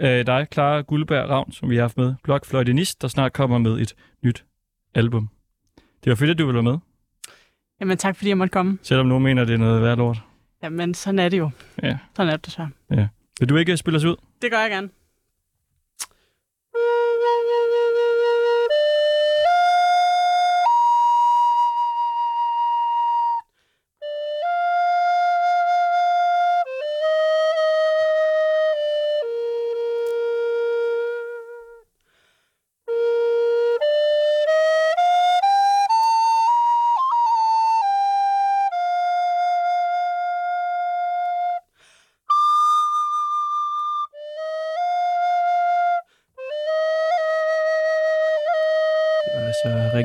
Øh, 0.00 0.26
dig, 0.26 0.46
Clara 0.52 0.80
Guldberg 0.80 1.28
Ravn, 1.28 1.52
som 1.52 1.70
vi 1.70 1.74
har 1.76 1.82
haft 1.82 1.96
med. 1.96 2.14
Blokfløjtenist, 2.24 3.02
der 3.02 3.08
snart 3.08 3.32
kommer 3.32 3.58
med 3.58 3.78
et 3.80 3.94
nyt 4.22 4.44
album. 4.94 5.28
Det 6.04 6.10
var 6.10 6.14
fedt, 6.16 6.30
at 6.30 6.38
du 6.38 6.46
ville 6.46 6.54
være 6.54 6.62
med, 6.72 6.78
Jamen 7.80 7.96
tak, 7.98 8.16
fordi 8.16 8.28
jeg 8.28 8.38
måtte 8.38 8.52
komme. 8.52 8.78
selvom 8.82 9.06
nogen 9.06 9.24
mener, 9.24 9.44
det 9.44 9.54
er 9.54 9.58
noget 9.58 9.82
værd 9.82 9.98
lort. 9.98 10.16
Jamen, 10.62 10.94
sådan 10.94 11.18
er 11.18 11.28
det 11.28 11.38
jo. 11.38 11.50
Ja. 11.82 11.98
Sådan 12.16 12.32
er 12.32 12.36
det 12.36 12.46
desværre. 12.46 12.70
ja. 12.90 13.08
Vil 13.40 13.48
du 13.48 13.56
ikke 13.56 13.76
spille 13.76 13.96
os 13.96 14.04
ud? 14.04 14.16
Det 14.42 14.50
gør 14.50 14.58
jeg 14.58 14.70
gerne. 14.70 14.88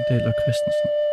Dahl 0.10 0.28
og 0.28 0.34
Christensen. 0.42 1.09